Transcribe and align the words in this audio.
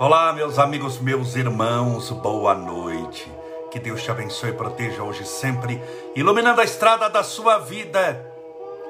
Olá, 0.00 0.32
meus 0.32 0.58
amigos, 0.58 0.98
meus 0.98 1.36
irmãos, 1.36 2.10
boa 2.10 2.52
noite. 2.52 3.30
Que 3.70 3.78
Deus 3.78 4.02
te 4.02 4.10
abençoe 4.10 4.50
e 4.50 4.52
proteja 4.52 5.04
hoje 5.04 5.24
sempre, 5.24 5.80
iluminando 6.16 6.60
a 6.60 6.64
estrada 6.64 7.08
da 7.08 7.22
sua 7.22 7.58
vida 7.58 8.26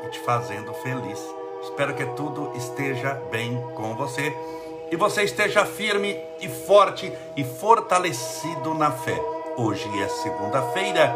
e 0.02 0.08
te 0.08 0.18
fazendo 0.20 0.72
feliz. 0.72 1.22
Espero 1.62 1.92
que 1.92 2.06
tudo 2.06 2.50
esteja 2.56 3.20
bem 3.30 3.54
com 3.74 3.94
você 3.94 4.34
e 4.90 4.96
você 4.96 5.24
esteja 5.24 5.66
firme 5.66 6.18
e 6.40 6.48
forte 6.48 7.12
e 7.36 7.44
fortalecido 7.44 8.72
na 8.72 8.90
fé. 8.90 9.20
Hoje 9.58 9.86
é 10.00 10.08
segunda-feira 10.08 11.14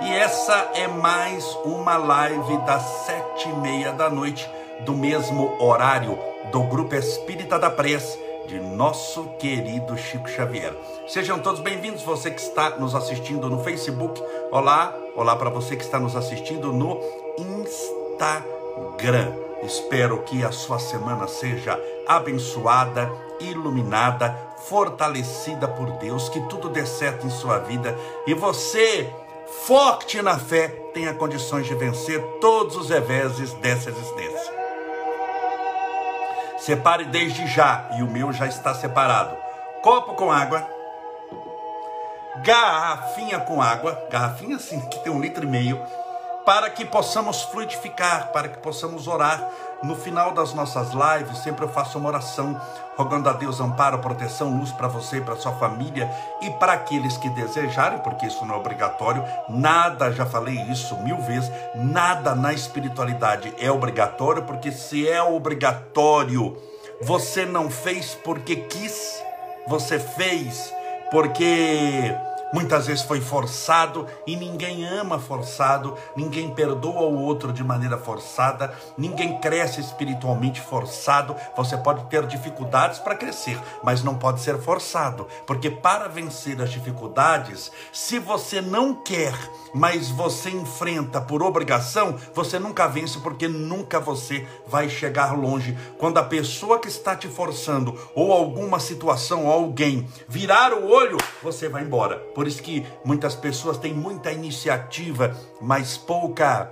e 0.00 0.14
essa 0.14 0.72
é 0.74 0.88
mais 0.88 1.44
uma 1.64 1.96
live 1.96 2.56
das 2.66 2.82
sete 3.06 3.48
e 3.48 3.52
meia 3.52 3.92
da 3.92 4.10
noite, 4.10 4.50
do 4.80 4.94
mesmo 4.94 5.62
horário 5.62 6.18
do 6.50 6.64
Grupo 6.64 6.96
Espírita 6.96 7.56
da 7.56 7.70
Prece 7.70 8.26
de 8.48 8.58
nosso 8.58 9.24
querido 9.38 9.96
Chico 9.98 10.26
Xavier. 10.26 10.74
Sejam 11.06 11.38
todos 11.38 11.60
bem-vindos, 11.60 12.02
você 12.02 12.30
que 12.30 12.40
está 12.40 12.70
nos 12.78 12.94
assistindo 12.94 13.50
no 13.50 13.62
Facebook. 13.62 14.18
Olá, 14.50 14.96
olá 15.14 15.36
para 15.36 15.50
você 15.50 15.76
que 15.76 15.84
está 15.84 16.00
nos 16.00 16.16
assistindo 16.16 16.72
no 16.72 16.98
Instagram. 17.38 19.34
Espero 19.62 20.22
que 20.22 20.42
a 20.42 20.50
sua 20.50 20.78
semana 20.78 21.28
seja 21.28 21.78
abençoada, 22.06 23.12
iluminada, 23.38 24.34
fortalecida 24.64 25.68
por 25.68 25.90
Deus, 25.98 26.30
que 26.30 26.40
tudo 26.48 26.70
dê 26.70 26.86
certo 26.86 27.26
em 27.26 27.30
sua 27.30 27.58
vida 27.58 27.94
e 28.26 28.32
você, 28.32 29.12
forte 29.66 30.22
na 30.22 30.38
fé, 30.38 30.68
tenha 30.94 31.12
condições 31.12 31.66
de 31.66 31.74
vencer 31.74 32.22
todos 32.40 32.76
os 32.76 32.88
reveses 32.88 33.52
dessa 33.54 33.90
existência. 33.90 34.57
Separe 36.68 37.06
desde 37.06 37.46
já, 37.46 37.88
e 37.96 38.02
o 38.02 38.06
meu 38.06 38.30
já 38.30 38.46
está 38.46 38.74
separado. 38.74 39.34
Copo 39.80 40.12
com 40.12 40.30
água, 40.30 40.68
garrafinha 42.44 43.40
com 43.40 43.62
água, 43.62 44.06
garrafinha 44.10 44.56
assim 44.56 44.78
que 44.78 44.98
tem 44.98 45.10
um 45.10 45.18
litro 45.18 45.44
e 45.44 45.46
meio, 45.46 45.80
para 46.48 46.70
que 46.70 46.82
possamos 46.82 47.42
fluidificar, 47.42 48.32
para 48.32 48.48
que 48.48 48.56
possamos 48.56 49.06
orar. 49.06 49.50
No 49.82 49.94
final 49.94 50.32
das 50.32 50.54
nossas 50.54 50.92
lives, 50.92 51.36
sempre 51.40 51.66
eu 51.66 51.68
faço 51.68 51.98
uma 51.98 52.08
oração, 52.08 52.58
rogando 52.96 53.28
a 53.28 53.34
Deus 53.34 53.60
amparo, 53.60 53.98
proteção, 53.98 54.56
luz 54.56 54.72
para 54.72 54.88
você 54.88 55.20
para 55.20 55.36
sua 55.36 55.52
família 55.52 56.10
e 56.40 56.48
para 56.52 56.72
aqueles 56.72 57.18
que 57.18 57.28
desejarem, 57.28 57.98
porque 57.98 58.24
isso 58.24 58.46
não 58.46 58.54
é 58.54 58.58
obrigatório. 58.58 59.22
Nada, 59.46 60.10
já 60.10 60.24
falei 60.24 60.54
isso 60.70 60.96
mil 61.02 61.20
vezes, 61.20 61.52
nada 61.74 62.34
na 62.34 62.54
espiritualidade 62.54 63.52
é 63.58 63.70
obrigatório, 63.70 64.44
porque 64.44 64.72
se 64.72 65.06
é 65.06 65.22
obrigatório, 65.22 66.56
você 67.02 67.44
não 67.44 67.68
fez 67.68 68.14
porque 68.24 68.56
quis, 68.56 69.22
você 69.66 69.98
fez 69.98 70.72
porque 71.10 72.16
Muitas 72.50 72.86
vezes 72.86 73.04
foi 73.04 73.20
forçado 73.20 74.06
e 74.26 74.34
ninguém 74.34 74.86
ama 74.86 75.18
forçado, 75.18 75.94
ninguém 76.16 76.48
perdoa 76.48 77.02
o 77.02 77.22
outro 77.22 77.52
de 77.52 77.62
maneira 77.62 77.98
forçada, 77.98 78.72
ninguém 78.96 79.38
cresce 79.38 79.80
espiritualmente 79.80 80.58
forçado. 80.58 81.36
Você 81.54 81.76
pode 81.76 82.04
ter 82.06 82.26
dificuldades 82.26 82.98
para 82.98 83.14
crescer, 83.14 83.60
mas 83.82 84.02
não 84.02 84.14
pode 84.14 84.40
ser 84.40 84.58
forçado, 84.58 85.26
porque 85.46 85.70
para 85.70 86.08
vencer 86.08 86.60
as 86.62 86.70
dificuldades, 86.70 87.70
se 87.92 88.18
você 88.18 88.62
não 88.62 88.94
quer, 88.94 89.34
mas 89.74 90.08
você 90.08 90.48
enfrenta 90.48 91.20
por 91.20 91.42
obrigação, 91.42 92.16
você 92.34 92.58
nunca 92.58 92.88
vence, 92.88 93.18
porque 93.18 93.46
nunca 93.46 94.00
você 94.00 94.46
vai 94.66 94.88
chegar 94.88 95.36
longe. 95.36 95.76
Quando 95.98 96.16
a 96.16 96.22
pessoa 96.22 96.78
que 96.78 96.88
está 96.88 97.14
te 97.14 97.28
forçando, 97.28 97.98
ou 98.14 98.32
alguma 98.32 98.80
situação, 98.80 99.44
ou 99.44 99.52
alguém, 99.52 100.08
virar 100.26 100.72
o 100.72 100.90
olho, 100.90 101.18
você 101.42 101.68
vai 101.68 101.82
embora 101.82 102.16
por 102.38 102.46
isso 102.46 102.62
que 102.62 102.86
muitas 103.04 103.34
pessoas 103.34 103.78
têm 103.78 103.92
muita 103.92 104.30
iniciativa, 104.30 105.36
mas 105.60 105.98
pouca 105.98 106.70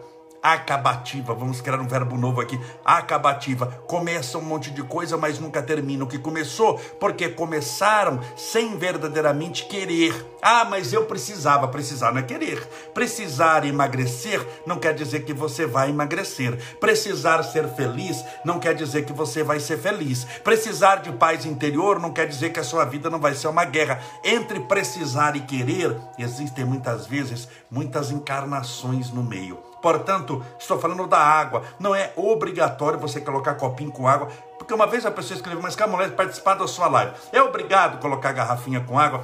acabativa. 0.53 1.35
Vamos 1.35 1.61
criar 1.61 1.81
um 1.81 1.89
verbo 1.89 2.17
novo 2.17 2.41
aqui. 2.41 2.59
Acabativa. 2.85 3.67
Começa 3.87 4.39
um 4.39 4.43
monte 4.43 4.71
de 4.71 4.83
coisa, 4.83 5.17
mas 5.17 5.39
nunca 5.39 5.63
termina 5.63 6.05
o 6.05 6.07
que 6.07 6.19
começou, 6.19 6.79
porque 7.01 7.29
começaram 7.29 8.21
sem 8.37 8.77
verdadeiramente 8.79 9.67
querer. 9.67 10.15
Ah, 10.43 10.65
mas 10.65 10.93
eu 10.93 11.05
precisava. 11.07 11.69
Precisar 11.69 12.13
não 12.13 12.21
é 12.21 12.23
querer. 12.23 12.61
Precisar 12.95 13.65
emagrecer 13.65 14.47
não 14.67 14.79
quer 14.79 14.95
dizer 14.95 15.25
que 15.25 15.33
você 15.33 15.67
vai 15.67 15.91
emagrecer. 15.91 16.57
Precisar 16.79 17.43
ser 17.43 17.69
feliz 17.75 18.25
não 18.45 18.61
quer 18.61 18.75
dizer 18.75 19.05
que 19.05 19.13
você 19.13 19.43
vai 19.43 19.59
ser 19.59 19.79
feliz. 19.79 20.25
Precisar 20.45 20.97
de 20.97 21.13
paz 21.13 21.45
interior 21.45 21.99
não 21.99 22.13
quer 22.13 22.27
dizer 22.27 22.51
que 22.51 22.61
a 22.61 22.65
sua 22.65 22.85
vida 22.85 23.11
não 23.11 23.19
vai 23.19 23.35
ser 23.35 23.49
uma 23.49 23.65
guerra. 23.65 24.01
Entre 24.25 24.61
precisar 24.61 25.37
e 25.37 25.41
querer, 25.41 25.97
existem 26.19 26.65
muitas 26.65 27.07
vezes 27.07 27.49
muitas 27.71 28.11
encarnações 28.11 29.11
no 29.11 29.23
meio. 29.23 29.59
Portanto, 29.87 30.45
estou 30.59 30.81
falando 30.81 31.07
da 31.07 31.21
água. 31.21 31.63
Não 31.79 31.95
é 31.95 32.13
obrigatório 32.17 32.99
você 32.99 33.21
colocar 33.21 33.55
copinho 33.55 33.93
com 33.93 34.09
água, 34.09 34.27
porque 34.59 34.75
uma 34.75 34.85
vez 34.85 35.07
a 35.07 35.13
pessoa 35.13 35.37
escreveu, 35.37 35.63
mas 35.63 35.77
Camulete, 35.77 36.17
participar 36.17 36.55
da 36.55 36.67
sua 36.67 36.89
live. 36.89 37.13
É 37.33 37.41
obrigado 37.41 38.01
colocar 38.01 38.33
garrafinha 38.33 38.81
com 38.81 38.99
água? 38.99 39.23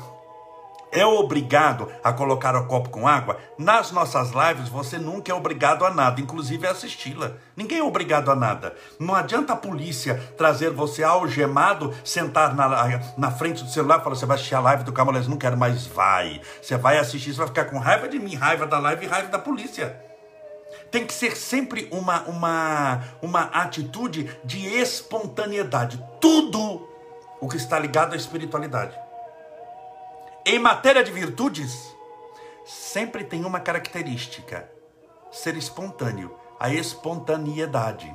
É 0.92 1.04
obrigado 1.04 1.90
a 2.04 2.12
colocar 2.12 2.54
o 2.54 2.64
copo 2.68 2.90
com 2.90 3.08
água? 3.08 3.40
Nas 3.58 3.90
nossas 3.90 4.30
lives, 4.30 4.68
você 4.68 4.98
nunca 4.98 5.32
é 5.32 5.34
obrigado 5.34 5.84
a 5.84 5.90
nada, 5.90 6.20
inclusive 6.20 6.64
a 6.64 6.70
assisti-la. 6.70 7.32
Ninguém 7.56 7.80
é 7.80 7.82
obrigado 7.82 8.30
a 8.30 8.36
nada. 8.36 8.76
Não 9.00 9.16
adianta 9.16 9.54
a 9.54 9.56
polícia 9.56 10.14
trazer 10.38 10.70
você 10.70 11.02
algemado, 11.02 11.92
sentar 12.04 12.54
na, 12.54 13.00
na 13.18 13.30
frente 13.32 13.64
do 13.64 13.70
celular 13.70 13.98
e 13.98 14.04
falar: 14.04 14.14
você 14.14 14.26
vai 14.26 14.36
assistir 14.36 14.54
a 14.54 14.60
live 14.60 14.84
do 14.84 14.92
Camulete, 14.92 15.28
não 15.28 15.36
quero 15.36 15.56
mais. 15.56 15.88
Vai. 15.88 16.40
Você 16.62 16.76
vai 16.76 16.98
assistir, 16.98 17.32
você 17.32 17.38
vai 17.38 17.48
ficar 17.48 17.64
com 17.64 17.80
raiva 17.80 18.06
de 18.06 18.20
mim, 18.20 18.36
raiva 18.36 18.64
da 18.64 18.78
live 18.78 19.04
e 19.04 19.08
raiva 19.08 19.28
da 19.28 19.40
polícia 19.40 20.11
tem 20.92 21.06
que 21.06 21.14
ser 21.14 21.34
sempre 21.38 21.88
uma, 21.90 22.20
uma, 22.24 23.02
uma 23.22 23.40
atitude 23.44 24.30
de 24.44 24.66
espontaneidade. 24.66 25.98
Tudo 26.20 26.86
o 27.40 27.48
que 27.48 27.56
está 27.56 27.78
ligado 27.78 28.12
à 28.12 28.16
espiritualidade. 28.16 28.96
Em 30.44 30.58
matéria 30.58 31.02
de 31.02 31.10
virtudes, 31.10 31.96
sempre 32.66 33.24
tem 33.24 33.44
uma 33.46 33.58
característica: 33.58 34.70
ser 35.32 35.56
espontâneo, 35.56 36.36
a 36.60 36.68
espontaneidade. 36.68 38.14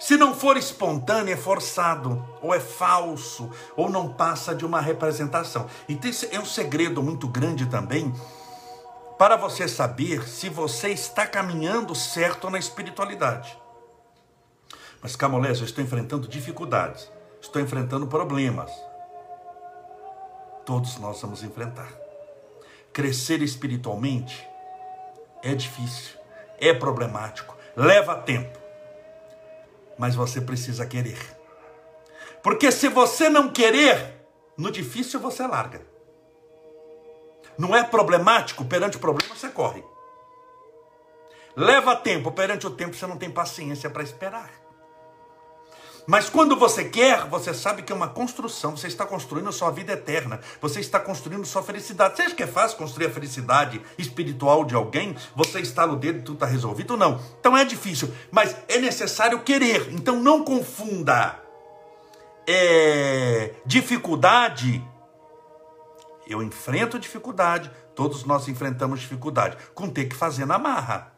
Se 0.00 0.16
não 0.16 0.34
for 0.34 0.56
espontâneo, 0.56 1.32
é 1.32 1.36
forçado, 1.36 2.26
ou 2.42 2.52
é 2.52 2.58
falso, 2.58 3.50
ou 3.76 3.88
não 3.88 4.12
passa 4.14 4.54
de 4.54 4.64
uma 4.66 4.80
representação. 4.80 5.66
Então, 5.88 6.10
esse 6.10 6.34
é 6.34 6.40
um 6.40 6.44
segredo 6.44 7.02
muito 7.02 7.28
grande 7.28 7.66
também 7.66 8.12
para 9.20 9.36
você 9.36 9.68
saber 9.68 10.26
se 10.26 10.48
você 10.48 10.88
está 10.88 11.26
caminhando 11.26 11.94
certo 11.94 12.48
na 12.48 12.58
espiritualidade. 12.58 13.54
Mas 15.02 15.14
Camolés, 15.14 15.58
eu 15.58 15.66
estou 15.66 15.84
enfrentando 15.84 16.26
dificuldades, 16.26 17.06
estou 17.38 17.60
enfrentando 17.60 18.06
problemas. 18.06 18.72
Todos 20.64 20.96
nós 20.96 21.20
vamos 21.20 21.42
enfrentar. 21.42 21.92
Crescer 22.94 23.42
espiritualmente 23.42 24.48
é 25.42 25.54
difícil, 25.54 26.18
é 26.58 26.72
problemático, 26.72 27.54
leva 27.76 28.16
tempo. 28.16 28.58
Mas 29.98 30.14
você 30.14 30.40
precisa 30.40 30.86
querer. 30.86 31.18
Porque 32.42 32.72
se 32.72 32.88
você 32.88 33.28
não 33.28 33.50
querer, 33.50 34.24
no 34.56 34.70
difícil 34.70 35.20
você 35.20 35.46
larga 35.46 35.90
não 37.60 37.76
é 37.76 37.84
problemático, 37.84 38.64
perante 38.64 38.96
o 38.96 39.00
problema 39.00 39.34
você 39.34 39.50
corre. 39.50 39.84
Leva 41.54 41.94
tempo, 41.94 42.32
perante 42.32 42.66
o 42.66 42.70
tempo 42.70 42.96
você 42.96 43.06
não 43.06 43.18
tem 43.18 43.30
paciência 43.30 43.90
para 43.90 44.02
esperar. 44.02 44.50
Mas 46.06 46.30
quando 46.30 46.56
você 46.56 46.84
quer, 46.84 47.26
você 47.26 47.52
sabe 47.52 47.82
que 47.82 47.92
é 47.92 47.94
uma 47.94 48.08
construção, 48.08 48.74
você 48.74 48.86
está 48.86 49.04
construindo 49.04 49.50
a 49.50 49.52
sua 49.52 49.70
vida 49.70 49.92
eterna, 49.92 50.40
você 50.58 50.80
está 50.80 50.98
construindo 50.98 51.44
sua 51.44 51.62
felicidade. 51.62 52.16
Você 52.16 52.22
acha 52.22 52.34
que 52.34 52.42
é 52.42 52.46
fácil 52.46 52.78
construir 52.78 53.06
a 53.06 53.10
felicidade 53.10 53.82
espiritual 53.98 54.64
de 54.64 54.74
alguém? 54.74 55.14
Você 55.36 55.60
está 55.60 55.86
no 55.86 55.96
dedo 55.96 56.20
e 56.20 56.22
tudo 56.22 56.36
está 56.36 56.46
resolvido? 56.46 56.96
Não. 56.96 57.20
Então 57.38 57.54
é 57.54 57.64
difícil, 57.66 58.10
mas 58.30 58.56
é 58.68 58.78
necessário 58.78 59.40
querer. 59.40 59.92
Então 59.92 60.18
não 60.18 60.42
confunda 60.42 61.38
é, 62.48 63.52
dificuldade 63.66 64.82
eu 66.30 66.42
enfrento 66.42 66.98
dificuldade, 66.98 67.70
todos 67.94 68.24
nós 68.24 68.48
enfrentamos 68.48 69.00
dificuldade, 69.00 69.56
com 69.74 69.88
ter 69.88 70.06
que 70.06 70.14
fazer 70.14 70.46
na 70.46 70.58
marra, 70.58 71.12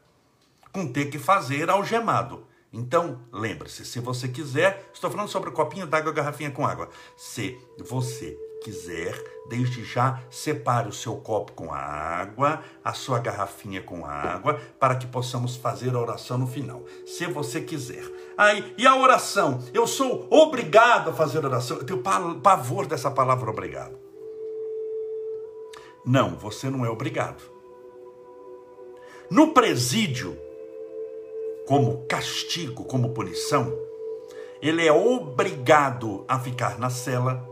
com 0.72 0.90
ter 0.90 1.06
que 1.06 1.18
fazer 1.18 1.68
algemado. 1.68 2.46
Então, 2.72 3.20
lembre-se, 3.30 3.84
se 3.84 4.00
você 4.00 4.26
quiser, 4.26 4.90
estou 4.94 5.10
falando 5.10 5.28
sobre 5.28 5.50
o 5.50 5.52
copinho 5.52 5.86
d'água, 5.86 6.10
garrafinha 6.10 6.50
com 6.50 6.66
água. 6.66 6.88
Se 7.14 7.58
você 7.78 8.34
quiser, 8.62 9.14
desde 9.48 9.84
já 9.84 10.20
separe 10.30 10.88
o 10.88 10.92
seu 10.92 11.16
copo 11.16 11.52
com 11.52 11.74
água, 11.74 12.62
a 12.82 12.94
sua 12.94 13.18
garrafinha 13.18 13.82
com 13.82 14.06
água, 14.06 14.58
para 14.80 14.96
que 14.96 15.06
possamos 15.06 15.56
fazer 15.56 15.94
a 15.94 16.00
oração 16.00 16.38
no 16.38 16.46
final, 16.46 16.82
se 17.06 17.26
você 17.26 17.60
quiser. 17.60 18.04
Aí, 18.38 18.74
e 18.78 18.86
a 18.86 18.96
oração? 18.96 19.62
Eu 19.74 19.86
sou 19.86 20.26
obrigado 20.30 21.10
a 21.10 21.12
fazer 21.12 21.44
oração. 21.44 21.76
Eu 21.76 21.84
tenho 21.84 22.02
pavor 22.40 22.86
dessa 22.86 23.10
palavra 23.10 23.50
obrigado. 23.50 24.01
Não, 26.04 26.36
você 26.36 26.68
não 26.68 26.84
é 26.84 26.90
obrigado. 26.90 27.42
No 29.30 29.52
presídio, 29.52 30.36
como 31.66 32.04
castigo, 32.06 32.84
como 32.84 33.10
punição, 33.10 33.72
ele 34.60 34.86
é 34.86 34.92
obrigado 34.92 36.24
a 36.28 36.38
ficar 36.38 36.78
na 36.78 36.90
cela, 36.90 37.48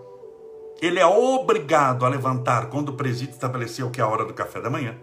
ele 0.80 0.98
é 0.98 1.06
obrigado 1.06 2.04
a 2.04 2.08
levantar 2.08 2.70
quando 2.70 2.90
o 2.90 2.96
presídio 2.96 3.32
estabeleceu 3.32 3.90
que 3.90 4.00
é 4.00 4.04
a 4.04 4.08
hora 4.08 4.24
do 4.24 4.34
café 4.34 4.60
da 4.60 4.70
manhã. 4.70 4.98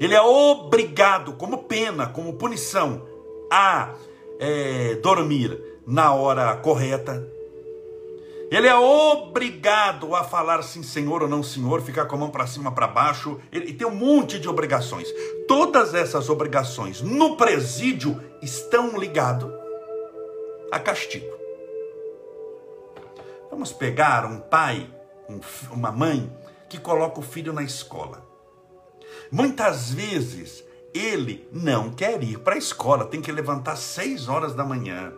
Ele 0.00 0.14
é 0.14 0.20
obrigado, 0.20 1.32
como 1.32 1.64
pena, 1.64 2.06
como 2.06 2.34
punição, 2.34 3.02
a 3.50 3.94
é, 4.38 4.94
dormir 4.96 5.60
na 5.86 6.14
hora 6.14 6.56
correta. 6.56 7.26
Ele 8.50 8.66
é 8.66 8.74
obrigado 8.74 10.14
a 10.14 10.24
falar 10.24 10.62
sim, 10.62 10.82
senhor 10.82 11.22
ou 11.22 11.28
não 11.28 11.42
senhor, 11.42 11.82
ficar 11.82 12.06
com 12.06 12.16
a 12.16 12.18
mão 12.18 12.30
para 12.30 12.46
cima, 12.46 12.72
para 12.72 12.88
baixo. 12.88 13.38
Ele 13.52 13.74
tem 13.74 13.86
um 13.86 13.94
monte 13.94 14.38
de 14.38 14.48
obrigações. 14.48 15.06
Todas 15.46 15.94
essas 15.94 16.30
obrigações 16.30 17.02
no 17.02 17.36
presídio 17.36 18.18
estão 18.40 18.98
ligadas 18.98 19.50
a 20.72 20.80
castigo. 20.80 21.36
Vamos 23.50 23.70
pegar 23.72 24.24
um 24.24 24.40
pai, 24.40 24.88
um, 25.28 25.40
uma 25.70 25.92
mãe 25.92 26.32
que 26.70 26.78
coloca 26.78 27.20
o 27.20 27.22
filho 27.22 27.52
na 27.52 27.62
escola. 27.62 28.26
Muitas 29.30 29.90
vezes 29.90 30.64
ele 30.94 31.46
não 31.52 31.90
quer 31.90 32.22
ir 32.22 32.38
para 32.38 32.54
a 32.54 32.58
escola, 32.58 33.04
tem 33.04 33.20
que 33.20 33.30
levantar 33.30 33.76
seis 33.76 34.26
horas 34.26 34.54
da 34.54 34.64
manhã. 34.64 35.12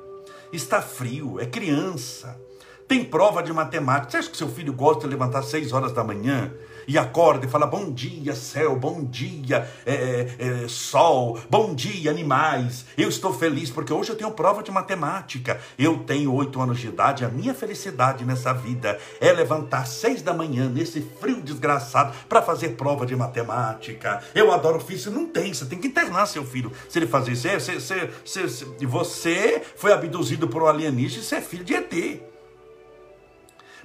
Está 0.52 0.82
frio, 0.82 1.38
é 1.38 1.46
criança 1.46 2.49
tem 2.90 3.04
prova 3.04 3.40
de 3.40 3.52
matemática. 3.52 4.10
Você 4.10 4.16
acha 4.16 4.30
que 4.30 4.36
seu 4.36 4.48
filho 4.48 4.72
gosta 4.72 5.02
de 5.02 5.10
levantar 5.14 5.38
às 5.38 5.46
6 5.46 5.72
horas 5.72 5.92
da 5.92 6.02
manhã 6.02 6.52
e 6.88 6.98
acorda 6.98 7.46
e 7.46 7.48
fala 7.48 7.64
bom 7.64 7.92
dia, 7.92 8.34
céu, 8.34 8.74
bom 8.74 9.04
dia, 9.04 9.70
é, 9.86 9.94
é, 9.94 10.64
é, 10.64 10.68
sol, 10.68 11.38
bom 11.48 11.72
dia, 11.72 12.10
animais. 12.10 12.84
Eu 12.98 13.08
estou 13.08 13.32
feliz 13.32 13.70
porque 13.70 13.92
hoje 13.92 14.10
eu 14.10 14.16
tenho 14.16 14.32
prova 14.32 14.60
de 14.60 14.72
matemática. 14.72 15.60
Eu 15.78 15.98
tenho 15.98 16.34
8 16.34 16.60
anos 16.60 16.80
de 16.80 16.88
idade. 16.88 17.24
A 17.24 17.28
minha 17.28 17.54
felicidade 17.54 18.24
nessa 18.24 18.52
vida 18.52 18.98
é 19.20 19.30
levantar 19.32 19.82
às 19.82 19.90
6 19.90 20.22
da 20.22 20.34
manhã, 20.34 20.68
nesse 20.68 21.00
frio 21.20 21.40
desgraçado, 21.40 22.12
para 22.28 22.42
fazer 22.42 22.70
prova 22.70 23.06
de 23.06 23.14
matemática. 23.14 24.20
Eu 24.34 24.50
adoro 24.50 24.80
física. 24.80 25.12
Não 25.12 25.26
tem, 25.26 25.54
você 25.54 25.64
tem 25.64 25.78
que 25.78 25.86
internar 25.86 26.26
seu 26.26 26.44
filho. 26.44 26.72
Se 26.88 26.98
ele 26.98 27.06
fazer 27.06 27.34
isso, 27.34 27.48
você, 27.48 27.78
você, 27.78 28.10
você, 28.24 28.66
você 28.84 29.62
foi 29.76 29.92
abduzido 29.92 30.48
por 30.48 30.64
um 30.64 30.66
alienígena 30.66 31.22
e 31.22 31.24
você 31.24 31.36
é 31.36 31.40
filho 31.40 31.62
de 31.62 31.74
ET 31.74 32.29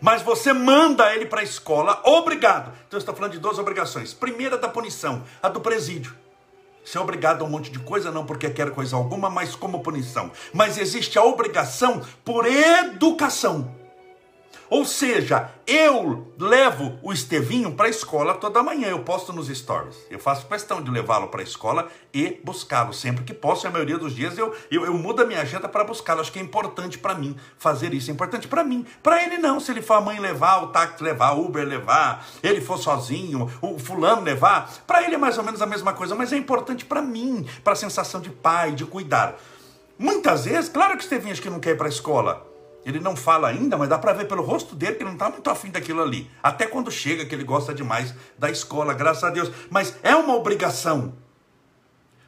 mas 0.01 0.21
você 0.21 0.53
manda 0.53 1.13
ele 1.13 1.25
para 1.25 1.41
a 1.41 1.43
escola, 1.43 2.01
obrigado. 2.03 2.71
Então 2.87 2.97
estou 2.97 3.15
falando 3.15 3.33
de 3.33 3.39
duas 3.39 3.59
obrigações. 3.59 4.13
Primeira 4.13 4.57
da 4.57 4.67
punição, 4.67 5.23
a 5.41 5.49
do 5.49 5.61
presídio. 5.61 6.15
Você 6.83 6.97
é 6.99 7.01
obrigado 7.01 7.41
a 7.41 7.45
um 7.45 7.49
monte 7.49 7.71
de 7.71 7.79
coisa, 7.79 8.11
não 8.11 8.25
porque 8.25 8.49
quer 8.49 8.69
coisa 8.69 8.95
alguma, 8.95 9.29
mas 9.29 9.55
como 9.55 9.81
punição. 9.81 10.31
Mas 10.53 10.77
existe 10.77 11.17
a 11.17 11.23
obrigação 11.23 12.01
por 12.23 12.45
educação. 12.45 13.84
Ou 14.69 14.83
seja, 14.83 15.51
eu 15.67 16.33
levo 16.39 16.97
o 17.03 17.13
Estevinho 17.13 17.73
para 17.73 17.85
a 17.85 17.89
escola 17.89 18.33
toda 18.33 18.63
manhã, 18.63 18.87
eu 18.87 18.99
posto 18.99 19.31
nos 19.31 19.47
stories. 19.47 19.95
Eu 20.09 20.19
faço 20.19 20.47
questão 20.47 20.81
de 20.81 20.89
levá-lo 20.89 21.27
para 21.27 21.41
a 21.41 21.43
escola 21.43 21.87
e 22.13 22.39
buscá-lo 22.43 22.93
sempre 22.93 23.23
que 23.23 23.33
posso. 23.33 23.65
E 23.65 23.67
a 23.67 23.71
maioria 23.71 23.97
dos 23.97 24.15
dias 24.15 24.37
eu, 24.37 24.55
eu, 24.71 24.85
eu 24.85 24.93
mudo 24.93 25.21
a 25.21 25.25
minha 25.25 25.41
agenda 25.41 25.69
para 25.69 25.83
buscá-lo. 25.83 26.21
Acho 26.21 26.31
que 26.31 26.39
é 26.39 26.41
importante 26.41 26.97
para 26.97 27.13
mim 27.13 27.35
fazer 27.57 27.93
isso. 27.93 28.09
É 28.09 28.13
importante 28.13 28.47
para 28.47 28.63
mim. 28.63 28.85
Para 29.03 29.23
ele 29.23 29.37
não. 29.37 29.59
Se 29.59 29.71
ele 29.71 29.81
for 29.81 29.95
a 29.95 30.01
mãe 30.01 30.19
levar, 30.19 30.63
o 30.63 30.67
táxi 30.67 31.03
levar, 31.03 31.33
o 31.33 31.45
Uber 31.45 31.65
levar, 31.65 32.25
ele 32.41 32.61
for 32.61 32.77
sozinho, 32.77 33.51
o 33.61 33.77
fulano 33.77 34.23
levar, 34.23 34.71
para 34.87 35.03
ele 35.03 35.15
é 35.15 35.17
mais 35.17 35.37
ou 35.37 35.43
menos 35.43 35.61
a 35.61 35.65
mesma 35.65 35.93
coisa. 35.93 36.15
Mas 36.15 36.33
é 36.33 36.37
importante 36.37 36.85
para 36.85 37.01
mim, 37.01 37.45
para 37.63 37.73
a 37.73 37.75
sensação 37.75 38.19
de 38.19 38.29
pai, 38.29 38.71
de 38.71 38.85
cuidar. 38.85 39.35
Muitas 39.97 40.45
vezes, 40.45 40.69
claro 40.69 40.93
que 40.93 40.99
o 40.99 41.03
Estevinho 41.03 41.31
acho 41.31 41.41
que 41.41 41.49
não 41.49 41.59
quer 41.59 41.71
ir 41.71 41.77
para 41.77 41.87
a 41.87 41.89
escola. 41.89 42.54
Ele 42.85 42.99
não 42.99 43.15
fala 43.15 43.47
ainda, 43.47 43.75
mas 43.75 43.89
dá 43.89 43.97
para 43.97 44.13
ver 44.13 44.27
pelo 44.27 44.43
rosto 44.43 44.75
dele 44.75 44.93
que 44.93 45.01
ele 45.01 45.09
não 45.09 45.13
está 45.13 45.27
muito 45.27 45.49
afim 45.49 45.71
daquilo 45.71 46.03
ali. 46.03 46.29
Até 46.43 46.67
quando 46.67 46.91
chega, 46.91 47.25
que 47.25 47.33
ele 47.33 47.43
gosta 47.43 47.73
demais 47.73 48.13
da 48.37 48.49
escola, 48.51 48.93
graças 48.93 49.23
a 49.23 49.31
Deus. 49.31 49.51
Mas 49.71 49.95
é 50.03 50.15
uma 50.15 50.35
obrigação, 50.35 51.15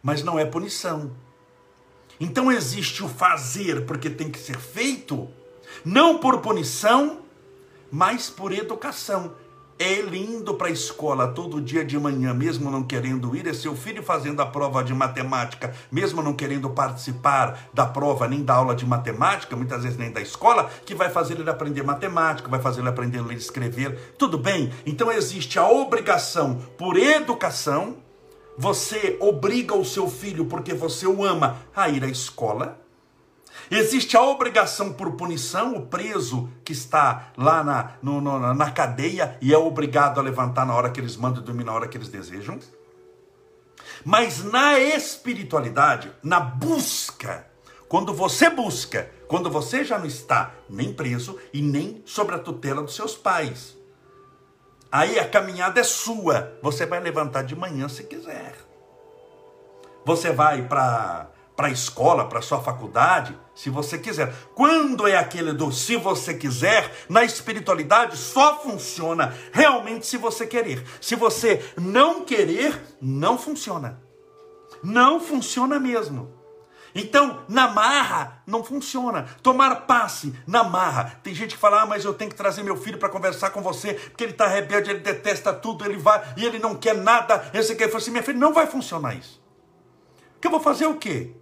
mas 0.02 0.24
não 0.24 0.40
é 0.40 0.46
punição. 0.46 1.16
Então 2.20 2.52
existe 2.52 3.04
o 3.04 3.08
fazer 3.08 3.86
porque 3.86 4.10
tem 4.10 4.32
que 4.32 4.40
ser 4.40 4.58
feito, 4.58 5.30
não 5.86 6.18
por 6.18 6.42
punição, 6.42 7.20
mas 7.92 8.28
por 8.28 8.52
educação. 8.52 9.36
Ele 9.80 10.18
indo 10.18 10.56
para 10.56 10.70
a 10.70 10.72
escola 10.72 11.28
todo 11.28 11.62
dia 11.62 11.86
de 11.86 12.00
manhã, 12.00 12.34
mesmo 12.34 12.72
não 12.72 12.84
querendo 12.84 13.36
ir, 13.36 13.46
é 13.46 13.54
seu 13.54 13.76
filho 13.76 14.02
fazendo 14.02 14.42
a 14.42 14.46
prova 14.46 14.84
de 14.84 14.92
matemática, 14.92 15.72
mesmo 15.92 16.24
não 16.24 16.34
querendo 16.34 16.68
participar 16.72 17.70
da 17.72 17.86
prova 17.86 18.28
nem 18.28 18.44
da 18.44 18.56
aula 18.56 18.74
de 18.74 18.88
matemática, 18.88 19.56
muitas 19.56 19.84
vezes 19.84 19.98
nem 19.98 20.12
da 20.12 20.20
escola, 20.20 20.68
que 20.84 20.96
vai 20.96 21.12
fazer 21.12 21.40
ele 21.40 21.48
aprender 21.48 21.84
matemática, 21.84 22.50
vai 22.50 22.60
fazer 22.60 22.82
ele 22.82 22.90
aprender 22.90 23.20
a 23.20 23.22
ler 23.22 23.36
e 23.36 23.38
escrever. 23.38 24.16
Tudo 24.18 24.36
bem? 24.40 24.74
Então 24.84 25.12
existe 25.12 25.60
a 25.60 25.70
obrigação 25.70 26.56
por 26.76 26.98
educação. 26.98 27.98
Você 28.58 29.16
obriga 29.20 29.76
o 29.76 29.86
seu 29.86 30.10
filho 30.10 30.46
porque 30.46 30.74
você 30.74 31.06
o 31.06 31.24
ama 31.24 31.58
a 31.76 31.88
ir 31.88 32.04
à 32.04 32.08
escola 32.08 32.87
Existe 33.70 34.16
a 34.16 34.22
obrigação 34.22 34.94
por 34.94 35.12
punição, 35.14 35.76
o 35.76 35.86
preso 35.88 36.50
que 36.64 36.72
está 36.72 37.32
lá 37.38 37.64
na, 37.64 37.92
no, 38.02 38.22
no, 38.22 38.54
na 38.54 38.72
cadeia 38.72 39.38
e 39.42 39.54
é 39.54 39.58
obrigado 39.58 40.20
a 40.20 40.24
levantar 40.24 40.66
na 40.66 40.74
hora 40.74 40.90
que 40.90 41.00
eles 41.00 41.18
mandam 41.18 41.42
e 41.42 41.46
dormir 41.46 41.66
na 41.66 41.74
hora 41.74 41.88
que 41.88 41.98
eles 41.98 42.08
desejam. 42.08 42.60
Mas 44.06 44.44
na 44.44 44.80
espiritualidade, 44.80 46.12
na 46.24 46.40
busca, 46.40 47.46
quando 47.90 48.14
você 48.14 48.50
busca, 48.50 49.10
quando 49.28 49.50
você 49.50 49.84
já 49.84 49.98
não 49.98 50.06
está 50.06 50.52
nem 50.70 50.94
preso 50.94 51.38
e 51.54 51.62
nem 51.62 52.02
sobre 52.06 52.36
a 52.36 52.40
tutela 52.40 52.82
dos 52.82 52.96
seus 52.96 53.16
pais, 53.16 53.78
aí 54.92 55.20
a 55.20 55.28
caminhada 55.28 55.80
é 55.80 55.84
sua. 55.84 56.58
Você 56.62 56.86
vai 56.86 57.02
levantar 57.02 57.44
de 57.44 57.56
manhã 57.56 57.90
se 57.90 58.04
quiser. 58.04 58.56
Você 60.06 60.32
vai 60.32 60.62
para 60.68 61.28
para 61.58 61.70
a 61.70 61.72
escola, 61.72 62.30
para 62.30 62.38
a 62.38 62.42
sua 62.44 62.62
faculdade, 62.62 63.36
se 63.56 63.72
você 63.72 63.98
quiser. 63.98 64.32
Quando 64.54 65.08
é 65.08 65.18
aquele 65.18 65.54
do 65.54 65.72
se 65.72 65.98
você 65.98 66.36
quiser, 66.36 66.94
na 67.10 67.24
espiritualidade 67.24 68.16
só 68.16 68.62
funciona 68.62 69.36
realmente 69.52 70.06
se 70.06 70.18
você 70.18 70.46
querer. 70.46 70.86
Se 71.02 71.16
você 71.16 71.68
não 71.76 72.24
querer, 72.24 72.80
não 73.02 73.40
funciona. 73.40 74.00
Não 74.84 75.20
funciona 75.20 75.80
mesmo. 75.80 76.32
Então, 76.94 77.44
na 77.50 77.68
marra, 77.68 78.44
não 78.46 78.64
funciona. 78.64 79.28
Tomar 79.42 79.88
passe 79.88 80.36
na 80.46 80.64
marra. 80.64 81.20
Tem 81.24 81.34
gente 81.34 81.56
que 81.56 81.60
fala, 81.60 81.82
ah, 81.82 81.86
mas 81.88 82.06
eu 82.06 82.14
tenho 82.14 82.30
que 82.30 82.38
trazer 82.38 82.62
meu 82.62 82.78
filho 82.78 83.00
para 83.00 83.10
conversar 83.10 83.50
com 83.50 83.64
você, 83.64 83.96
porque 83.96 84.24
ele 84.24 84.34
está 84.34 84.46
rebelde, 84.46 84.92
ele 84.92 85.00
detesta 85.00 85.52
tudo, 85.52 85.84
ele 85.84 85.98
vai 85.98 86.24
e 86.38 86.46
ele 86.46 86.60
não 86.60 86.76
quer 86.76 86.96
nada. 86.96 87.50
Eu 87.52 87.64
sei 87.64 87.76
que 87.76 87.82
ele 87.82 87.92
falou 87.92 88.04
assim, 88.04 88.12
minha 88.12 88.24
filha, 88.24 88.38
não 88.38 88.54
vai 88.54 88.68
funcionar 88.68 89.16
isso. 89.16 89.42
Que 90.40 90.46
eu 90.46 90.52
vou 90.52 90.60
fazer 90.60 90.86
o 90.86 90.98
quê? 90.98 91.34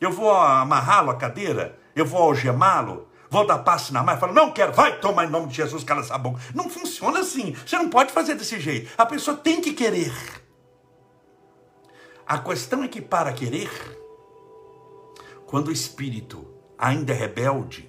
Eu 0.00 0.10
vou 0.10 0.30
amarrá-lo 0.30 1.10
à 1.10 1.16
cadeira? 1.16 1.78
Eu 1.94 2.04
vou 2.04 2.22
algemá-lo? 2.22 3.08
Vou 3.28 3.46
dar 3.46 3.58
passe 3.58 3.92
na 3.92 4.02
mão 4.02 4.14
e 4.14 4.18
falar, 4.18 4.32
não 4.32 4.52
quero, 4.52 4.72
vai 4.72 4.98
tomar 5.00 5.24
em 5.24 5.30
nome 5.30 5.48
de 5.48 5.56
Jesus, 5.56 5.82
cala 5.82 6.00
essa 6.00 6.16
boca. 6.16 6.40
Não 6.54 6.70
funciona 6.70 7.20
assim. 7.20 7.54
Você 7.66 7.76
não 7.76 7.90
pode 7.90 8.12
fazer 8.12 8.34
desse 8.34 8.60
jeito. 8.60 8.90
A 8.96 9.04
pessoa 9.04 9.36
tem 9.36 9.60
que 9.60 9.72
querer. 9.72 10.12
A 12.26 12.38
questão 12.38 12.82
é 12.82 12.88
que 12.88 13.00
para 13.00 13.32
querer, 13.32 13.70
quando 15.46 15.68
o 15.68 15.72
espírito 15.72 16.46
ainda 16.78 17.12
é 17.12 17.16
rebelde, 17.16 17.88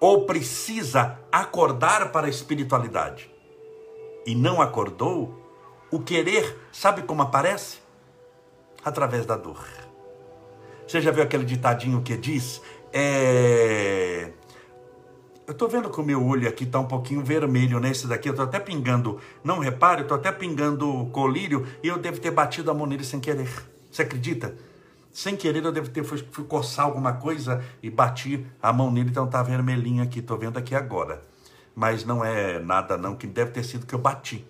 ou 0.00 0.26
precisa 0.26 1.18
acordar 1.30 2.12
para 2.12 2.26
a 2.26 2.30
espiritualidade 2.30 3.30
e 4.26 4.34
não 4.34 4.60
acordou, 4.60 5.42
o 5.90 6.00
querer, 6.00 6.58
sabe 6.72 7.02
como 7.02 7.22
aparece? 7.22 7.78
Através 8.84 9.24
da 9.24 9.36
dor. 9.36 9.64
Você 10.86 11.00
já 11.00 11.10
viu 11.10 11.22
aquele 11.22 11.44
ditadinho 11.44 12.02
que 12.02 12.16
diz? 12.16 12.60
É... 12.92 14.30
Eu 15.46 15.52
estou 15.52 15.68
vendo 15.68 15.90
que 15.90 16.00
o 16.00 16.04
meu 16.04 16.24
olho 16.24 16.48
aqui 16.48 16.64
está 16.64 16.78
um 16.78 16.86
pouquinho 16.86 17.22
vermelho 17.22 17.78
nesse 17.78 18.06
daqui. 18.06 18.28
Eu 18.28 18.32
estou 18.32 18.46
até 18.46 18.58
pingando, 18.58 19.20
não 19.42 19.58
repare, 19.58 20.00
eu 20.00 20.04
estou 20.04 20.16
até 20.16 20.32
pingando 20.32 21.06
colírio 21.12 21.66
e 21.82 21.88
eu 21.88 21.98
devo 21.98 22.18
ter 22.18 22.30
batido 22.30 22.70
a 22.70 22.74
mão 22.74 22.86
nele 22.86 23.04
sem 23.04 23.20
querer. 23.20 23.50
Você 23.90 24.02
acredita? 24.02 24.56
Sem 25.12 25.36
querer 25.36 25.64
eu 25.64 25.70
devo 25.70 25.90
ter 25.90 26.02
fui, 26.02 26.24
fui 26.32 26.44
coçar 26.44 26.86
alguma 26.86 27.12
coisa 27.12 27.62
e 27.82 27.90
bati 27.90 28.44
a 28.62 28.72
mão 28.72 28.90
nele, 28.90 29.10
então 29.10 29.26
está 29.26 29.42
vermelhinho 29.42 30.02
aqui. 30.02 30.20
Estou 30.20 30.38
vendo 30.38 30.58
aqui 30.58 30.74
agora. 30.74 31.22
mas 31.74 32.04
não 32.04 32.24
é 32.24 32.58
nada 32.58 32.96
não 32.96 33.16
que 33.16 33.26
deve 33.26 33.50
ter 33.50 33.64
sido 33.64 33.86
que 33.86 33.94
eu 33.94 33.98
bati. 33.98 34.46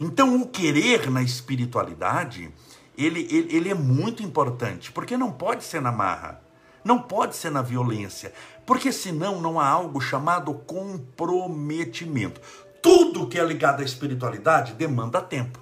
Então, 0.00 0.40
o 0.40 0.46
querer 0.46 1.10
na 1.10 1.22
espiritualidade, 1.22 2.52
ele, 2.98 3.28
ele, 3.30 3.56
ele 3.56 3.68
é 3.70 3.74
muito 3.74 4.24
importante, 4.24 4.90
porque 4.90 5.16
não 5.16 5.30
pode 5.30 5.62
ser 5.62 5.80
na 5.80 5.92
marra, 5.92 6.42
não 6.82 7.00
pode 7.00 7.36
ser 7.36 7.50
na 7.50 7.62
violência, 7.62 8.32
porque 8.66 8.90
senão 8.90 9.40
não 9.40 9.60
há 9.60 9.68
algo 9.68 10.00
chamado 10.00 10.52
comprometimento. 10.52 12.40
Tudo 12.82 13.28
que 13.28 13.38
é 13.38 13.44
ligado 13.44 13.80
à 13.80 13.84
espiritualidade 13.84 14.74
demanda 14.74 15.20
tempo. 15.20 15.60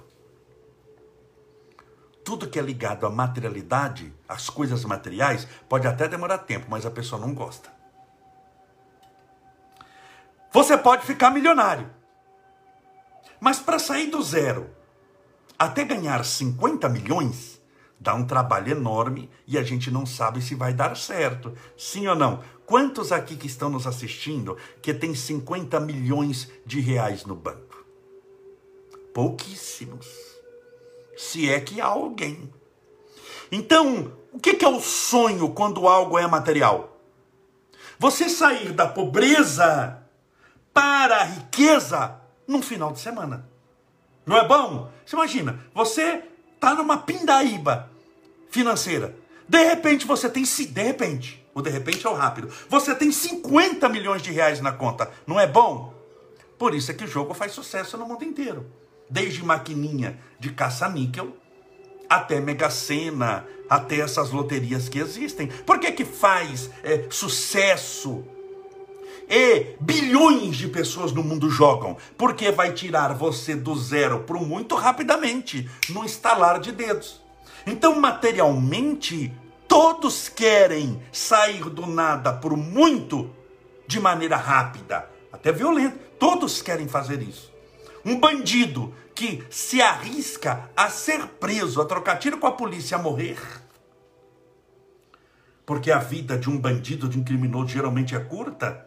Tudo 2.23 2.47
que 2.47 2.59
é 2.59 2.61
ligado 2.61 3.05
à 3.05 3.09
materialidade, 3.09 4.13
às 4.27 4.49
coisas 4.49 4.83
materiais, 4.83 5.47
pode 5.69 5.87
até 5.87 6.07
demorar 6.07 6.39
tempo, 6.39 6.65
mas 6.69 6.85
a 6.85 6.91
pessoa 6.91 7.21
não 7.21 7.33
gosta. 7.33 7.69
Você 10.51 10.75
pode 10.77 11.05
ficar 11.05 11.29
milionário. 11.29 11.89
Mas 13.39 13.59
para 13.59 13.77
sair 13.77 14.07
do 14.07 14.21
zero 14.21 14.76
até 15.57 15.83
ganhar 15.83 16.23
50 16.23 16.87
milhões, 16.89 17.61
dá 17.99 18.13
um 18.13 18.25
trabalho 18.25 18.71
enorme 18.71 19.29
e 19.47 19.57
a 19.57 19.63
gente 19.63 19.89
não 19.89 20.05
sabe 20.05 20.41
se 20.41 20.55
vai 20.55 20.73
dar 20.73 20.95
certo. 20.95 21.53
Sim 21.75 22.07
ou 22.07 22.15
não? 22.15 22.43
Quantos 22.65 23.11
aqui 23.11 23.35
que 23.35 23.47
estão 23.47 23.69
nos 23.69 23.87
assistindo 23.87 24.57
que 24.81 24.93
tem 24.93 25.15
50 25.15 25.79
milhões 25.79 26.51
de 26.65 26.79
reais 26.79 27.25
no 27.25 27.35
banco? 27.35 27.85
Pouquíssimos. 29.13 30.07
Se 31.15 31.49
é 31.49 31.59
que 31.59 31.81
há 31.81 31.87
alguém. 31.87 32.53
Então, 33.51 34.11
o 34.31 34.39
que 34.39 34.63
é 34.63 34.67
o 34.67 34.79
sonho 34.79 35.49
quando 35.49 35.87
algo 35.87 36.17
é 36.17 36.27
material? 36.27 37.01
Você 37.97 38.29
sair 38.29 38.73
da 38.73 38.87
pobreza 38.87 40.03
para 40.71 41.21
a 41.21 41.23
riqueza 41.23 42.21
num 42.47 42.61
final 42.61 42.91
de 42.91 42.99
semana. 42.99 43.46
Não 44.27 44.37
é 44.37 44.45
bom? 44.45 44.91
Você 45.05 45.15
imagina, 45.15 45.57
você 45.73 46.21
está 46.53 46.75
numa 46.75 46.97
pindaíba 46.97 47.89
financeira. 48.51 49.15
De 49.47 49.63
repente 49.63 50.05
você 50.05 50.29
tem, 50.29 50.43
de 50.43 50.83
repente, 50.83 51.43
o 51.55 51.61
de 51.61 51.69
repente 51.69 52.05
é 52.05 52.09
o 52.09 52.13
rápido. 52.13 52.49
Você 52.67 52.93
tem 52.93 53.09
50 53.09 53.87
milhões 53.87 54.21
de 54.21 54.31
reais 54.31 54.59
na 54.59 54.73
conta. 54.73 55.09
Não 55.25 55.39
é 55.39 55.47
bom? 55.47 55.93
Por 56.57 56.75
isso 56.75 56.91
é 56.91 56.93
que 56.93 57.05
o 57.05 57.07
jogo 57.07 57.33
faz 57.33 57.53
sucesso 57.53 57.97
no 57.97 58.05
mundo 58.05 58.25
inteiro. 58.25 58.69
Desde 59.09 59.43
maquininha 59.43 60.19
de 60.37 60.51
caça-níquel 60.51 61.33
até 62.09 62.41
Mega 62.41 62.69
Sena, 62.69 63.45
até 63.69 63.99
essas 63.99 64.31
loterias 64.31 64.89
que 64.89 64.99
existem. 64.99 65.47
Por 65.47 65.79
que 65.79 65.91
que 65.93 66.05
faz 66.05 66.69
é, 66.83 67.07
sucesso 67.09 68.25
e 69.29 69.75
bilhões 69.79 70.55
de 70.55 70.67
pessoas 70.67 71.11
no 71.11 71.23
mundo 71.23 71.49
jogam, 71.49 71.97
porque 72.17 72.51
vai 72.51 72.73
tirar 72.73 73.13
você 73.13 73.55
do 73.55 73.75
zero 73.75 74.21
para 74.21 74.37
muito 74.37 74.75
rapidamente, 74.75 75.69
no 75.89 76.05
estalar 76.05 76.59
de 76.59 76.71
dedos. 76.71 77.21
Então, 77.65 77.99
materialmente, 77.99 79.33
todos 79.67 80.29
querem 80.29 81.01
sair 81.11 81.69
do 81.69 81.85
nada 81.85 82.31
para 82.31 82.53
o 82.53 82.57
muito 82.57 83.29
de 83.85 83.99
maneira 83.99 84.37
rápida, 84.37 85.09
até 85.31 85.51
violenta. 85.51 85.97
Todos 86.17 86.61
querem 86.61 86.87
fazer 86.87 87.21
isso. 87.21 87.51
Um 88.05 88.19
bandido 88.19 88.93
que 89.13 89.43
se 89.49 89.81
arrisca 89.81 90.69
a 90.75 90.89
ser 90.89 91.25
preso, 91.27 91.81
a 91.81 91.85
trocar 91.85 92.17
tiro 92.17 92.37
com 92.37 92.47
a 92.47 92.51
polícia, 92.51 92.95
a 92.95 93.01
morrer. 93.01 93.37
Porque 95.65 95.91
a 95.91 95.99
vida 95.99 96.37
de 96.37 96.49
um 96.49 96.57
bandido, 96.57 97.09
de 97.09 97.19
um 97.19 97.23
criminoso, 97.23 97.67
geralmente 97.67 98.15
é 98.15 98.19
curta 98.19 98.86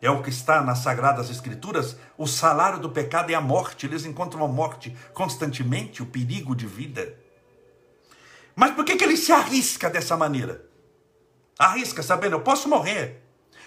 é 0.00 0.10
o 0.10 0.22
que 0.22 0.30
está 0.30 0.62
nas 0.62 0.78
Sagradas 0.78 1.28
Escrituras. 1.30 1.96
O 2.16 2.26
salário 2.26 2.78
do 2.78 2.90
pecado 2.90 3.30
é 3.30 3.34
a 3.34 3.40
morte. 3.40 3.86
Eles 3.86 4.04
encontram 4.04 4.44
a 4.44 4.48
morte 4.48 4.96
constantemente, 5.12 6.02
o 6.02 6.06
perigo 6.06 6.54
de 6.54 6.66
vida. 6.66 7.16
Mas 8.54 8.72
por 8.72 8.84
que, 8.84 8.96
que 8.96 9.04
ele 9.04 9.16
se 9.16 9.32
arrisca 9.32 9.90
dessa 9.90 10.16
maneira? 10.16 10.64
Arrisca, 11.58 12.02
sabendo, 12.02 12.36
eu 12.36 12.40
posso 12.40 12.68
morrer. 12.68 13.22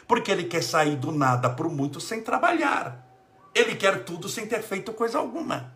Porque 0.08 0.32
ele 0.32 0.46
quer 0.46 0.64
sair 0.64 0.96
do 0.96 1.12
nada 1.12 1.54
o 1.60 1.70
muito 1.70 2.00
sem 2.00 2.22
trabalhar. 2.22 3.08
Ele 3.54 3.76
quer 3.76 4.04
tudo 4.06 4.30
sem 4.30 4.48
ter 4.48 4.62
feito 4.62 4.94
coisa 4.94 5.18
alguma. 5.18 5.74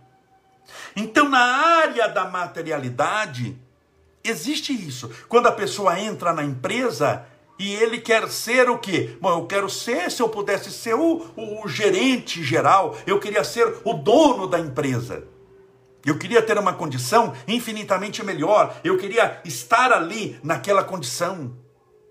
Então, 0.96 1.30
na 1.30 1.40
área 1.40 2.08
da 2.08 2.26
materialidade, 2.26 3.58
existe 4.24 4.74
isso. 4.74 5.12
Quando 5.28 5.48
a 5.48 5.52
pessoa 5.52 6.00
entra 6.00 6.34
na 6.34 6.44
empresa, 6.44 7.26
e 7.58 7.74
ele 7.74 8.00
quer 8.00 8.28
ser 8.30 8.70
o 8.70 8.78
quê? 8.78 9.18
Bom, 9.22 9.40
eu 9.40 9.46
quero 9.46 9.70
ser, 9.70 10.12
se 10.12 10.22
eu 10.22 10.28
pudesse 10.28 10.72
ser 10.72 10.94
o, 10.94 11.26
o, 11.38 11.68
gerente 11.68 12.44
geral, 12.44 12.98
eu 13.08 13.20
queria 13.20 13.44
ser 13.44 13.78
o 13.86 13.94
dono 13.94 14.46
da 14.46 14.60
empresa. 14.60 15.26
Eu 16.06 16.20
queria 16.20 16.42
ter 16.42 16.58
uma 16.58 16.74
condição 16.74 17.34
infinitamente 17.48 18.24
melhor. 18.24 18.76
Eu 18.84 18.98
queria 18.98 19.42
estar 19.46 19.92
ali 19.92 20.38
naquela 20.44 20.84
condição, 20.84 21.56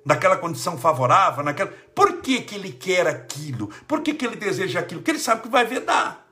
naquela 0.04 0.36
condição 0.36 0.78
favorável, 0.78 1.44
naquela. 1.44 1.72
Por 1.94 2.20
que, 2.20 2.40
que 2.40 2.54
ele 2.54 2.72
quer 2.72 3.06
aquilo? 3.06 3.68
Por 3.86 4.00
que, 4.00 4.14
que 4.14 4.26
ele 4.26 4.36
deseja 4.36 4.80
aquilo? 4.80 5.00
Porque 5.00 5.12
ele 5.12 5.18
sabe 5.18 5.42
que 5.42 5.48
vai 5.48 5.64
vedar. 5.64 6.26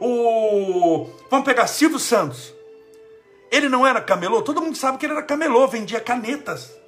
O... 0.00 1.10
Vamos 1.30 1.44
pegar 1.44 1.66
Silvio 1.66 1.98
Santos. 1.98 2.54
Ele 3.52 3.68
não 3.68 3.86
era 3.86 4.00
camelô? 4.00 4.40
Todo 4.40 4.62
mundo 4.62 4.76
sabe 4.76 4.96
que 4.96 5.04
ele 5.04 5.12
era 5.12 5.22
camelô, 5.22 5.68
vendia 5.68 6.00
canetas 6.00 6.79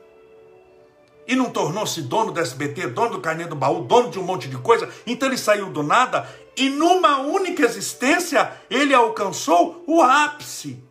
e 1.26 1.36
não 1.36 1.50
tornou-se 1.50 2.02
dono 2.02 2.32
do 2.32 2.40
SBT, 2.40 2.88
dono 2.88 3.10
do 3.12 3.20
carnê 3.20 3.44
do 3.44 3.56
baú, 3.56 3.84
dono 3.84 4.10
de 4.10 4.18
um 4.18 4.22
monte 4.22 4.48
de 4.48 4.56
coisa. 4.58 4.88
Então 5.06 5.28
ele 5.28 5.38
saiu 5.38 5.70
do 5.70 5.82
nada 5.82 6.28
e 6.56 6.68
numa 6.68 7.18
única 7.18 7.62
existência 7.62 8.52
ele 8.68 8.94
alcançou 8.94 9.84
o 9.86 10.02
ápice 10.02 10.82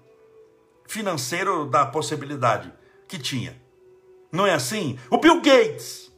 financeiro 0.87 1.65
da 1.65 1.85
possibilidade 1.85 2.71
que 3.07 3.17
tinha. 3.17 3.59
Não 4.31 4.45
é 4.45 4.53
assim? 4.53 4.97
O 5.09 5.17
Bill 5.17 5.41
Gates 5.41 6.11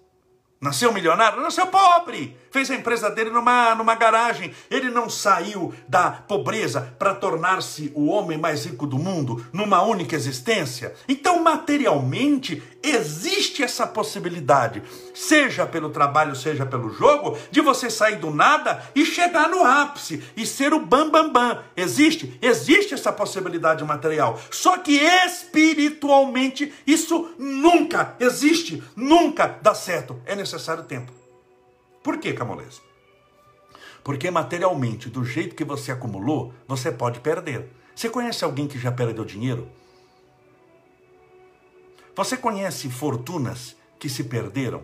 Nasceu 0.63 0.93
milionário? 0.93 1.41
Nasceu 1.41 1.67
pobre. 1.67 2.37
Fez 2.53 2.71
a 2.71 2.75
empresa 2.75 3.09
dele 3.09 3.31
numa, 3.31 3.75
numa 3.75 3.95
garagem. 3.95 4.53
Ele 4.69 4.89
não 4.89 5.09
saiu 5.09 5.73
da 5.87 6.11
pobreza 6.11 6.95
para 6.97 7.13
tornar-se 7.13 7.91
o 7.93 8.05
homem 8.05 8.37
mais 8.37 8.65
rico 8.65 8.87
do 8.87 8.97
mundo 8.97 9.45
numa 9.51 9.81
única 9.81 10.15
existência. 10.15 10.93
Então, 11.07 11.43
materialmente, 11.43 12.63
existe 12.81 13.63
essa 13.63 13.87
possibilidade, 13.87 14.83
seja 15.13 15.65
pelo 15.65 15.89
trabalho, 15.89 16.35
seja 16.35 16.65
pelo 16.65 16.93
jogo, 16.93 17.37
de 17.49 17.59
você 17.59 17.89
sair 17.89 18.17
do 18.17 18.29
nada 18.29 18.83
e 18.93 19.05
chegar 19.05 19.49
no 19.49 19.63
ápice 19.65 20.23
e 20.37 20.45
ser 20.45 20.73
o 20.73 20.79
bam 20.79 21.09
bam 21.09 21.29
bam. 21.29 21.59
Existe? 21.75 22.37
Existe 22.41 22.93
essa 22.93 23.11
possibilidade 23.11 23.83
material. 23.83 24.39
Só 24.51 24.77
que 24.77 24.97
espiritualmente 24.97 26.71
isso 26.85 27.33
nunca 27.37 28.15
existe, 28.19 28.83
nunca 28.95 29.57
dá 29.61 29.73
certo. 29.73 30.21
É 30.25 30.35
necessário 30.35 30.53
necessário 30.53 30.83
tempo. 30.83 31.22
Por 32.03 32.19
que, 32.19 32.33
Camolês? 32.33 32.81
Porque 34.03 34.29
materialmente, 34.29 35.09
do 35.09 35.23
jeito 35.23 35.55
que 35.55 35.63
você 35.63 35.91
acumulou, 35.91 36.53
você 36.67 36.91
pode 36.91 37.21
perder. 37.21 37.69
Você 37.95 38.09
conhece 38.09 38.43
alguém 38.43 38.67
que 38.67 38.77
já 38.77 38.91
perdeu 38.91 39.23
dinheiro? 39.23 39.69
Você 42.15 42.35
conhece 42.35 42.89
fortunas 42.89 43.75
que 43.97 44.09
se 44.09 44.25
perderam? 44.25 44.83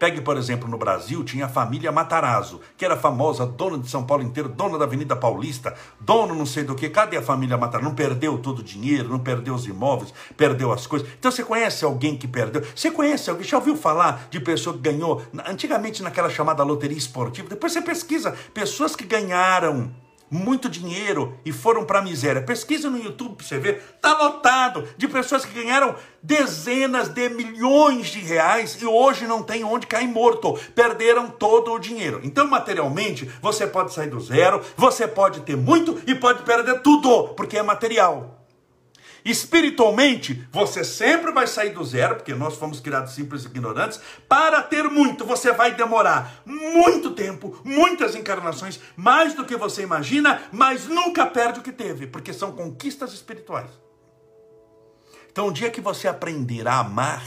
Pegue, 0.00 0.22
por 0.22 0.38
exemplo, 0.38 0.66
no 0.66 0.78
Brasil, 0.78 1.22
tinha 1.22 1.44
a 1.44 1.48
família 1.50 1.92
Matarazzo, 1.92 2.58
que 2.74 2.86
era 2.86 2.96
famosa, 2.96 3.44
dona 3.44 3.76
de 3.76 3.90
São 3.90 4.02
Paulo 4.02 4.22
inteiro, 4.22 4.48
dona 4.48 4.78
da 4.78 4.86
Avenida 4.86 5.14
Paulista, 5.14 5.74
dono 6.00 6.34
não 6.34 6.46
sei 6.46 6.64
do 6.64 6.74
que. 6.74 6.88
Cadê 6.88 7.18
a 7.18 7.22
família 7.22 7.58
Matarazzo? 7.58 7.86
Não 7.86 7.94
perdeu 7.94 8.38
todo 8.38 8.60
o 8.60 8.62
dinheiro, 8.62 9.10
não 9.10 9.18
perdeu 9.18 9.54
os 9.54 9.66
imóveis, 9.66 10.14
perdeu 10.38 10.72
as 10.72 10.86
coisas. 10.86 11.06
Então 11.18 11.30
você 11.30 11.44
conhece 11.44 11.84
alguém 11.84 12.16
que 12.16 12.26
perdeu? 12.26 12.62
Você 12.74 12.90
conhece 12.90 13.28
alguém? 13.28 13.46
Já 13.46 13.58
ouviu 13.58 13.76
falar 13.76 14.26
de 14.30 14.40
pessoa 14.40 14.74
que 14.74 14.80
ganhou, 14.80 15.22
antigamente 15.46 16.02
naquela 16.02 16.30
chamada 16.30 16.64
loteria 16.64 16.96
esportiva? 16.96 17.50
Depois 17.50 17.70
você 17.70 17.82
pesquisa, 17.82 18.34
pessoas 18.54 18.96
que 18.96 19.04
ganharam 19.04 19.92
muito 20.30 20.68
dinheiro 20.68 21.36
e 21.44 21.52
foram 21.52 21.84
para 21.84 21.98
a 21.98 22.02
miséria. 22.02 22.42
Pesquisa 22.42 22.88
no 22.88 23.02
YouTube 23.02 23.36
para 23.36 23.46
você 23.46 23.58
ver, 23.58 23.82
tá 24.00 24.16
lotado 24.16 24.88
de 24.96 25.08
pessoas 25.08 25.44
que 25.44 25.52
ganharam 25.52 25.94
dezenas 26.22 27.08
de 27.08 27.28
milhões 27.28 28.08
de 28.08 28.20
reais 28.20 28.80
e 28.80 28.86
hoje 28.86 29.26
não 29.26 29.42
tem 29.42 29.64
onde 29.64 29.86
cair 29.86 30.08
morto, 30.08 30.58
perderam 30.74 31.28
todo 31.28 31.72
o 31.72 31.78
dinheiro. 31.78 32.20
Então, 32.22 32.46
materialmente, 32.46 33.30
você 33.42 33.66
pode 33.66 33.92
sair 33.92 34.08
do 34.08 34.20
zero, 34.20 34.62
você 34.76 35.08
pode 35.08 35.40
ter 35.40 35.56
muito 35.56 36.00
e 36.06 36.14
pode 36.14 36.42
perder 36.42 36.80
tudo, 36.82 37.28
porque 37.34 37.58
é 37.58 37.62
material. 37.62 38.39
Espiritualmente, 39.24 40.46
você 40.50 40.82
sempre 40.84 41.32
vai 41.32 41.46
sair 41.46 41.70
do 41.70 41.84
zero, 41.84 42.16
porque 42.16 42.34
nós 42.34 42.56
fomos 42.56 42.80
criados 42.80 43.14
simples 43.14 43.44
e 43.44 43.46
ignorantes. 43.46 44.00
Para 44.28 44.62
ter 44.62 44.84
muito, 44.84 45.24
você 45.24 45.52
vai 45.52 45.74
demorar 45.74 46.42
muito 46.44 47.10
tempo, 47.12 47.60
muitas 47.64 48.14
encarnações, 48.14 48.80
mais 48.96 49.34
do 49.34 49.44
que 49.44 49.56
você 49.56 49.82
imagina, 49.82 50.42
mas 50.50 50.86
nunca 50.86 51.26
perde 51.26 51.60
o 51.60 51.62
que 51.62 51.72
teve, 51.72 52.06
porque 52.06 52.32
são 52.32 52.52
conquistas 52.52 53.12
espirituais. 53.12 53.70
Então, 55.30 55.48
o 55.48 55.52
dia 55.52 55.70
que 55.70 55.80
você 55.80 56.08
aprender 56.08 56.66
a 56.66 56.78
amar, 56.78 57.24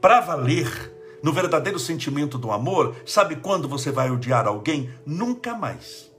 para 0.00 0.20
valer, 0.20 0.92
no 1.22 1.32
verdadeiro 1.32 1.78
sentimento 1.78 2.36
do 2.36 2.50
amor, 2.50 2.96
sabe 3.06 3.36
quando 3.36 3.68
você 3.68 3.90
vai 3.90 4.10
odiar 4.10 4.46
alguém? 4.46 4.92
Nunca 5.06 5.54
mais. 5.54 6.11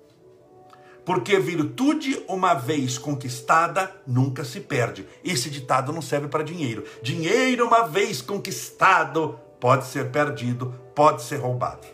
Porque 1.05 1.37
virtude, 1.37 2.23
uma 2.27 2.53
vez 2.53 2.97
conquistada, 2.97 3.93
nunca 4.07 4.43
se 4.45 4.61
perde. 4.61 5.05
Esse 5.23 5.49
ditado 5.49 5.91
não 5.91 6.01
serve 6.01 6.27
para 6.27 6.43
dinheiro. 6.43 6.85
Dinheiro, 7.01 7.67
uma 7.67 7.87
vez 7.87 8.21
conquistado, 8.21 9.37
pode 9.59 9.85
ser 9.87 10.11
perdido, 10.11 10.73
pode 10.95 11.21
ser 11.21 11.37
roubado. 11.37 11.85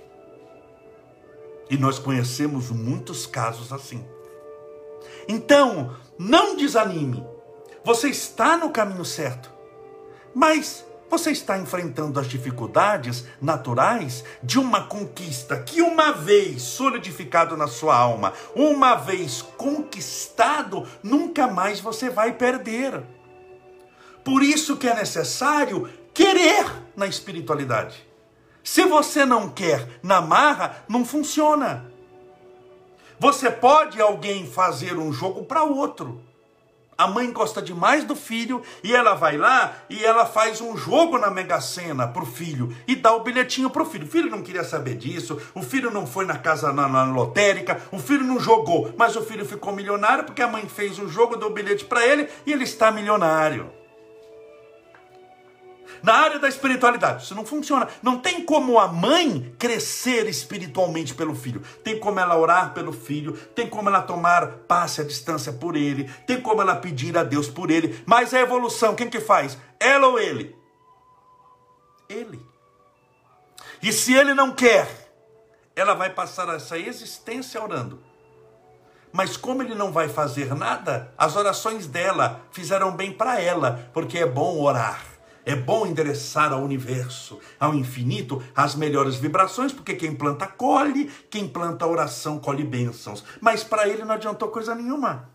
E 1.69 1.77
nós 1.77 1.97
conhecemos 1.97 2.69
muitos 2.69 3.25
casos 3.25 3.73
assim. 3.73 4.03
Então, 5.27 5.95
não 6.17 6.55
desanime. 6.55 7.23
Você 7.83 8.09
está 8.09 8.57
no 8.57 8.71
caminho 8.71 9.05
certo. 9.05 9.51
Mas 10.33 10.85
você 11.09 11.31
está 11.31 11.57
enfrentando 11.57 12.19
as 12.19 12.27
dificuldades 12.27 13.25
naturais 13.41 14.23
de 14.43 14.59
uma 14.59 14.83
conquista 14.83 15.57
que, 15.57 15.81
uma 15.81 16.11
vez 16.11 16.61
solidificado 16.61 17.57
na 17.57 17.67
sua 17.67 17.97
alma, 17.97 18.33
uma 18.55 18.95
vez 18.95 19.41
conquistado, 19.41 20.87
nunca 21.01 21.47
mais 21.47 21.79
você 21.79 22.09
vai 22.09 22.33
perder. 22.33 23.03
Por 24.23 24.43
isso 24.43 24.77
que 24.77 24.87
é 24.87 24.93
necessário 24.93 25.89
querer 26.13 26.65
na 26.95 27.07
espiritualidade. 27.07 28.07
Se 28.63 28.85
você 28.85 29.25
não 29.25 29.49
quer 29.49 29.99
na 30.03 30.21
marra, 30.21 30.83
não 30.87 31.03
funciona. 31.03 31.91
Você 33.19 33.49
pode 33.49 33.99
alguém 33.99 34.45
fazer 34.45 34.97
um 34.97 35.11
jogo 35.11 35.43
para 35.43 35.63
outro. 35.63 36.28
A 36.99 37.07
mãe 37.07 37.31
gosta 37.31 37.61
demais 37.61 38.03
do 38.03 38.13
filho 38.13 38.61
e 38.83 38.93
ela 38.93 39.13
vai 39.13 39.37
lá 39.37 39.73
e 39.89 40.03
ela 40.03 40.25
faz 40.25 40.59
um 40.59 40.75
jogo 40.75 41.17
na 41.17 41.31
Mega 41.31 41.61
Sena 41.61 42.05
pro 42.05 42.25
filho 42.25 42.75
e 42.85 42.93
dá 42.93 43.15
o 43.15 43.21
bilhetinho 43.21 43.69
pro 43.69 43.85
filho. 43.85 44.05
O 44.05 44.09
filho 44.09 44.29
não 44.29 44.41
queria 44.41 44.65
saber 44.65 44.95
disso, 44.95 45.41
o 45.55 45.61
filho 45.61 45.91
não 45.91 46.05
foi 46.05 46.25
na 46.25 46.37
casa 46.37 46.73
na, 46.73 46.89
na 46.89 47.05
lotérica, 47.05 47.81
o 47.89 47.99
filho 47.99 48.25
não 48.25 48.37
jogou, 48.37 48.93
mas 48.97 49.15
o 49.15 49.21
filho 49.21 49.45
ficou 49.45 49.73
milionário 49.73 50.25
porque 50.25 50.41
a 50.41 50.47
mãe 50.49 50.67
fez 50.67 50.99
o 50.99 51.07
jogo, 51.07 51.37
deu 51.37 51.47
o 51.47 51.53
bilhete 51.53 51.85
para 51.85 52.05
ele 52.05 52.27
e 52.45 52.51
ele 52.51 52.65
está 52.65 52.91
milionário. 52.91 53.78
Na 56.01 56.13
área 56.13 56.39
da 56.39 56.47
espiritualidade, 56.47 57.23
isso 57.23 57.35
não 57.35 57.45
funciona. 57.45 57.87
Não 58.01 58.19
tem 58.19 58.43
como 58.45 58.79
a 58.79 58.87
mãe 58.87 59.53
crescer 59.57 60.27
espiritualmente 60.27 61.13
pelo 61.13 61.35
filho. 61.35 61.61
Tem 61.83 61.99
como 61.99 62.19
ela 62.19 62.37
orar 62.37 62.73
pelo 62.73 62.91
filho, 62.93 63.33
tem 63.55 63.67
como 63.67 63.89
ela 63.89 64.01
tomar 64.01 64.47
passe 64.67 65.01
à 65.01 65.03
distância 65.03 65.51
por 65.53 65.75
ele, 65.75 66.09
tem 66.25 66.41
como 66.41 66.61
ela 66.61 66.75
pedir 66.75 67.17
a 67.17 67.23
Deus 67.23 67.47
por 67.47 67.69
ele. 67.69 68.01
Mas 68.05 68.33
a 68.33 68.39
evolução, 68.39 68.95
quem 68.95 69.09
que 69.09 69.19
faz? 69.19 69.57
Ela 69.79 70.07
ou 70.07 70.19
ele? 70.19 70.55
Ele. 72.07 72.39
E 73.81 73.93
se 73.93 74.13
ele 74.13 74.33
não 74.33 74.51
quer, 74.51 75.11
ela 75.75 75.93
vai 75.93 76.09
passar 76.09 76.49
essa 76.49 76.77
existência 76.77 77.61
orando. 77.61 78.03
Mas 79.11 79.35
como 79.35 79.63
ele 79.63 79.73
não 79.73 79.91
vai 79.91 80.07
fazer 80.07 80.53
nada, 80.53 81.11
as 81.17 81.35
orações 81.35 81.87
dela 81.87 82.41
fizeram 82.51 82.91
bem 82.91 83.11
para 83.11 83.41
ela, 83.41 83.89
porque 83.93 84.19
é 84.19 84.25
bom 84.25 84.61
orar. 84.61 85.01
É 85.49 85.55
bom 85.55 85.87
endereçar 85.87 86.53
ao 86.53 86.61
universo, 86.61 87.39
ao 87.59 87.73
infinito, 87.73 88.39
as 88.55 88.75
melhores 88.75 89.15
vibrações, 89.15 89.73
porque 89.73 89.95
quem 89.95 90.13
planta 90.13 90.45
colhe, 90.45 91.09
quem 91.27 91.47
planta 91.47 91.87
oração 91.87 92.37
colhe 92.37 92.63
bênçãos. 92.63 93.23
Mas 93.41 93.63
para 93.63 93.89
ele 93.89 94.05
não 94.05 94.13
adiantou 94.13 94.49
coisa 94.49 94.75
nenhuma. 94.75 95.27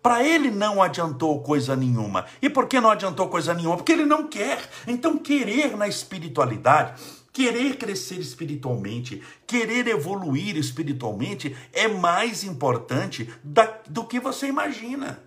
Para 0.00 0.22
ele 0.22 0.52
não 0.52 0.80
adiantou 0.80 1.42
coisa 1.42 1.74
nenhuma. 1.74 2.26
E 2.40 2.48
por 2.48 2.68
que 2.68 2.80
não 2.80 2.90
adiantou 2.90 3.26
coisa 3.26 3.52
nenhuma? 3.52 3.76
Porque 3.76 3.90
ele 3.90 4.06
não 4.06 4.28
quer. 4.28 4.70
Então, 4.86 5.18
querer 5.18 5.76
na 5.76 5.88
espiritualidade, 5.88 7.02
querer 7.32 7.76
crescer 7.76 8.20
espiritualmente, 8.20 9.20
querer 9.48 9.88
evoluir 9.88 10.56
espiritualmente 10.56 11.56
é 11.72 11.88
mais 11.88 12.44
importante 12.44 13.28
da, 13.42 13.80
do 13.88 14.04
que 14.04 14.20
você 14.20 14.46
imagina. 14.46 15.18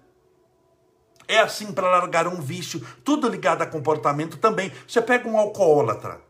É 1.28 1.40
assim 1.40 1.72
para 1.72 1.90
largar 1.90 2.28
um 2.28 2.40
vício, 2.40 2.86
tudo 3.04 3.28
ligado 3.28 3.62
a 3.62 3.66
comportamento 3.66 4.38
também. 4.38 4.72
Você 4.88 5.02
pega 5.02 5.28
um 5.28 5.38
alcoólatra. 5.38 6.28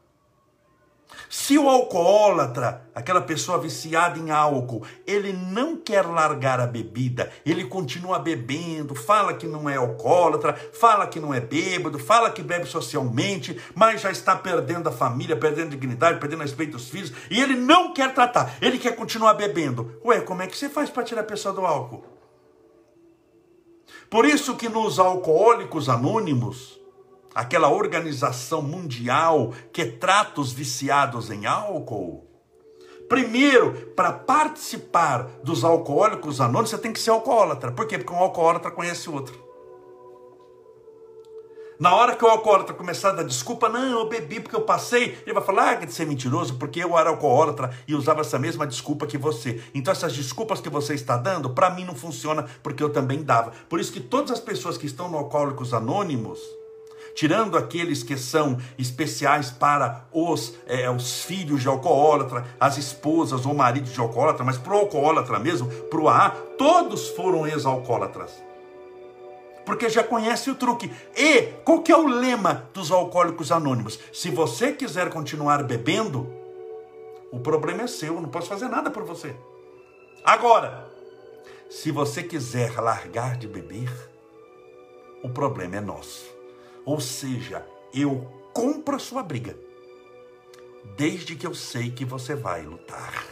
Se 1.30 1.58
o 1.58 1.70
alcoólatra, 1.70 2.84
aquela 2.96 3.20
pessoa 3.20 3.58
viciada 3.58 4.18
em 4.18 4.32
álcool, 4.32 4.84
ele 5.06 5.34
não 5.34 5.76
quer 5.76 6.06
largar 6.06 6.60
a 6.60 6.66
bebida, 6.66 7.30
ele 7.46 7.66
continua 7.66 8.18
bebendo, 8.18 8.96
fala 8.96 9.34
que 9.34 9.46
não 9.46 9.70
é 9.70 9.76
alcoólatra, 9.76 10.54
fala 10.74 11.06
que 11.06 11.20
não 11.20 11.34
é 11.34 11.42
bêbado, 11.42 12.00
fala 12.00 12.32
que 12.32 12.42
bebe 12.42 12.66
socialmente, 12.66 13.60
mas 13.76 14.02
já 14.02 14.10
está 14.10 14.36
perdendo 14.38 14.88
a 14.88 14.92
família, 14.92 15.36
perdendo 15.36 15.68
a 15.68 15.72
dignidade, 15.72 16.20
perdendo 16.20 16.44
respeito 16.44 16.72
dos 16.72 16.90
filhos, 16.90 17.12
e 17.30 17.42
ele 17.42 17.56
não 17.56 17.94
quer 17.94 18.14
tratar, 18.14 18.56
ele 18.62 18.80
quer 18.80 18.96
continuar 18.96 19.34
bebendo. 19.34 20.00
Ué, 20.06 20.22
como 20.22 20.42
é 20.42 20.48
que 20.48 20.58
você 20.58 20.70
faz 20.70 20.90
para 20.90 21.04
tirar 21.04 21.22
a 21.22 21.26
pessoa 21.26 21.54
do 21.54 21.66
álcool? 21.66 22.17
Por 24.10 24.26
isso 24.26 24.56
que 24.56 24.70
nos 24.70 25.00
alcoólicos 25.00 25.90
anônimos, 25.90 26.80
aquela 27.36 27.70
organização 27.70 28.62
mundial 28.62 29.54
que 29.72 29.86
trata 29.86 30.40
os 30.40 30.54
viciados 30.54 31.30
em 31.30 31.46
álcool, 31.46 32.26
primeiro, 33.10 33.92
para 33.96 34.14
participar 34.14 35.24
dos 35.44 35.64
alcoólicos 35.64 36.40
anônimos, 36.40 36.70
você 36.70 36.78
tem 36.78 36.94
que 36.94 37.00
ser 37.00 37.10
alcoólatra. 37.10 37.72
Por 37.72 37.86
quê? 37.86 37.98
Porque 37.98 38.14
um 38.14 38.18
alcoólatra 38.18 38.72
conhece 38.72 39.10
outro. 39.10 39.47
Na 41.80 41.94
hora 41.94 42.16
que 42.16 42.26
o 42.26 42.28
alcoólatra 42.28 42.74
começar 42.74 43.10
a 43.10 43.14
dar 43.14 43.24
desculpa, 43.24 43.70
não, 43.70 43.86
eu 43.86 44.10
bebi 44.10 44.40
porque 44.40 44.56
eu 44.56 44.62
passei, 44.62 45.20
ele 45.24 45.34
vai 45.34 45.44
falar, 45.44 45.70
ah, 45.70 45.74
de 45.76 45.94
ser 45.94 46.08
mentiroso, 46.08 46.56
porque 46.56 46.84
eu 46.84 46.98
era 46.98 47.12
alcoólatra 47.12 47.70
e 47.88 47.94
usava 47.94 48.22
essa 48.22 48.40
mesma 48.40 48.66
desculpa 48.66 49.06
que 49.06 49.18
você. 49.18 49.62
Então 49.76 49.92
essas 49.92 50.14
desculpas 50.14 50.60
que 50.60 50.70
você 50.70 50.96
está 50.96 51.16
dando, 51.18 51.52
para 51.52 51.70
mim 51.70 51.86
não 51.86 51.94
funciona, 51.94 52.48
porque 52.64 52.82
eu 52.82 52.90
também 52.90 53.22
dava. 53.22 53.52
Por 53.70 53.80
isso 53.80 53.94
que 53.94 54.00
todas 54.00 54.32
as 54.32 54.40
pessoas 54.40 54.76
que 54.76 54.88
estão 54.88 55.08
no 55.08 55.20
Alcoólicos 55.20 55.72
Anônimos, 55.72 56.40
tirando 57.14 57.56
aqueles 57.56 58.02
que 58.02 58.18
são 58.18 58.58
especiais 58.80 59.52
para 59.52 60.08
os, 60.12 60.56
é, 60.66 60.90
os 60.90 61.26
filhos 61.26 61.62
de 61.62 61.68
alcoólatra, 61.68 62.44
as 62.60 62.80
esposas 62.80 63.46
ou 63.46 63.54
maridos 63.54 63.94
de 63.94 64.00
alcoólatra, 64.00 64.44
mas 64.44 64.58
para 64.58 64.74
o 64.74 64.80
alcoólatra 64.80 65.38
mesmo, 65.38 65.68
para 65.68 66.00
o 66.00 66.10
AA, 66.10 66.30
todos 66.58 67.10
foram 67.10 67.46
ex-alcoólatras 67.46 68.47
porque 69.68 69.90
já 69.90 70.02
conhece 70.02 70.50
o 70.50 70.56
truque. 70.56 70.90
E 71.14 71.42
qual 71.66 71.84
que 71.84 71.92
é 71.92 71.98
o 71.98 72.08
lema 72.08 72.70
dos 72.74 72.90
alcoólicos 72.90 73.52
anônimos? 73.52 74.00
Se 74.14 74.30
você 74.30 74.72
quiser 74.72 75.10
continuar 75.10 75.62
bebendo, 75.62 76.34
o 77.34 77.40
problema 77.42 77.84
é 77.84 77.88
seu, 77.88 78.16
eu 78.16 78.22
não 78.22 78.30
posso 78.30 78.48
fazer 78.48 78.70
nada 78.70 78.90
por 78.90 79.04
você. 79.04 79.36
Agora, 80.24 80.90
se 81.70 81.92
você 81.92 82.24
quiser 82.24 82.80
largar 82.80 83.36
de 83.36 83.46
beber, 83.46 83.92
o 85.22 85.28
problema 85.28 85.76
é 85.76 85.82
nosso. 85.82 86.34
Ou 86.86 87.02
seja, 87.02 87.68
eu 87.94 88.26
compro 88.54 88.96
a 88.96 89.00
sua 89.00 89.22
briga, 89.22 89.54
desde 90.96 91.36
que 91.36 91.46
eu 91.46 91.54
sei 91.54 91.92
que 91.92 92.06
você 92.06 92.36
vai 92.36 92.62
lutar. 92.62 93.26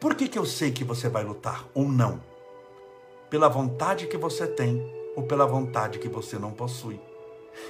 Por 0.00 0.14
que, 0.14 0.28
que 0.28 0.38
eu 0.38 0.46
sei 0.46 0.72
que 0.72 0.82
você 0.82 1.10
vai 1.10 1.24
lutar 1.24 1.66
ou 1.74 1.86
não? 1.86 2.33
Pela 3.34 3.48
vontade 3.48 4.06
que 4.06 4.16
você 4.16 4.46
tem 4.46 4.80
ou 5.16 5.24
pela 5.24 5.44
vontade 5.44 5.98
que 5.98 6.08
você 6.08 6.38
não 6.38 6.52
possui. 6.52 7.00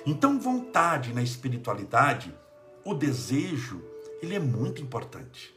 Então, 0.05 0.39
vontade 0.39 1.15
na 1.15 1.23
espiritualidade, 1.23 2.35
o 2.85 2.93
desejo, 2.93 3.83
ele 4.21 4.35
é 4.35 4.39
muito 4.39 4.83
importante 4.83 5.54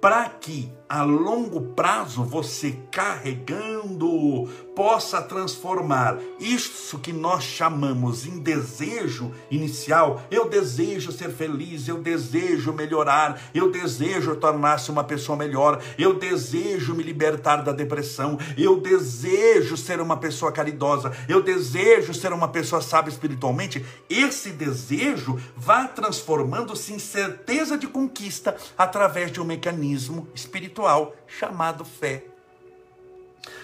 para 0.00 0.28
que 0.28 0.70
a 0.88 1.02
longo 1.02 1.60
prazo 1.74 2.22
você 2.22 2.76
carregando 2.92 4.48
possa 4.76 5.20
transformar 5.20 6.18
isso 6.38 6.98
que 7.00 7.12
nós 7.12 7.42
chamamos 7.42 8.24
em 8.24 8.38
desejo 8.38 9.32
inicial. 9.50 10.22
Eu 10.30 10.48
desejo 10.48 11.10
ser 11.10 11.30
feliz, 11.30 11.88
eu 11.88 11.98
desejo 11.98 12.72
melhorar, 12.72 13.40
eu 13.52 13.70
desejo 13.72 14.36
tornar-se 14.36 14.90
uma 14.90 15.02
pessoa 15.02 15.36
melhor, 15.36 15.82
eu 15.98 16.14
desejo 16.14 16.94
me 16.94 17.02
libertar 17.02 17.62
da 17.62 17.72
depressão, 17.72 18.38
eu 18.56 18.78
desejo 18.78 19.76
ser 19.76 20.00
uma 20.00 20.18
pessoa 20.18 20.52
caridosa, 20.52 21.10
eu 21.28 21.42
desejo 21.42 22.14
ser 22.14 22.32
uma 22.32 22.48
pessoa 22.48 22.80
sábia 22.80 23.10
espiritualmente. 23.10 23.84
Esse 24.08 24.50
desejo 24.50 25.36
vai 25.56 25.88
transformando-se 25.88 26.92
em 26.92 26.98
certeza 26.98 27.76
de 27.76 27.88
conquista 27.88 28.56
através 28.78 29.32
de 29.32 29.40
um 29.40 29.44
mecanismo 29.44 29.85
espiritual 29.92 31.14
chamado 31.26 31.84
fé. 31.84 32.24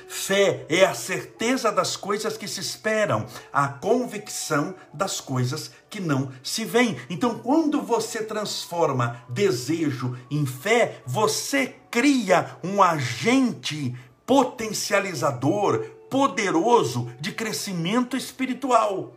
Fé 0.08 0.66
é 0.68 0.84
a 0.84 0.94
certeza 0.94 1.72
das 1.72 1.96
coisas 1.96 2.36
que 2.36 2.46
se 2.46 2.60
esperam, 2.60 3.26
a 3.52 3.66
convicção 3.66 4.74
das 4.92 5.20
coisas 5.20 5.72
que 5.88 6.00
não 6.00 6.30
se 6.42 6.64
veem. 6.64 6.96
Então, 7.08 7.38
quando 7.38 7.80
você 7.80 8.22
transforma 8.22 9.24
desejo 9.28 10.16
em 10.30 10.44
fé, 10.44 11.00
você 11.06 11.76
cria 11.90 12.58
um 12.62 12.82
agente 12.82 13.96
potencializador, 14.26 15.86
poderoso 16.10 17.10
de 17.18 17.32
crescimento 17.32 18.16
espiritual. 18.16 19.16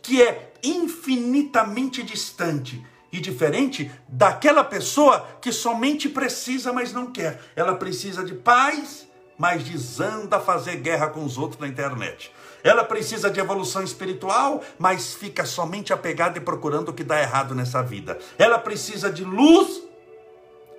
que 0.00 0.20
é 0.20 0.52
infinitamente 0.64 2.02
distante 2.02 2.84
e 3.12 3.20
diferente 3.20 3.92
daquela 4.08 4.64
pessoa 4.64 5.28
que 5.40 5.52
somente 5.52 6.08
precisa, 6.08 6.72
mas 6.72 6.92
não 6.92 7.12
quer. 7.12 7.40
Ela 7.54 7.74
precisa 7.74 8.24
de 8.24 8.34
paz, 8.34 9.06
mas 9.38 9.62
desanda 9.62 10.38
a 10.38 10.40
fazer 10.40 10.76
guerra 10.76 11.08
com 11.08 11.22
os 11.24 11.36
outros 11.36 11.60
na 11.60 11.68
internet. 11.68 12.32
Ela 12.64 12.84
precisa 12.84 13.30
de 13.30 13.38
evolução 13.38 13.82
espiritual, 13.82 14.62
mas 14.78 15.14
fica 15.14 15.44
somente 15.44 15.92
apegada 15.92 16.38
e 16.38 16.40
procurando 16.40 16.88
o 16.88 16.92
que 16.92 17.04
dá 17.04 17.20
errado 17.20 17.54
nessa 17.54 17.82
vida. 17.82 18.18
Ela 18.38 18.58
precisa 18.58 19.10
de 19.10 19.24
luz, 19.24 19.82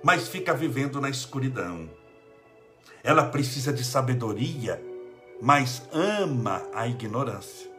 mas 0.02 0.26
fica 0.26 0.52
vivendo 0.52 1.00
na 1.00 1.08
escuridão. 1.08 1.88
Ela 3.02 3.26
precisa 3.26 3.72
de 3.72 3.84
sabedoria, 3.84 4.82
mas 5.40 5.82
ama 5.92 6.62
a 6.74 6.88
ignorância. 6.88 7.70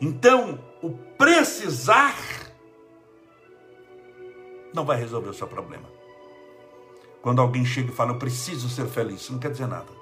Então, 0.00 0.58
o 0.82 0.90
precisar 0.90 2.14
não 4.78 4.84
vai 4.84 4.96
resolver 4.96 5.28
o 5.28 5.34
seu 5.34 5.48
problema. 5.48 5.88
Quando 7.20 7.42
alguém 7.42 7.64
chega 7.64 7.90
e 7.90 7.94
fala, 7.94 8.12
eu 8.12 8.18
preciso 8.18 8.68
ser 8.68 8.86
feliz, 8.86 9.22
isso 9.22 9.32
não 9.32 9.40
quer 9.40 9.50
dizer 9.50 9.66
nada. 9.66 9.98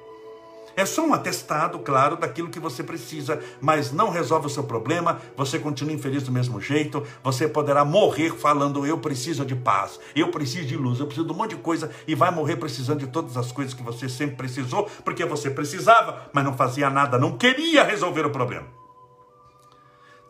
É 0.76 0.84
só 0.84 1.06
um 1.06 1.14
atestado, 1.14 1.78
claro, 1.78 2.16
daquilo 2.16 2.50
que 2.50 2.60
você 2.60 2.82
precisa, 2.82 3.42
mas 3.58 3.90
não 3.90 4.10
resolve 4.10 4.48
o 4.48 4.50
seu 4.50 4.62
problema, 4.62 5.18
você 5.34 5.58
continua 5.58 5.94
infeliz 5.94 6.22
do 6.24 6.30
mesmo 6.30 6.60
jeito, 6.60 7.02
você 7.24 7.48
poderá 7.48 7.82
morrer 7.86 8.34
falando 8.34 8.86
eu 8.86 8.98
preciso 8.98 9.46
de 9.46 9.56
paz, 9.56 9.98
eu 10.14 10.30
preciso 10.30 10.66
de 10.66 10.76
luz, 10.76 11.00
eu 11.00 11.06
preciso 11.06 11.26
de 11.26 11.32
um 11.32 11.36
monte 11.36 11.56
de 11.56 11.62
coisa 11.62 11.90
e 12.06 12.14
vai 12.14 12.30
morrer 12.30 12.56
precisando 12.56 12.98
de 12.98 13.06
todas 13.06 13.38
as 13.38 13.50
coisas 13.50 13.72
que 13.72 13.82
você 13.82 14.10
sempre 14.10 14.36
precisou, 14.36 14.84
porque 15.02 15.24
você 15.24 15.48
precisava, 15.48 16.28
mas 16.34 16.44
não 16.44 16.54
fazia 16.54 16.90
nada, 16.90 17.18
não 17.18 17.38
queria 17.38 17.82
resolver 17.82 18.26
o 18.26 18.30
problema. 18.30 18.66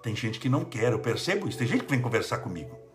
Tem 0.01 0.15
gente 0.15 0.39
que 0.39 0.49
não 0.49 0.65
quer, 0.65 0.93
eu 0.93 1.01
percebo 1.01 1.49
isso, 1.49 1.59
tem 1.59 1.67
gente 1.67 1.83
que 1.83 1.91
vem 1.91 2.01
conversar 2.01 2.39
comigo. 2.39 2.86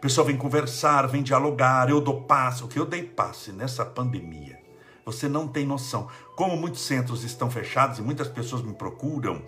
Pessoa 0.00 0.26
vem 0.26 0.36
conversar, 0.36 1.06
vem 1.06 1.22
dialogar, 1.22 1.90
eu 1.90 2.00
dou 2.00 2.22
passe, 2.22 2.64
o 2.64 2.68
que 2.68 2.78
eu 2.78 2.86
dei 2.86 3.02
passe 3.02 3.52
nessa 3.52 3.84
pandemia 3.84 4.60
você 5.10 5.28
não 5.28 5.48
tem 5.48 5.66
noção. 5.66 6.08
Como 6.36 6.56
muitos 6.56 6.82
centros 6.82 7.24
estão 7.24 7.50
fechados 7.50 7.98
e 7.98 8.02
muitas 8.02 8.28
pessoas 8.28 8.62
me 8.62 8.72
procuram, 8.72 9.42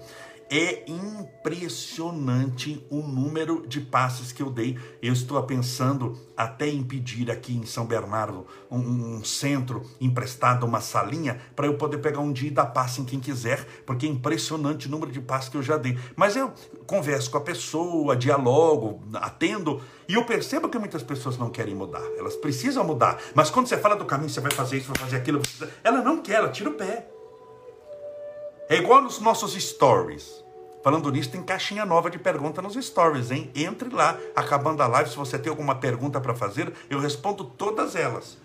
é 0.59 0.85
impressionante 0.87 2.87
o 2.91 2.97
número 2.97 3.67
de 3.67 3.81
passes 3.81 4.33
que 4.33 4.43
eu 4.43 4.51
dei. 4.51 4.79
Eu 5.01 5.15
estou 5.15 5.43
pensando 5.45 6.15
até 6.37 6.69
em 6.69 6.83
pedir 6.83 7.31
aqui 7.31 7.57
em 7.57 7.65
São 7.65 7.87
Bernardo 7.87 8.47
um, 8.71 9.17
um 9.17 9.25
centro 9.25 9.83
emprestado, 9.99 10.67
uma 10.67 10.83
salinha, 10.83 11.41
para 11.57 11.67
eu 11.67 11.79
poder 11.79 11.97
pegar 11.99 12.21
um 12.21 12.31
dia 12.31 12.49
e 12.49 12.53
dar 12.53 12.67
passe 12.67 13.01
em 13.01 13.05
quem 13.07 13.19
quiser, 13.19 13.67
porque 13.87 14.05
é 14.05 14.11
impressionante 14.11 14.89
o 14.89 14.91
número 14.91 15.11
de 15.11 15.23
passes 15.23 15.49
que 15.49 15.57
eu 15.57 15.63
já 15.63 15.79
dei. 15.79 15.99
Mas 16.15 16.37
eu 16.37 16.53
converso 16.87 17.31
com 17.31 17.39
a 17.39 17.43
pessoa, 17.43 18.15
dialogo, 18.15 19.01
atendo, 19.15 19.81
e 20.07 20.13
eu 20.13 20.27
percebo 20.27 20.69
que 20.69 20.79
muitas 20.79 21.03
pessoas 21.03 21.39
não 21.39 21.49
querem 21.49 21.75
mudar. 21.75 22.05
Elas 22.19 22.37
precisam 22.37 22.85
mudar. 22.85 23.19
Mas 23.35 23.49
quando 23.49 23.69
você 23.69 23.79
fala 23.79 23.97
do 23.97 24.05
caminho, 24.05 24.29
você 24.29 24.41
vai 24.41 24.53
fazer 24.53 24.77
isso, 24.77 24.89
vai 24.89 24.99
fazer 24.99 25.17
aquilo, 25.17 25.41
ela 25.83 26.03
não 26.03 26.21
quer, 26.21 26.35
ela 26.35 26.51
tira 26.51 26.69
o 26.69 26.75
pé. 26.75 27.09
É 28.69 28.77
igual 28.77 29.01
nos 29.01 29.19
nossos 29.19 29.55
stories. 29.55 30.42
Falando 30.83 31.13
nisso, 31.13 31.31
tem 31.31 31.43
caixinha 31.43 31.87
nova 31.87 32.11
de 32.11 32.19
pergunta 32.19 32.61
nos 32.61 32.75
stories, 32.75 33.31
hein? 33.31 33.51
Entre 33.55 33.89
lá, 33.89 34.19
acabando 34.35 34.83
a 34.83 34.87
live, 34.89 35.11
se 35.11 35.17
você 35.17 35.39
tem 35.39 35.49
alguma 35.49 35.77
pergunta 35.77 36.21
para 36.21 36.35
fazer, 36.35 36.73
eu 36.91 36.99
respondo 36.99 37.45
todas 37.45 37.95
elas. 37.95 38.37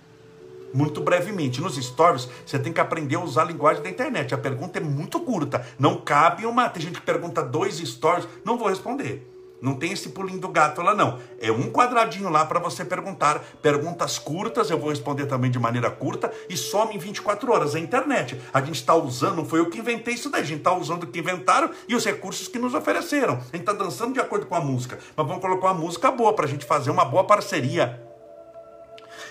Muito 0.72 1.02
brevemente. 1.02 1.60
Nos 1.60 1.76
stories, 1.76 2.30
você 2.46 2.60
tem 2.60 2.72
que 2.72 2.80
aprender 2.80 3.16
a 3.16 3.22
usar 3.22 3.42
a 3.42 3.46
linguagem 3.46 3.82
da 3.82 3.90
internet. 3.90 4.36
A 4.36 4.38
pergunta 4.38 4.78
é 4.78 4.82
muito 4.82 5.20
curta. 5.22 5.66
Não 5.80 5.98
cabe 5.98 6.46
uma. 6.46 6.70
Tem 6.70 6.84
gente 6.84 7.00
que 7.00 7.06
pergunta 7.06 7.42
dois 7.42 7.78
stories, 7.78 8.28
não 8.46 8.58
vou 8.58 8.68
responder. 8.68 9.28
Não 9.62 9.74
tem 9.76 9.92
esse 9.92 10.10
pulinho 10.10 10.40
do 10.40 10.50
gato 10.50 10.82
lá, 10.82 10.94
não. 10.94 11.20
É 11.40 11.52
um 11.52 11.72
quadradinho 11.72 12.30
lá 12.30 12.46
para 12.46 12.60
você 12.60 12.86
perguntar. 12.86 13.40
Perguntas 13.62 14.20
curtas, 14.20 14.70
eu 14.70 14.78
vou 14.78 14.90
responder 14.90 15.26
também 15.26 15.50
de 15.50 15.58
maneira 15.58 15.90
curta 15.90 16.32
e 16.48 16.56
some 16.56 16.96
em 16.96 17.00
24 17.00 17.52
horas. 17.52 17.74
A 17.74 17.80
internet. 17.80 18.40
A 18.54 18.62
gente 18.62 18.76
está 18.76 18.94
usando, 18.96 19.38
não 19.38 19.46
foi 19.46 19.60
eu 19.60 19.70
que 19.70 19.80
inventei 19.80 20.14
isso 20.14 20.30
daí. 20.30 20.42
A 20.42 20.46
gente 20.46 20.60
está 20.60 20.74
usando 20.74 21.04
o 21.04 21.08
que 21.08 21.20
inventaram 21.20 21.72
e 21.88 21.96
os 21.96 22.06
recursos 22.06 22.48
que 22.48 22.60
nos 22.60 22.74
ofereceram. 22.74 23.36
A 23.36 23.58
gente 23.58 23.62
está 23.62 23.74
dançando 23.74 24.14
de 24.14 24.20
acordo 24.20 24.46
com 24.46 24.56
a 24.56 24.62
música. 24.62 25.00
Mas 25.16 25.28
vamos 25.28 25.42
colocar 25.42 25.68
uma 25.68 25.74
música 25.74 26.12
boa 26.12 26.34
para 26.34 26.46
a 26.46 26.50
gente 26.50 26.66
fazer 26.66 26.92
uma 26.92 27.06
boa 27.06 27.24
parceria. 27.24 28.02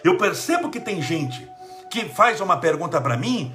Eu 0.02 0.16
percebo 0.18 0.70
que 0.70 0.80
tem 0.80 1.00
gente 1.00 1.48
que 1.90 2.04
faz 2.06 2.40
uma 2.40 2.56
pergunta 2.58 3.00
para 3.00 3.16
mim 3.16 3.54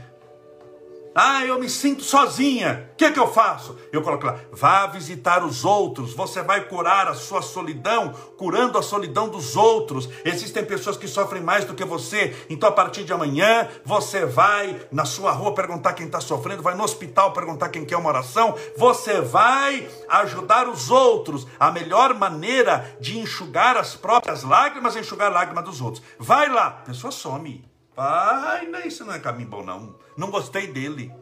ah, 1.13 1.45
eu 1.45 1.59
me 1.59 1.69
sinto 1.69 2.03
sozinha. 2.03 2.89
O 2.93 2.95
que, 2.95 3.03
é 3.03 3.11
que 3.11 3.19
eu 3.19 3.31
faço? 3.31 3.77
Eu 3.91 4.01
coloco 4.01 4.25
lá: 4.25 4.39
vá 4.51 4.87
visitar 4.87 5.43
os 5.43 5.65
outros. 5.65 6.13
Você 6.13 6.41
vai 6.41 6.61
curar 6.65 7.07
a 7.07 7.13
sua 7.13 7.41
solidão, 7.41 8.13
curando 8.37 8.77
a 8.77 8.81
solidão 8.81 9.27
dos 9.27 9.57
outros. 9.57 10.07
Existem 10.23 10.63
pessoas 10.63 10.95
que 10.95 11.09
sofrem 11.09 11.43
mais 11.43 11.65
do 11.65 11.73
que 11.73 11.83
você. 11.83 12.33
Então, 12.49 12.69
a 12.69 12.71
partir 12.71 13.03
de 13.03 13.11
amanhã, 13.11 13.67
você 13.83 14.25
vai 14.25 14.79
na 14.89 15.03
sua 15.03 15.31
rua 15.31 15.53
perguntar 15.53 15.93
quem 15.93 16.05
está 16.05 16.21
sofrendo, 16.21 16.63
vai 16.63 16.75
no 16.75 16.83
hospital 16.83 17.33
perguntar 17.33 17.69
quem 17.69 17.83
quer 17.83 17.97
uma 17.97 18.09
oração. 18.09 18.55
Você 18.77 19.19
vai 19.19 19.87
ajudar 20.07 20.69
os 20.69 20.89
outros. 20.89 21.45
A 21.59 21.71
melhor 21.71 22.13
maneira 22.13 22.95
de 23.01 23.19
enxugar 23.19 23.75
as 23.75 23.95
próprias 23.95 24.43
lágrimas 24.43 24.95
é 24.95 25.01
enxugar 25.01 25.29
a 25.29 25.33
lágrima 25.35 25.61
dos 25.61 25.81
outros. 25.81 26.01
Vai 26.17 26.49
lá, 26.49 26.67
a 26.67 26.71
pessoa 26.71 27.11
some. 27.11 27.70
Ai, 27.95 28.67
não, 28.67 28.79
isso 28.79 29.05
não 29.05 29.13
é 29.13 29.19
caminho 29.19 29.49
bom, 29.49 29.63
não. 29.63 29.95
Não 30.17 30.31
gostei 30.31 30.67
dele. 30.67 31.13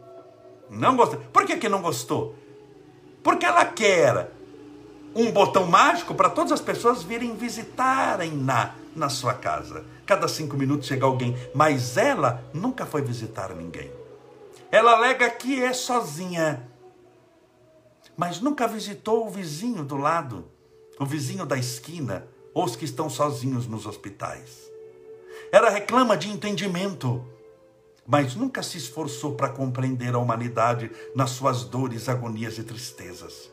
Não 0.69 0.95
gostei. 0.95 1.19
Por 1.34 1.45
que, 1.45 1.58
que 1.58 1.69
não 1.69 1.82
gostou? 1.82 2.36
Porque 3.23 3.45
ela 3.45 3.65
quer 3.65 4.32
um 5.15 5.32
botão 5.32 5.65
mágico 5.65 6.13
para 6.13 6.29
todas 6.29 6.51
as 6.51 6.62
pessoas 6.62 7.03
virem 7.03 7.36
visitarem 7.36 8.32
na, 8.32 8.75
na 8.95 9.10
sua 9.10 9.34
casa. 9.34 9.84
Cada 10.05 10.27
cinco 10.27 10.55
minutos 10.55 10.88
chega 10.88 11.05
alguém. 11.05 11.36
Mas 11.53 11.97
ela 11.97 12.43
nunca 12.53 12.86
foi 12.86 13.01
visitar 13.01 13.53
ninguém. 13.55 13.91
Ela 14.71 14.91
alega 14.91 15.29
que 15.29 15.62
é 15.62 15.73
sozinha. 15.73 16.67
Mas 18.15 18.39
nunca 18.39 18.67
visitou 18.67 19.25
o 19.25 19.29
vizinho 19.29 19.84
do 19.84 19.97
lado, 19.97 20.45
o 20.99 21.05
vizinho 21.05 21.45
da 21.45 21.58
esquina, 21.58 22.27
ou 22.53 22.65
os 22.65 22.75
que 22.75 22.84
estão 22.84 23.10
sozinhos 23.10 23.65
nos 23.65 23.86
hospitais. 23.86 24.68
Ela 25.51 25.69
reclama 25.69 26.15
de 26.15 26.29
entendimento, 26.29 27.25
mas 28.05 28.35
nunca 28.35 28.62
se 28.62 28.77
esforçou 28.77 29.35
para 29.35 29.49
compreender 29.49 30.13
a 30.13 30.19
humanidade 30.19 30.91
nas 31.15 31.31
suas 31.31 31.63
dores, 31.63 32.07
agonias 32.07 32.57
e 32.57 32.63
tristezas. 32.63 33.51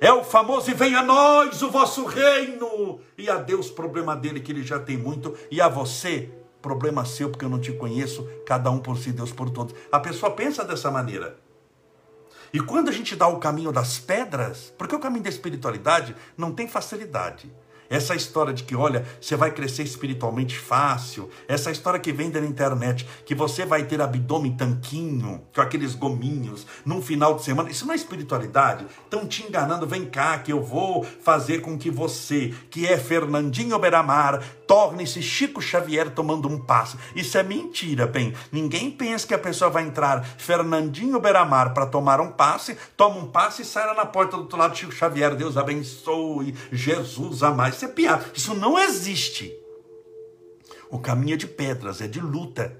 É 0.00 0.12
o 0.12 0.24
famoso 0.24 0.70
e 0.70 0.74
venha 0.74 0.98
a 0.98 1.04
nós 1.04 1.62
o 1.62 1.70
vosso 1.70 2.04
reino. 2.04 3.00
E 3.16 3.30
a 3.30 3.36
Deus, 3.36 3.70
problema 3.70 4.16
dele 4.16 4.40
que 4.40 4.50
ele 4.50 4.64
já 4.64 4.78
tem 4.78 4.96
muito, 4.96 5.36
e 5.50 5.60
a 5.60 5.68
você, 5.68 6.28
problema 6.60 7.04
seu 7.04 7.30
porque 7.30 7.44
eu 7.44 7.48
não 7.48 7.60
te 7.60 7.72
conheço, 7.72 8.28
cada 8.44 8.70
um 8.70 8.80
por 8.80 8.98
si, 8.98 9.12
Deus 9.12 9.32
por 9.32 9.50
todos. 9.50 9.74
A 9.92 10.00
pessoa 10.00 10.32
pensa 10.32 10.64
dessa 10.64 10.90
maneira. 10.90 11.38
E 12.52 12.60
quando 12.60 12.88
a 12.88 12.92
gente 12.92 13.16
dá 13.16 13.26
o 13.28 13.38
caminho 13.38 13.72
das 13.72 13.98
pedras, 13.98 14.74
porque 14.76 14.94
o 14.94 15.00
caminho 15.00 15.22
da 15.22 15.30
espiritualidade 15.30 16.14
não 16.36 16.52
tem 16.52 16.68
facilidade. 16.68 17.50
Essa 17.92 18.14
história 18.14 18.54
de 18.54 18.62
que, 18.62 18.74
olha, 18.74 19.04
você 19.20 19.36
vai 19.36 19.50
crescer 19.50 19.82
espiritualmente 19.82 20.58
fácil, 20.58 21.28
essa 21.46 21.70
história 21.70 22.00
que 22.00 22.10
vem 22.10 22.30
da 22.30 22.40
internet, 22.40 23.06
que 23.26 23.34
você 23.34 23.66
vai 23.66 23.84
ter 23.84 24.00
abdômen 24.00 24.56
tanquinho, 24.56 25.42
com 25.54 25.60
aqueles 25.60 25.94
gominhos, 25.94 26.66
num 26.86 27.02
final 27.02 27.34
de 27.34 27.44
semana, 27.44 27.68
isso 27.68 27.84
não 27.84 27.92
é 27.92 27.96
espiritualidade. 27.96 28.86
Estão 29.04 29.26
te 29.26 29.42
enganando, 29.42 29.86
vem 29.86 30.06
cá, 30.06 30.38
que 30.38 30.50
eu 30.50 30.62
vou 30.62 31.04
fazer 31.04 31.60
com 31.60 31.76
que 31.76 31.90
você, 31.90 32.54
que 32.70 32.86
é 32.86 32.96
Fernandinho 32.96 33.78
Beramar, 33.78 34.42
torne-se 34.66 35.20
Chico 35.20 35.60
Xavier 35.60 36.08
tomando 36.08 36.48
um 36.48 36.58
passe. 36.58 36.96
Isso 37.14 37.36
é 37.36 37.42
mentira, 37.42 38.06
bem. 38.06 38.32
Ninguém 38.50 38.90
pensa 38.90 39.26
que 39.26 39.34
a 39.34 39.38
pessoa 39.38 39.70
vai 39.70 39.82
entrar 39.82 40.24
Fernandinho 40.38 41.20
Beramar 41.20 41.74
para 41.74 41.84
tomar 41.84 42.22
um 42.22 42.32
passe, 42.32 42.74
toma 42.96 43.18
um 43.18 43.26
passe 43.26 43.60
e 43.60 43.66
sai 43.66 43.86
lá 43.86 43.92
na 43.92 44.06
porta 44.06 44.38
do 44.38 44.44
outro 44.44 44.56
lado 44.56 44.74
Chico 44.74 44.92
Xavier. 44.92 45.34
Deus 45.34 45.58
abençoe, 45.58 46.54
Jesus 46.72 47.42
amar. 47.42 47.81
É 47.84 47.88
piada. 47.88 48.24
Isso 48.34 48.54
não 48.54 48.78
existe. 48.78 49.52
O 50.90 50.98
caminho 50.98 51.34
é 51.34 51.36
de 51.36 51.46
pedras, 51.46 52.00
é 52.00 52.06
de 52.06 52.20
luta. 52.20 52.78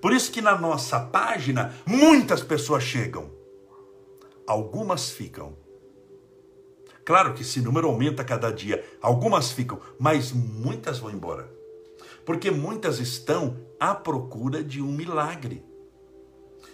Por 0.00 0.12
isso 0.12 0.30
que 0.30 0.40
na 0.40 0.56
nossa 0.56 1.00
página 1.00 1.74
muitas 1.86 2.42
pessoas 2.42 2.82
chegam. 2.82 3.30
Algumas 4.46 5.10
ficam 5.10 5.56
Claro 7.08 7.32
que 7.32 7.40
esse 7.40 7.62
número 7.62 7.88
aumenta 7.88 8.22
cada 8.22 8.50
dia, 8.50 8.84
algumas 9.00 9.50
ficam, 9.50 9.80
mas 9.98 10.30
muitas 10.30 10.98
vão 10.98 11.10
embora. 11.10 11.50
Porque 12.22 12.50
muitas 12.50 12.98
estão 12.98 13.56
à 13.80 13.94
procura 13.94 14.62
de 14.62 14.82
um 14.82 14.92
milagre. 14.92 15.64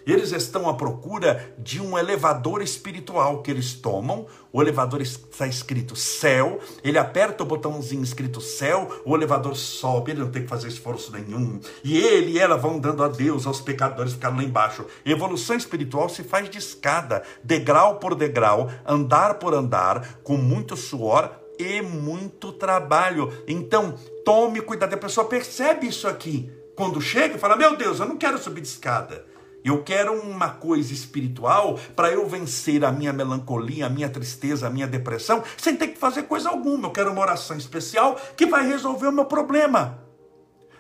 Eles 0.07 0.33
estão 0.33 0.69
à 0.69 0.75
procura 0.75 1.55
de 1.59 1.81
um 1.81 1.97
elevador 1.97 2.62
espiritual 2.62 3.43
que 3.43 3.51
eles 3.51 3.75
tomam. 3.75 4.27
O 4.53 4.61
elevador 4.61 5.01
está 5.01 5.47
escrito 5.47 5.97
céu. 5.97 6.59
Ele 6.83 6.99
aperta 6.99 7.43
o 7.43 7.47
botãozinho 7.47 8.03
escrito 8.03 8.40
céu. 8.40 9.03
O 9.05 9.17
elevador 9.17 9.57
sobe. 9.57 10.12
Ele 10.12 10.21
não 10.21 10.31
tem 10.31 10.43
que 10.43 10.49
fazer 10.49 10.69
esforço 10.69 11.12
nenhum. 11.12 11.61
E 11.83 11.97
ele 11.97 12.33
e 12.33 12.38
ela 12.38 12.57
vão 12.57 12.79
dando 12.79 13.03
a 13.03 13.09
Deus 13.09 13.47
aos 13.47 13.61
pecadores 13.61 14.12
ficaram 14.12 14.37
lá 14.37 14.45
embaixo. 14.45 14.85
Evolução 15.05 15.57
espiritual 15.57 16.09
se 16.09 16.23
faz 16.23 16.49
de 16.49 16.59
escada, 16.59 17.23
degrau 17.43 17.99
por 17.99 18.14
degrau, 18.14 18.71
andar 18.87 19.35
por 19.35 19.55
andar, 19.55 20.19
com 20.23 20.37
muito 20.37 20.77
suor 20.77 21.31
e 21.59 21.83
muito 21.83 22.53
trabalho. 22.53 23.33
Então, 23.47 23.95
tome 24.25 24.61
cuidado. 24.61 24.95
A 24.95 24.99
pessoa 24.99 25.27
percebe 25.27 25.87
isso 25.87 26.09
aqui. 26.09 26.51
Quando 26.75 27.01
chega, 27.01 27.38
fala: 27.38 27.57
Meu 27.57 27.77
Deus, 27.77 28.01
eu 28.01 28.07
não 28.07 28.17
quero 28.17 28.38
subir 28.38 28.61
de 28.61 28.69
escada. 28.69 29.25
Eu 29.64 29.83
quero 29.83 30.12
uma 30.20 30.50
coisa 30.50 30.92
espiritual 30.92 31.79
para 31.96 32.11
eu 32.11 32.29
vencer 32.29 32.85
a 32.85 32.92
minha 32.92 33.14
melancolia, 33.14 33.87
a 33.87 33.90
minha 33.90 34.11
tristeza, 34.11 34.66
a 34.66 34.70
minha 34.70 34.87
depressão, 34.87 35.42
sem 35.57 35.74
ter 35.74 35.88
que 35.88 35.98
fazer 35.98 36.24
coisa 36.24 36.50
alguma. 36.50 36.88
Eu 36.88 36.92
quero 36.92 37.11
uma 37.11 37.22
oração 37.22 37.57
especial 37.57 38.20
que 38.37 38.44
vai 38.44 38.68
resolver 38.68 39.07
o 39.07 39.12
meu 39.12 39.24
problema. 39.24 40.05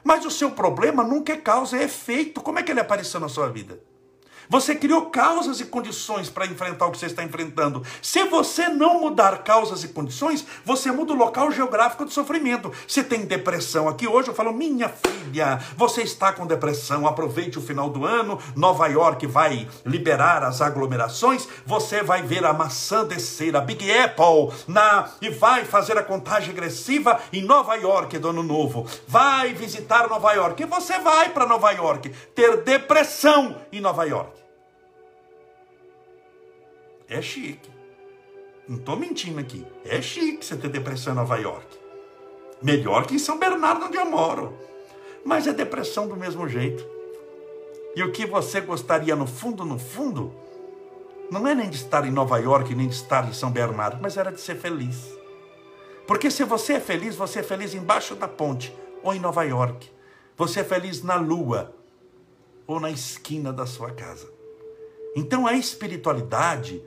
Mas 0.04 0.26
o 0.26 0.30
seu 0.30 0.50
problema 0.50 1.02
nunca 1.02 1.32
é 1.32 1.36
causa, 1.38 1.78
é 1.78 1.84
efeito. 1.84 2.42
Como 2.42 2.58
é 2.58 2.62
que 2.62 2.70
ele 2.70 2.80
apareceu 2.80 3.18
na 3.18 3.28
sua 3.28 3.48
vida? 3.48 3.80
Você 4.48 4.74
criou 4.74 5.06
causas 5.06 5.60
e 5.60 5.64
condições 5.64 6.28
para 6.28 6.46
enfrentar 6.46 6.86
o 6.86 6.90
que 6.90 6.98
você 6.98 7.06
está 7.06 7.22
enfrentando. 7.22 7.82
Se 8.02 8.24
você 8.24 8.68
não 8.68 9.00
mudar 9.00 9.38
causas 9.38 9.84
e 9.84 9.88
condições, 9.88 10.44
você 10.64 10.90
muda 10.90 11.12
o 11.12 11.16
local 11.16 11.50
geográfico 11.50 12.04
do 12.04 12.10
sofrimento. 12.10 12.72
Se 12.86 13.02
tem 13.02 13.24
depressão 13.24 13.88
aqui 13.88 14.06
hoje, 14.06 14.28
eu 14.28 14.34
falo, 14.34 14.52
minha 14.52 14.88
filha, 14.88 15.60
você 15.76 16.02
está 16.02 16.32
com 16.32 16.46
depressão, 16.46 17.06
aproveite 17.06 17.58
o 17.58 17.62
final 17.62 17.88
do 17.88 18.04
ano, 18.04 18.38
Nova 18.54 18.86
York 18.86 19.26
vai 19.26 19.68
liberar 19.84 20.42
as 20.42 20.60
aglomerações, 20.60 21.48
você 21.64 22.02
vai 22.02 22.22
ver 22.22 22.44
a 22.44 22.52
maçã 22.52 23.04
descer, 23.04 23.56
a 23.56 23.60
Big 23.60 23.90
Apple, 23.90 24.56
na, 24.68 25.08
e 25.20 25.30
vai 25.30 25.64
fazer 25.64 25.96
a 25.98 26.02
contagem 26.02 26.50
agressiva 26.50 27.20
em 27.32 27.42
Nova 27.42 27.74
York 27.74 28.18
do 28.18 28.28
ano 28.28 28.42
novo. 28.42 28.86
Vai 29.08 29.52
visitar 29.54 30.08
Nova 30.08 30.32
York, 30.32 30.62
e 30.62 30.66
você 30.66 30.98
vai 30.98 31.30
para 31.30 31.46
Nova 31.46 31.70
York 31.70 32.10
ter 32.34 32.58
depressão 32.62 33.56
em 33.72 33.80
Nova 33.80 34.04
York. 34.04 34.33
É 37.08 37.20
chique. 37.20 37.70
Não 38.66 38.76
estou 38.76 38.96
mentindo 38.96 39.38
aqui. 39.38 39.66
É 39.84 40.00
chique 40.00 40.44
você 40.44 40.56
ter 40.56 40.68
depressão 40.68 41.12
em 41.12 41.16
Nova 41.16 41.36
York. 41.36 41.66
Melhor 42.62 43.06
que 43.06 43.14
em 43.14 43.18
São 43.18 43.38
Bernardo, 43.38 43.86
onde 43.86 43.96
eu 43.96 44.06
moro. 44.06 44.56
Mas 45.24 45.46
é 45.46 45.52
depressão 45.52 46.08
do 46.08 46.16
mesmo 46.16 46.48
jeito. 46.48 46.84
E 47.94 48.02
o 48.02 48.10
que 48.10 48.26
você 48.26 48.60
gostaria 48.60 49.14
no 49.14 49.26
fundo, 49.26 49.64
no 49.64 49.78
fundo, 49.78 50.34
não 51.30 51.46
é 51.46 51.54
nem 51.54 51.68
de 51.68 51.76
estar 51.76 52.06
em 52.06 52.10
Nova 52.10 52.38
York, 52.38 52.74
nem 52.74 52.88
de 52.88 52.94
estar 52.94 53.28
em 53.28 53.32
São 53.32 53.50
Bernardo, 53.50 54.00
mas 54.00 54.16
era 54.16 54.32
de 54.32 54.40
ser 54.40 54.56
feliz. 54.56 55.12
Porque 56.06 56.30
se 56.30 56.44
você 56.44 56.74
é 56.74 56.80
feliz, 56.80 57.16
você 57.16 57.40
é 57.40 57.42
feliz 57.42 57.74
embaixo 57.74 58.14
da 58.14 58.28
ponte 58.28 58.74
ou 59.02 59.14
em 59.14 59.20
Nova 59.20 59.44
York. 59.44 59.90
Você 60.36 60.60
é 60.60 60.64
feliz 60.64 61.02
na 61.02 61.16
lua 61.16 61.74
ou 62.66 62.80
na 62.80 62.90
esquina 62.90 63.52
da 63.52 63.66
sua 63.66 63.90
casa. 63.90 64.32
Então 65.14 65.46
a 65.46 65.52
espiritualidade 65.52 66.82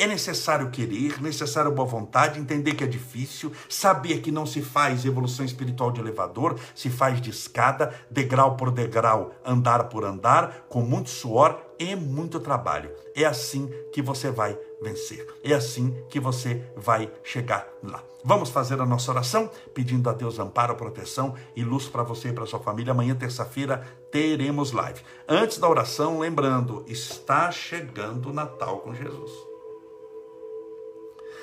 é 0.00 0.06
necessário 0.06 0.70
querer, 0.70 1.20
necessário 1.20 1.70
boa 1.70 1.86
vontade, 1.86 2.40
entender 2.40 2.72
que 2.72 2.82
é 2.82 2.86
difícil, 2.86 3.52
saber 3.68 4.22
que 4.22 4.32
não 4.32 4.46
se 4.46 4.62
faz 4.62 5.04
evolução 5.04 5.44
espiritual 5.44 5.92
de 5.92 6.00
elevador, 6.00 6.58
se 6.74 6.88
faz 6.88 7.20
de 7.20 7.28
escada, 7.28 7.94
degrau 8.10 8.56
por 8.56 8.70
degrau, 8.70 9.34
andar 9.44 9.84
por 9.90 10.06
andar, 10.06 10.64
com 10.70 10.80
muito 10.80 11.10
suor 11.10 11.60
e 11.78 11.94
muito 11.94 12.40
trabalho. 12.40 12.90
É 13.14 13.26
assim 13.26 13.70
que 13.92 14.00
você 14.00 14.30
vai 14.30 14.58
vencer. 14.80 15.26
É 15.44 15.52
assim 15.52 15.94
que 16.08 16.18
você 16.18 16.64
vai 16.74 17.12
chegar 17.22 17.68
lá. 17.82 18.02
Vamos 18.24 18.48
fazer 18.48 18.80
a 18.80 18.86
nossa 18.86 19.10
oração, 19.10 19.50
pedindo 19.74 20.08
a 20.08 20.14
Deus 20.14 20.38
amparo, 20.38 20.76
proteção 20.76 21.34
e 21.54 21.62
luz 21.62 21.88
para 21.88 22.02
você 22.02 22.28
e 22.28 22.32
para 22.32 22.46
sua 22.46 22.60
família. 22.60 22.92
Amanhã, 22.92 23.14
terça-feira, 23.14 23.86
teremos 24.10 24.72
live. 24.72 25.02
Antes 25.28 25.58
da 25.58 25.68
oração, 25.68 26.20
lembrando, 26.20 26.86
está 26.88 27.50
chegando 27.50 28.30
o 28.30 28.32
Natal 28.32 28.78
com 28.78 28.94
Jesus. 28.94 29.49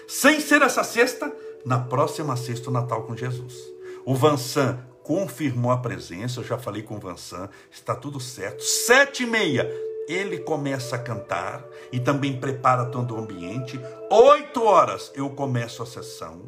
Sem 0.08 0.40
ser 0.40 0.62
essa 0.62 0.86
sexta, 0.86 1.36
na 1.66 1.80
próxima 1.80 2.38
sexta, 2.38 2.70
o 2.70 2.74
Natal 2.74 3.04
com 3.04 3.16
Jesus. 3.16 3.56
O 4.06 4.16
Vansan 4.16 4.80
confirmou 5.04 5.70
a 5.70 5.78
presença, 5.78 6.40
eu 6.40 6.46
já 6.46 6.58
falei 6.58 6.82
com 6.82 6.96
o 6.96 7.00
Vansan, 7.00 7.50
está 7.70 7.94
tudo 7.94 8.18
certo. 8.18 8.64
Sete 8.64 9.24
e 9.24 9.26
meia, 9.26 9.70
ele 10.08 10.40
começa 10.40 10.96
a 10.96 11.00
cantar 11.00 11.66
e 11.92 12.00
também 12.00 12.40
prepara 12.40 12.86
todo 12.86 13.16
o 13.16 13.20
ambiente. 13.20 13.78
Oito 14.10 14.64
horas, 14.64 15.12
eu 15.14 15.30
começo 15.30 15.84
a 15.84 15.86
sessão. 15.86 16.42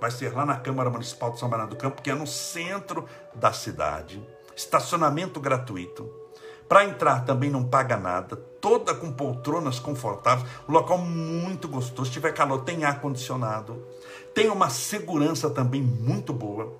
Vai 0.00 0.10
ser 0.10 0.34
lá 0.34 0.46
na 0.46 0.56
Câmara 0.56 0.88
Municipal 0.88 1.32
de 1.32 1.38
São 1.38 1.50
Bernardo 1.50 1.74
do 1.74 1.78
Campo, 1.78 2.00
que 2.00 2.10
é 2.10 2.14
no 2.14 2.26
centro 2.26 3.04
da 3.34 3.52
cidade. 3.52 4.26
Estacionamento 4.54 5.38
gratuito. 5.38 6.25
Para 6.68 6.84
entrar 6.84 7.24
também 7.24 7.50
não 7.50 7.64
paga 7.64 7.96
nada, 7.96 8.36
toda 8.60 8.94
com 8.94 9.12
poltronas 9.12 9.78
confortáveis, 9.78 10.48
um 10.68 10.72
local 10.72 10.98
muito 10.98 11.68
gostoso. 11.68 12.08
Se 12.08 12.14
tiver 12.14 12.32
calor, 12.32 12.62
tem 12.62 12.84
ar 12.84 13.00
condicionado, 13.00 13.80
tem 14.34 14.50
uma 14.50 14.68
segurança 14.68 15.48
também 15.48 15.80
muito 15.80 16.32
boa. 16.32 16.72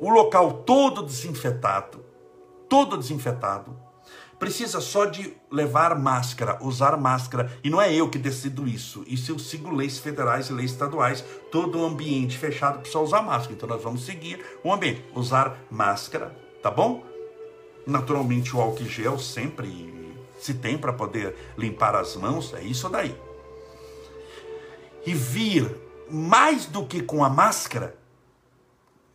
O 0.00 0.08
local 0.08 0.62
todo 0.64 1.02
desinfetado, 1.02 2.02
todo 2.68 2.96
desinfetado. 2.96 3.76
Precisa 4.38 4.80
só 4.80 5.04
de 5.04 5.36
levar 5.50 5.98
máscara, 5.98 6.58
usar 6.62 6.96
máscara. 6.96 7.52
E 7.62 7.68
não 7.68 7.82
é 7.82 7.92
eu 7.92 8.08
que 8.08 8.18
decido 8.18 8.68
isso. 8.68 9.02
Isso 9.06 9.32
eu 9.32 9.38
sigo 9.38 9.74
leis 9.74 9.98
federais 9.98 10.48
e 10.48 10.52
leis 10.52 10.70
estaduais. 10.70 11.24
Todo 11.50 11.80
o 11.80 11.84
ambiente 11.84 12.38
fechado 12.38 12.78
precisa 12.78 13.00
usar 13.00 13.20
máscara. 13.20 13.54
Então 13.54 13.68
nós 13.68 13.82
vamos 13.82 14.04
seguir 14.04 14.40
o 14.62 14.72
ambiente. 14.72 15.04
Usar 15.12 15.58
máscara, 15.68 16.36
tá 16.62 16.70
bom? 16.70 17.07
Naturalmente 17.88 18.54
o 18.54 18.60
álcool 18.60 18.84
gel 18.84 19.18
sempre 19.18 20.12
se 20.38 20.52
tem 20.52 20.76
para 20.76 20.92
poder 20.92 21.34
limpar 21.56 21.96
as 21.96 22.14
mãos, 22.16 22.52
é 22.52 22.62
isso 22.62 22.86
daí. 22.90 23.18
E 25.06 25.14
vir 25.14 25.74
mais 26.10 26.66
do 26.66 26.84
que 26.84 27.02
com 27.02 27.24
a 27.24 27.30
máscara, 27.30 27.98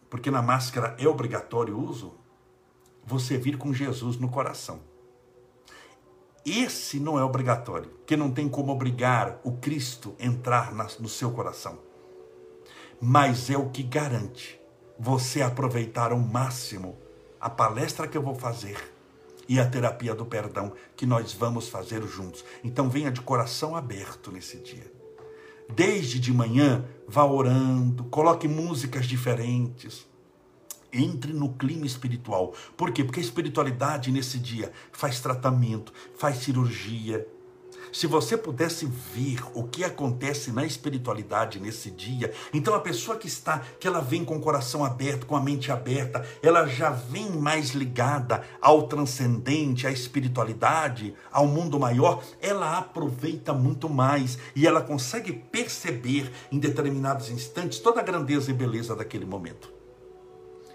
porque 0.10 0.32
na 0.32 0.42
máscara 0.42 0.96
é 0.98 1.08
obrigatório 1.08 1.78
o 1.78 1.88
uso, 1.88 2.16
você 3.06 3.38
vir 3.38 3.60
com 3.60 3.72
Jesus 3.72 4.18
no 4.18 4.28
coração. 4.28 4.80
Esse 6.44 7.00
não 7.00 7.20
é 7.20 7.24
obrigatório, 7.24 7.92
porque 7.92 8.18
não 8.18 8.32
tem 8.32 8.50
como 8.50 8.72
obrigar 8.72 9.40
o 9.44 9.52
Cristo 9.52 10.16
entrar 10.20 10.74
no 10.74 11.08
seu 11.08 11.30
coração. 11.30 11.78
Mas 13.00 13.52
é 13.52 13.58
o 13.58 13.70
que 13.70 13.84
garante 13.84 14.60
você 14.98 15.44
aproveitar 15.44 16.12
ao 16.12 16.18
máximo 16.18 17.03
a 17.44 17.50
palestra 17.50 18.08
que 18.08 18.18
eu 18.18 18.22
vou 18.22 18.34
fazer 18.34 18.78
e 19.50 19.60
a 19.60 19.70
terapia 19.70 20.16
do 20.16 20.26
perdão 20.26 20.72
que 20.96 21.06
nós 21.06 21.34
vamos 21.34 21.68
fazer 21.68 22.02
juntos. 22.08 22.42
Então 22.64 22.90
venha 22.90 23.12
de 23.12 23.20
coração 23.20 23.76
aberto 23.76 24.32
nesse 24.32 24.60
dia. 24.60 24.90
Desde 25.70 26.22
de 26.22 26.32
manhã, 26.32 26.86
vá 27.06 27.26
orando, 27.26 28.06
coloque 28.06 28.48
músicas 28.48 29.06
diferentes. 29.06 30.08
Entre 30.94 31.34
no 31.34 31.52
clima 31.54 31.86
espiritual. 31.86 32.54
Por 32.78 32.94
quê? 32.94 33.04
Porque 33.04 33.20
a 33.20 33.24
espiritualidade 33.24 34.10
nesse 34.10 34.40
dia 34.40 34.72
faz 34.94 35.20
tratamento, 35.20 35.92
faz 36.16 36.38
cirurgia, 36.38 37.28
se 37.94 38.08
você 38.08 38.36
pudesse 38.36 38.88
ver 39.14 39.40
o 39.54 39.64
que 39.64 39.84
acontece 39.84 40.52
na 40.52 40.66
espiritualidade 40.66 41.60
nesse 41.60 41.92
dia, 41.92 42.34
então 42.52 42.74
a 42.74 42.80
pessoa 42.80 43.18
que 43.18 43.28
está, 43.28 43.60
que 43.80 43.88
ela 43.88 44.02
vem 44.02 44.26
com 44.26 44.36
o 44.36 44.42
coração 44.42 44.84
aberto, 44.84 45.28
com 45.28 45.36
a 45.36 45.42
mente 45.42 45.72
aberta, 45.72 46.26
ela 46.42 46.66
já 46.66 46.90
vem 46.90 47.30
mais 47.30 47.70
ligada 47.70 48.44
ao 48.60 48.88
transcendente, 48.88 49.86
à 49.86 49.92
espiritualidade, 49.92 51.14
ao 51.32 51.48
mundo 51.48 51.80
maior, 51.80 52.24
ela 52.42 52.78
aproveita 52.78 53.54
muito 53.54 53.88
mais 53.88 54.38
e 54.56 54.66
ela 54.66 54.82
consegue 54.82 55.32
perceber 55.32 56.32
em 56.52 56.58
determinados 56.60 57.30
instantes 57.30 57.80
toda 57.80 58.00
a 58.00 58.04
grandeza 58.04 58.50
e 58.50 58.54
beleza 58.54 58.96
daquele 58.96 59.26
momento. 59.26 59.73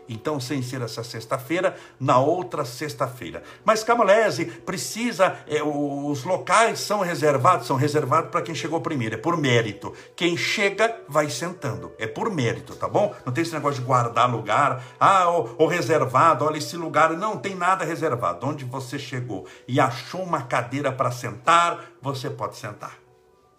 Então, 0.09 0.41
sem 0.41 0.63
ser 0.63 0.81
essa 0.83 1.05
sexta-feira, 1.05 1.77
na 2.01 2.19
outra 2.19 2.65
sexta-feira. 2.65 3.43
Mas 3.65 3.85
Camolese 3.85 4.47
precisa, 4.47 5.39
é, 5.47 5.63
os 5.63 6.25
locais 6.25 6.81
são 6.81 7.01
reservados, 7.01 7.67
são 7.67 7.77
reservados 7.77 8.31
para 8.31 8.43
quem 8.43 8.55
chegou 8.55 8.81
primeiro, 8.81 9.15
é 9.15 9.19
por 9.19 9.37
mérito. 9.37 9.93
Quem 10.17 10.37
chega, 10.37 10.97
vai 11.09 11.29
sentando, 11.29 11.93
é 11.99 12.07
por 12.07 12.31
mérito, 12.31 12.75
tá 12.75 12.89
bom? 12.89 13.15
Não 13.25 13.33
tem 13.33 13.43
esse 13.43 13.53
negócio 13.53 13.81
de 13.81 13.87
guardar 13.87 14.31
lugar, 14.31 14.83
ah, 14.99 15.29
ou, 15.29 15.67
reservado, 15.67 16.45
olha 16.45 16.59
esse 16.59 16.77
lugar, 16.77 17.11
não 17.11 17.37
tem 17.37 17.55
nada 17.55 17.85
reservado. 17.85 18.47
Onde 18.47 18.65
você 18.65 18.99
chegou 18.99 19.47
e 19.67 19.79
achou 19.79 20.23
uma 20.23 20.43
cadeira 20.43 20.91
para 20.91 21.11
sentar, 21.11 21.85
você 22.01 22.31
pode 22.31 22.57
sentar, 22.57 22.97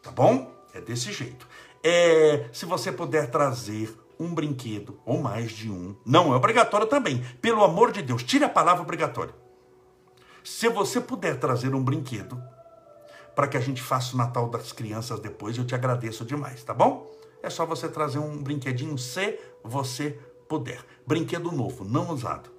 tá 0.01 0.11
bom? 0.11 0.51
É 0.73 0.81
desse 0.81 1.11
jeito. 1.11 1.47
É, 1.83 2.45
se 2.51 2.65
você 2.65 2.91
puder 2.91 3.29
trazer 3.29 3.89
um 4.19 4.33
brinquedo, 4.33 4.99
ou 5.05 5.21
mais 5.21 5.51
de 5.51 5.71
um. 5.71 5.95
Não 6.05 6.33
é 6.33 6.35
obrigatório 6.35 6.85
também. 6.85 7.23
Pelo 7.41 7.63
amor 7.63 7.91
de 7.91 8.01
Deus, 8.01 8.21
tire 8.21 8.43
a 8.43 8.49
palavra 8.49 8.83
obrigatório. 8.83 9.33
Se 10.43 10.67
você 10.67 10.99
puder 10.99 11.39
trazer 11.39 11.73
um 11.73 11.83
brinquedo 11.83 12.41
para 13.33 13.47
que 13.47 13.55
a 13.55 13.61
gente 13.61 13.81
faça 13.81 14.13
o 14.13 14.17
Natal 14.17 14.49
das 14.49 14.73
crianças 14.73 15.19
depois, 15.21 15.57
eu 15.57 15.65
te 15.65 15.73
agradeço 15.73 16.25
demais, 16.25 16.63
tá 16.63 16.73
bom? 16.73 17.09
É 17.41 17.49
só 17.49 17.65
você 17.65 17.87
trazer 17.87 18.19
um 18.19 18.43
brinquedinho 18.43 18.97
se 18.97 19.39
você 19.63 20.19
puder. 20.49 20.83
Brinquedo 21.07 21.51
novo, 21.51 21.85
não 21.85 22.11
usado. 22.11 22.49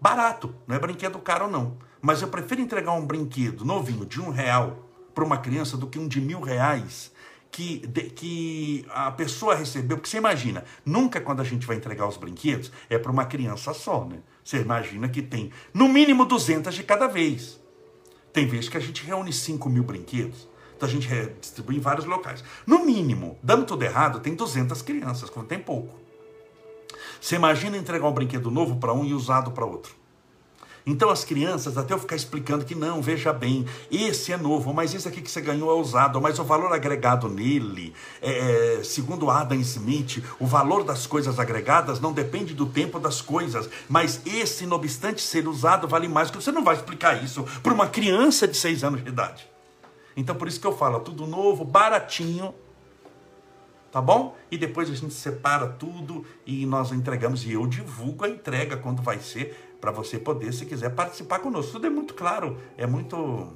Barato, 0.00 0.52
não 0.66 0.74
é 0.74 0.78
brinquedo 0.78 1.18
caro 1.20 1.48
não. 1.48 1.78
Mas 2.02 2.20
eu 2.20 2.28
prefiro 2.28 2.60
entregar 2.60 2.92
um 2.92 3.06
brinquedo 3.06 3.64
novinho 3.64 4.04
de 4.04 4.20
um 4.20 4.30
real 4.30 4.88
para 5.14 5.24
uma 5.24 5.38
criança 5.38 5.76
do 5.76 5.86
que 5.86 5.98
um 5.98 6.08
de 6.08 6.20
mil 6.20 6.40
reais 6.40 7.12
que, 7.54 7.86
de, 7.86 8.02
que 8.10 8.84
a 8.90 9.12
pessoa 9.12 9.54
recebeu. 9.54 9.96
Porque 9.96 10.10
você 10.10 10.16
imagina, 10.16 10.64
nunca 10.84 11.20
quando 11.20 11.40
a 11.40 11.44
gente 11.44 11.64
vai 11.64 11.76
entregar 11.76 12.08
os 12.08 12.16
brinquedos 12.16 12.72
é 12.90 12.98
para 12.98 13.12
uma 13.12 13.24
criança 13.24 13.72
só, 13.72 14.04
né? 14.04 14.18
Você 14.42 14.60
imagina 14.60 15.08
que 15.08 15.22
tem 15.22 15.52
no 15.72 15.88
mínimo 15.88 16.24
200 16.24 16.74
de 16.74 16.82
cada 16.82 17.06
vez. 17.06 17.60
Tem 18.32 18.44
vezes 18.44 18.68
que 18.68 18.76
a 18.76 18.80
gente 18.80 19.04
reúne 19.04 19.32
5 19.32 19.70
mil 19.70 19.84
brinquedos. 19.84 20.48
Então 20.76 20.88
a 20.88 20.90
gente 20.90 21.08
distribui 21.40 21.76
em 21.76 21.80
vários 21.80 22.06
locais. 22.06 22.42
No 22.66 22.84
mínimo, 22.84 23.38
dando 23.40 23.64
tudo 23.64 23.84
errado, 23.84 24.18
tem 24.18 24.34
200 24.34 24.82
crianças, 24.82 25.30
quando 25.30 25.46
tem 25.46 25.60
pouco. 25.60 25.96
Você 27.20 27.36
imagina 27.36 27.76
entregar 27.76 28.08
um 28.08 28.12
brinquedo 28.12 28.50
novo 28.50 28.78
para 28.80 28.92
um 28.92 29.04
e 29.04 29.14
usado 29.14 29.52
para 29.52 29.64
outro. 29.64 29.94
Então 30.86 31.08
as 31.08 31.24
crianças, 31.24 31.78
até 31.78 31.94
eu 31.94 31.98
ficar 31.98 32.14
explicando 32.14 32.64
que 32.64 32.74
não, 32.74 33.00
veja 33.00 33.32
bem, 33.32 33.64
esse 33.90 34.32
é 34.32 34.36
novo, 34.36 34.74
mas 34.74 34.94
esse 34.94 35.08
aqui 35.08 35.22
que 35.22 35.30
você 35.30 35.40
ganhou 35.40 35.70
é 35.70 35.80
usado, 35.80 36.20
mas 36.20 36.38
o 36.38 36.44
valor 36.44 36.72
agregado 36.72 37.26
nele, 37.26 37.94
é, 38.20 38.80
é, 38.80 38.84
segundo 38.84 39.30
Adam 39.30 39.58
Smith, 39.60 40.22
o 40.38 40.46
valor 40.46 40.84
das 40.84 41.06
coisas 41.06 41.38
agregadas 41.38 42.00
não 42.00 42.12
depende 42.12 42.52
do 42.52 42.66
tempo 42.66 43.00
das 43.00 43.22
coisas, 43.22 43.68
mas 43.88 44.20
esse, 44.26 44.66
não 44.66 44.76
obstante 44.76 45.22
ser 45.22 45.48
usado, 45.48 45.88
vale 45.88 46.06
mais, 46.06 46.30
você 46.30 46.52
não 46.52 46.62
vai 46.62 46.76
explicar 46.76 47.24
isso 47.24 47.44
para 47.62 47.72
uma 47.72 47.88
criança 47.88 48.46
de 48.46 48.56
seis 48.56 48.84
anos 48.84 49.02
de 49.02 49.08
idade. 49.08 49.48
Então 50.14 50.36
por 50.36 50.46
isso 50.46 50.60
que 50.60 50.66
eu 50.66 50.76
falo, 50.76 51.00
tudo 51.00 51.26
novo, 51.26 51.64
baratinho, 51.64 52.54
tá 53.94 54.02
bom? 54.02 54.36
E 54.50 54.58
depois 54.58 54.90
a 54.90 54.94
gente 54.94 55.14
separa 55.14 55.68
tudo 55.68 56.26
e 56.44 56.66
nós 56.66 56.90
entregamos 56.90 57.46
e 57.46 57.52
eu 57.52 57.64
divulgo 57.64 58.24
a 58.24 58.28
entrega 58.28 58.76
quando 58.76 59.00
vai 59.00 59.20
ser 59.20 59.76
para 59.80 59.92
você 59.92 60.18
poder, 60.18 60.52
se 60.52 60.66
quiser, 60.66 60.90
participar 60.90 61.38
conosco. 61.38 61.70
Tudo 61.70 61.86
é 61.86 61.90
muito 61.90 62.12
claro, 62.12 62.58
é 62.76 62.88
muito. 62.88 63.54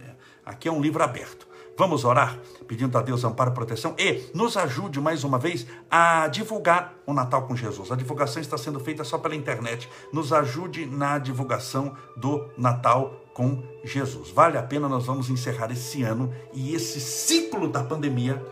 É, 0.00 0.12
aqui 0.46 0.66
é 0.66 0.72
um 0.72 0.80
livro 0.80 1.02
aberto. 1.02 1.46
Vamos 1.76 2.06
orar, 2.06 2.38
pedindo 2.66 2.96
a 2.96 3.02
Deus 3.02 3.22
amparo 3.22 3.50
e 3.50 3.52
proteção 3.52 3.94
e 3.98 4.30
nos 4.32 4.56
ajude 4.56 4.98
mais 4.98 5.24
uma 5.24 5.38
vez 5.38 5.66
a 5.90 6.26
divulgar 6.28 6.94
o 7.06 7.12
Natal 7.12 7.46
com 7.46 7.54
Jesus. 7.54 7.92
A 7.92 7.96
divulgação 7.96 8.40
está 8.40 8.56
sendo 8.56 8.80
feita 8.80 9.04
só 9.04 9.18
pela 9.18 9.36
internet. 9.36 9.90
Nos 10.10 10.32
ajude 10.32 10.86
na 10.86 11.18
divulgação 11.18 11.94
do 12.16 12.48
Natal 12.56 13.26
com 13.34 13.62
Jesus. 13.84 14.30
Vale 14.30 14.56
a 14.56 14.62
pena, 14.62 14.88
nós 14.88 15.04
vamos 15.04 15.28
encerrar 15.28 15.70
esse 15.70 16.02
ano 16.02 16.32
e 16.54 16.74
esse 16.74 16.98
ciclo 16.98 17.68
da 17.68 17.84
pandemia 17.84 18.42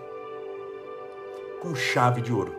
com 1.64 1.74
chave 1.74 2.20
de 2.20 2.30
ouro. 2.30 2.54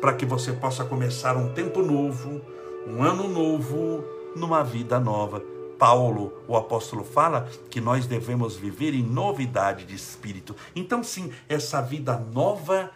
Para 0.00 0.14
que 0.14 0.24
você 0.24 0.50
possa 0.50 0.82
começar 0.82 1.36
um 1.36 1.52
tempo 1.52 1.82
novo, 1.82 2.40
um 2.86 3.02
ano 3.02 3.28
novo 3.28 4.02
numa 4.34 4.64
vida 4.64 4.98
nova. 4.98 5.42
Paulo, 5.78 6.32
o 6.48 6.56
apóstolo, 6.56 7.04
fala 7.04 7.46
que 7.68 7.82
nós 7.82 8.06
devemos 8.06 8.56
viver 8.56 8.94
em 8.94 9.02
novidade 9.02 9.84
de 9.84 9.94
espírito. 9.94 10.56
Então, 10.74 11.04
sim, 11.04 11.30
essa 11.48 11.82
vida 11.82 12.16
nova 12.18 12.90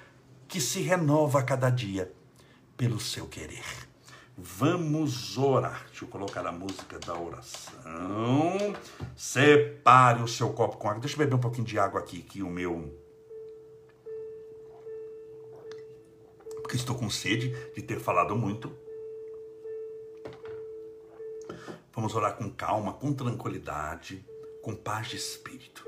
que 0.49 0.61
se 0.61 0.81
renova 0.81 1.41
a 1.41 1.43
cada 1.43 1.69
dia 1.69 2.11
pelo 2.75 2.99
seu 2.99 3.27
querer. 3.27 3.65
Vamos 4.39 5.37
orar. 5.37 5.85
Deixa 5.89 6.05
eu 6.05 6.09
colocar 6.09 6.47
a 6.47 6.53
música 6.53 6.99
da 7.01 7.15
oração. 7.15 7.75
Separe 9.15 10.23
o 10.23 10.29
seu 10.29 10.51
copo 10.51 10.79
com 10.79 10.89
água. 10.89 11.01
Deixa 11.01 11.17
eu 11.17 11.19
beber 11.19 11.35
um 11.35 11.41
pouquinho 11.41 11.67
de 11.67 11.79
água 11.79 12.01
aqui, 12.01 12.23
que 12.23 12.43
o 12.43 12.49
meu. 12.49 13.06
Porque 16.67 16.79
estou 16.79 16.97
com 16.99 17.09
sede 17.09 17.55
de 17.77 17.81
ter 17.81 18.01
falado 18.01 18.35
muito. 18.35 18.77
Vamos 21.95 22.13
orar 22.13 22.37
com 22.37 22.51
calma, 22.51 22.95
com 22.95 23.13
tranquilidade, 23.13 24.27
com 24.61 24.75
paz 24.75 25.07
de 25.07 25.17
espírito. 25.17 25.85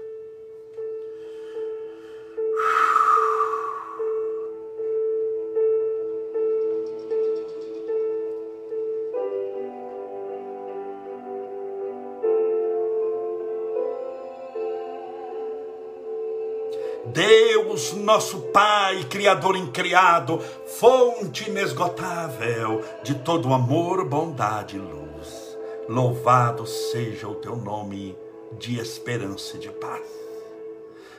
Deus, 17.13 17.93
nosso 17.95 18.39
Pai, 18.53 19.05
Criador 19.05 19.57
incriado, 19.57 20.41
fonte 20.79 21.49
inesgotável 21.49 22.85
de 23.03 23.15
todo 23.15 23.53
amor, 23.53 24.05
bondade 24.05 24.77
e 24.77 24.79
luz. 24.79 25.59
Louvado 25.89 26.67
seja 26.67 27.27
o 27.29 27.35
teu 27.37 27.57
nome 27.57 28.17
de 28.59 28.79
esperança 28.79 29.57
e 29.57 29.61
de 29.61 29.71
paz, 29.71 30.07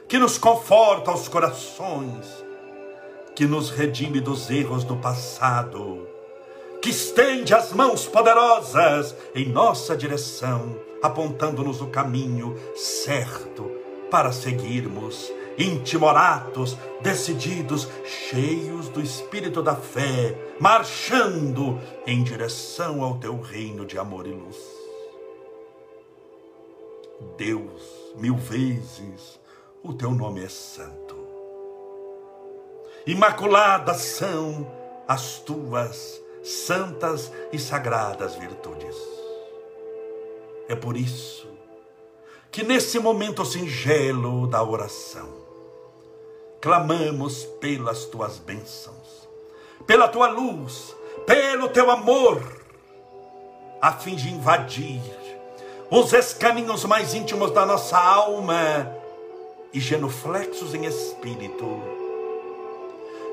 que 0.07 0.19
nos 0.19 0.37
conforta 0.37 1.11
os 1.11 1.27
corações, 1.27 2.27
que 3.35 3.45
nos 3.45 3.69
redime 3.69 4.19
dos 4.19 4.49
erros 4.49 4.83
do 4.83 4.95
passado, 4.97 6.07
que 6.81 6.89
estende 6.89 7.53
as 7.53 7.73
mãos 7.73 8.05
poderosas 8.05 9.15
em 9.33 9.49
nossa 9.49 9.95
direção, 9.95 10.77
apontando-nos 11.01 11.81
o 11.81 11.87
caminho 11.87 12.55
certo 12.75 13.69
para 14.09 14.31
seguirmos 14.31 15.31
intimoratos, 15.59 16.77
decididos, 17.01 17.87
cheios 18.05 18.87
do 18.89 19.01
espírito 19.01 19.61
da 19.61 19.75
fé, 19.75 20.35
marchando 20.59 21.79
em 22.07 22.23
direção 22.23 23.03
ao 23.03 23.17
teu 23.17 23.39
reino 23.39 23.85
de 23.85 23.99
amor 23.99 24.25
e 24.25 24.31
luz. 24.31 24.57
Deus, 27.37 27.81
mil 28.15 28.37
vezes, 28.37 29.39
o 29.83 29.93
teu 29.93 30.11
nome 30.11 30.43
é 30.43 30.49
santo. 30.49 31.17
Imaculadas 33.05 34.01
são 34.01 34.69
as 35.07 35.39
tuas 35.39 36.21
santas 36.43 37.31
e 37.51 37.59
sagradas 37.59 38.35
virtudes. 38.35 38.95
É 40.67 40.75
por 40.75 40.95
isso 40.95 41.47
que 42.51 42.63
nesse 42.63 42.99
momento 42.99 43.45
singelo 43.45 44.47
da 44.47 44.63
oração, 44.63 45.38
clamamos 46.61 47.45
pelas 47.59 48.05
tuas 48.05 48.37
bênçãos, 48.37 49.27
pela 49.87 50.07
tua 50.07 50.27
luz, 50.27 50.95
pelo 51.25 51.69
teu 51.69 51.89
amor, 51.89 52.41
a 53.81 53.93
fim 53.93 54.15
de 54.15 54.29
invadir 54.29 55.01
os 55.89 56.13
escaninhos 56.13 56.85
mais 56.85 57.13
íntimos 57.13 57.51
da 57.51 57.65
nossa 57.65 57.97
alma 57.97 58.95
e 59.73 59.79
genuflexos 59.79 60.75
em 60.75 60.85
espírito, 60.85 61.81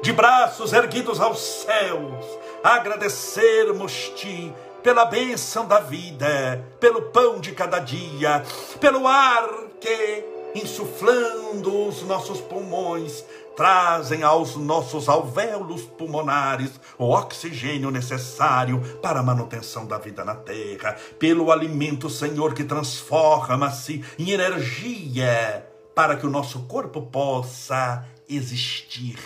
de 0.03 0.13
braços 0.13 0.73
erguidos 0.73 1.21
aos 1.21 1.39
céus, 1.39 2.25
agradecermos-te 2.63 4.53
pela 4.83 5.05
bênção 5.05 5.67
da 5.67 5.81
vida, 5.81 6.65
pelo 6.79 7.03
pão 7.11 7.41
de 7.41 7.53
cada 7.53 7.81
dia, 7.81 8.43
pelo 8.81 9.07
ar 9.07 9.49
que 9.81 10.36
insuflando 10.57 11.89
os 11.89 12.03
nossos 12.03 12.41
pulmões, 12.41 13.25
trazem 13.57 14.23
aos 14.23 14.57
nossos 14.57 15.09
alvéolos 15.09 15.83
pulmonares 15.83 16.73
o 16.99 17.11
oxigênio 17.11 17.91
necessário 17.91 18.81
para 19.01 19.21
a 19.21 19.23
manutenção 19.23 19.87
da 19.87 19.99
vida 19.99 20.25
na 20.25 20.35
terra, 20.35 20.97
pelo 21.19 21.51
alimento, 21.51 22.11
Senhor, 22.11 22.55
que 22.55 22.65
transforma-se 22.65 24.05
em 24.19 24.31
energia 24.31 25.67
para 25.95 26.17
que 26.17 26.27
o 26.27 26.31
nosso 26.31 26.65
corpo 26.65 27.03
possa 27.03 28.07
existir 28.29 29.19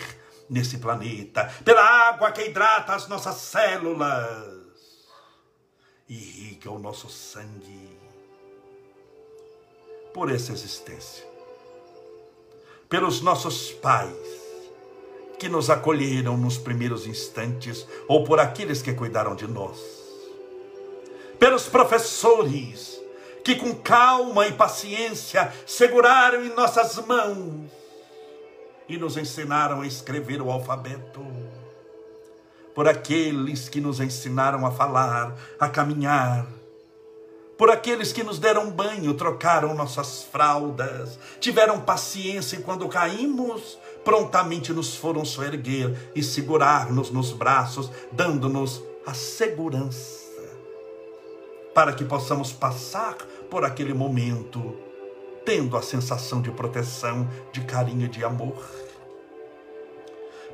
nesse 0.49 0.77
planeta, 0.77 1.51
pela 1.63 1.81
água 2.09 2.31
que 2.31 2.43
hidrata 2.43 2.93
as 2.93 3.07
nossas 3.07 3.35
células, 3.35 4.61
irriga 6.07 6.69
o 6.69 6.79
nosso 6.79 7.09
sangue 7.09 7.97
por 10.13 10.31
essa 10.31 10.51
existência. 10.51 11.30
Pelos 12.91 13.21
nossos 13.21 13.71
pais 13.71 14.13
que 15.39 15.47
nos 15.47 15.69
acolheram 15.69 16.35
nos 16.35 16.57
primeiros 16.57 17.07
instantes 17.07 17.87
ou 18.05 18.25
por 18.25 18.37
aqueles 18.37 18.81
que 18.81 18.93
cuidaram 18.93 19.33
de 19.33 19.47
nós. 19.47 19.79
Pelos 21.39 21.67
professores 21.67 23.01
que 23.45 23.55
com 23.55 23.73
calma 23.73 24.45
e 24.45 24.51
paciência 24.51 25.53
seguraram 25.65 26.43
em 26.43 26.53
nossas 26.53 26.97
mãos 27.07 27.71
e 28.89 28.97
nos 28.97 29.15
ensinaram 29.15 29.79
a 29.79 29.87
escrever 29.87 30.41
o 30.41 30.51
alfabeto. 30.51 31.25
Por 32.75 32.89
aqueles 32.89 33.69
que 33.69 33.79
nos 33.79 34.01
ensinaram 34.01 34.65
a 34.65 34.71
falar, 34.71 35.33
a 35.57 35.69
caminhar, 35.69 36.45
por 37.61 37.69
aqueles 37.69 38.11
que 38.11 38.23
nos 38.23 38.39
deram 38.39 38.71
banho, 38.71 39.13
trocaram 39.13 39.75
nossas 39.75 40.23
fraldas, 40.23 41.19
tiveram 41.39 41.79
paciência 41.79 42.55
e 42.55 42.63
quando 42.63 42.89
caímos, 42.89 43.77
prontamente 44.03 44.73
nos 44.73 44.95
foram 44.95 45.23
soerguer 45.23 46.09
e 46.15 46.23
segurar-nos 46.23 47.11
nos 47.11 47.31
braços, 47.31 47.91
dando-nos 48.11 48.81
a 49.05 49.13
segurança 49.13 50.31
para 51.71 51.93
que 51.93 52.03
possamos 52.03 52.51
passar 52.51 53.15
por 53.47 53.63
aquele 53.63 53.93
momento 53.93 54.75
tendo 55.45 55.77
a 55.77 55.83
sensação 55.83 56.41
de 56.41 56.49
proteção, 56.49 57.29
de 57.51 57.61
carinho 57.61 58.09
de 58.09 58.23
amor. 58.23 58.57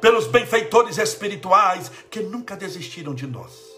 Pelos 0.02 0.28
benfeitores 0.28 0.98
espirituais 0.98 1.90
que 2.12 2.20
nunca 2.20 2.54
desistiram 2.58 3.16
de 3.16 3.26
nós, 3.26 3.77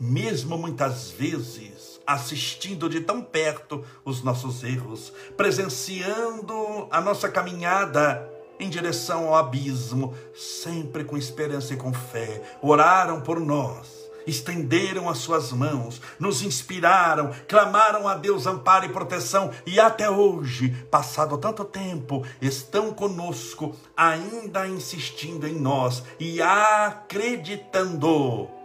mesmo 0.00 0.56
muitas 0.56 1.10
vezes 1.10 2.00
assistindo 2.06 2.88
de 2.88 3.00
tão 3.00 3.22
perto 3.22 3.84
os 4.04 4.22
nossos 4.22 4.64
erros, 4.64 5.12
presenciando 5.36 6.88
a 6.90 7.00
nossa 7.00 7.28
caminhada 7.28 8.28
em 8.58 8.68
direção 8.68 9.28
ao 9.28 9.36
abismo, 9.36 10.12
sempre 10.34 11.04
com 11.04 11.16
esperança 11.16 11.72
e 11.72 11.76
com 11.76 11.92
fé, 11.92 12.42
oraram 12.60 13.20
por 13.20 13.38
nós 13.38 14.00
estenderam 14.26 15.08
as 15.08 15.16
suas 15.18 15.50
mãos, 15.50 16.00
nos 16.18 16.42
inspiraram, 16.42 17.32
clamaram 17.48 18.06
a 18.06 18.14
Deus 18.14 18.46
amparo 18.46 18.84
e 18.84 18.90
proteção 18.90 19.50
e 19.66 19.80
até 19.80 20.10
hoje, 20.10 20.68
passado 20.90 21.38
tanto 21.38 21.64
tempo, 21.64 22.22
estão 22.40 22.92
conosco, 22.92 23.74
ainda 23.96 24.68
insistindo 24.68 25.46
em 25.46 25.58
nós 25.58 26.02
e 26.18 26.42
acreditando 26.42 28.59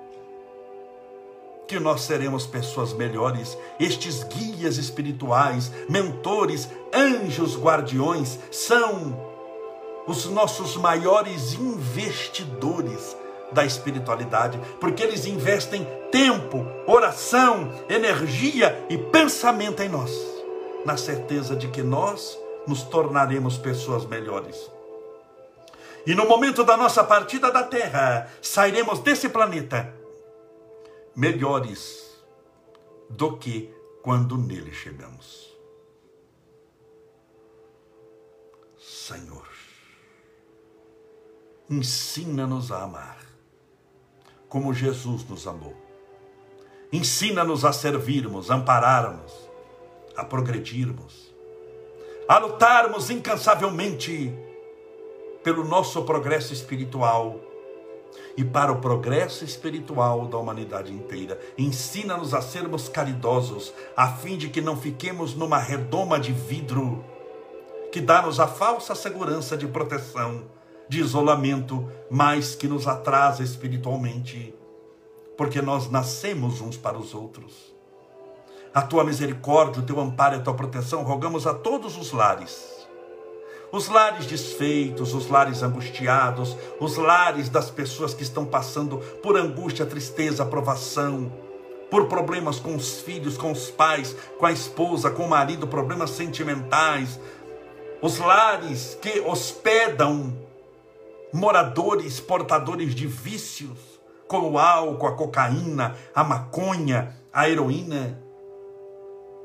que 1.68 1.80
nós 1.80 2.01
seremos 2.01 2.45
pessoas 2.45 2.93
melhores. 2.93 3.57
Estes 3.80 4.24
guias 4.24 4.78
espirituais, 4.78 5.72
mentores, 5.89 6.70
anjos 6.93 7.57
guardiões 7.57 8.39
são 8.51 9.34
os 10.07 10.26
nossos 10.26 10.78
maiores 10.78 11.53
investidores 11.53 13.16
da 13.51 13.66
espiritualidade, 13.66 14.59
porque 14.80 15.03
eles 15.03 15.26
investem 15.26 15.88
tempo, 16.11 16.66
oração, 16.86 17.72
energia 17.89 18.86
e 18.89 18.97
pensamento 18.97 19.82
em 19.82 19.89
nós, 19.89 20.11
na 20.86 20.97
certeza 20.97 21.55
de 21.55 21.68
que 21.68 21.82
nós 21.82 22.38
nos 22.68 22.84
tornaremos 22.84 23.57
pessoas 23.57 24.05
melhores. 24.05 24.70
E 26.05 26.13
no 26.13 26.28
momento 26.28 26.63
da 26.63 26.78
nossa 26.78 27.03
partida 27.03 27.51
da 27.51 27.63
Terra, 27.63 28.30
sairemos 28.41 28.99
desse 28.99 29.28
planeta 29.28 29.91
melhores 31.16 32.22
do 33.09 33.38
que 33.38 33.74
quando 34.01 34.38
nele 34.38 34.74
chegamos. 34.74 35.55
Senhor, 38.78 39.47
ensina-nos 41.70 42.72
a 42.72 42.84
amar 42.84 43.18
como 44.49 44.74
Jesus 44.74 45.28
nos 45.28 45.47
amou. 45.47 45.76
Ensina-nos 46.91 47.66
a 47.66 47.74
servirmos, 47.74 48.51
ampararmos, 48.51 49.34
a 50.16 50.24
progredirmos, 50.24 51.34
a 52.28 52.38
lutarmos 52.38 53.09
incansavelmente 53.09 54.34
pelo 55.43 55.63
nosso 55.63 56.03
progresso 56.03 56.53
espiritual 56.53 57.39
e 58.38 58.43
para 58.43 58.72
o 58.72 58.80
progresso 58.82 59.43
espiritual 59.43 60.28
da 60.28 60.38
humanidade 60.38 60.91
inteira. 60.93 61.39
Ensina-nos 61.57 62.34
a 62.34 62.41
sermos 62.41 62.89
caridosos, 62.89 63.74
a 63.95 64.07
fim 64.07 64.38
de 64.38 64.49
que 64.49 64.61
não 64.61 64.78
fiquemos 64.78 65.36
numa 65.36 65.57
redoma 65.57 66.20
de 66.20 66.32
vidro 66.32 67.03
que 67.95 68.01
dá-nos 68.01 68.41
a 68.41 68.45
falsa 68.47 68.93
segurança 68.93 69.55
de 69.55 69.66
proteção 69.66 70.43
de 70.89 70.99
isolamento, 70.99 71.89
mas 72.11 72.53
que 72.53 72.68
nos 72.68 72.88
atrasa 72.88 73.41
espiritualmente, 73.41 74.53
porque 75.38 75.61
nós 75.61 75.89
nascemos 75.89 76.59
uns 76.59 76.76
para 76.76 76.97
os 76.97 77.13
outros. 77.13 77.74
A 78.74 78.82
tua 78.82 79.05
misericórdia, 79.05 79.82
o 79.82 79.86
teu 79.86 79.97
amparo 79.97 80.36
e 80.36 80.39
a 80.39 80.41
tua 80.41 80.53
proteção, 80.53 81.03
rogamos 81.03 81.47
a 81.47 81.53
todos 81.53 81.97
os 81.97 82.11
lares. 82.11 82.74
Os 83.76 83.89
lares 83.89 84.26
desfeitos, 84.26 85.13
os 85.13 85.28
lares 85.28 85.61
angustiados, 85.61 86.55
os 86.80 86.95
lares 86.95 87.49
das 87.49 87.69
pessoas 87.69 88.13
que 88.13 88.23
estão 88.23 88.45
passando 88.45 88.99
por 89.21 89.36
angústia, 89.36 89.86
tristeza, 89.86 90.45
provação, 90.45 91.30
por 91.91 92.07
problemas 92.07 92.57
com 92.57 92.73
os 92.73 93.01
filhos, 93.01 93.38
com 93.38 93.51
os 93.51 93.69
pais, 93.69 94.15
com 94.39 94.45
a 94.45 94.51
esposa, 94.53 95.11
com 95.11 95.23
o 95.23 95.30
marido, 95.30 95.67
problemas 95.67 96.11
sentimentais, 96.11 97.19
os 98.01 98.17
lares 98.17 98.97
que 99.01 99.19
hospedam 99.19 100.34
moradores 101.34 102.21
portadores 102.21 102.95
de 102.95 103.07
vícios, 103.07 103.78
como 104.26 104.51
o 104.51 104.57
álcool, 104.57 105.07
a 105.07 105.17
cocaína, 105.17 105.97
a 106.15 106.23
maconha, 106.23 107.13
a 107.34 107.49
heroína, 107.49 108.23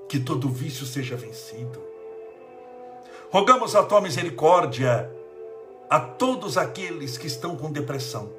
que 0.08 0.20
todo 0.20 0.48
vício 0.48 0.86
seja 0.86 1.16
vencido. 1.16 1.89
Rogamos 3.30 3.74
a 3.74 3.82
tua 3.82 4.00
misericórdia 4.00 5.10
a 5.88 5.98
todos 6.00 6.56
aqueles 6.58 7.16
que 7.16 7.26
estão 7.26 7.56
com 7.56 7.70
depressão, 7.70 8.32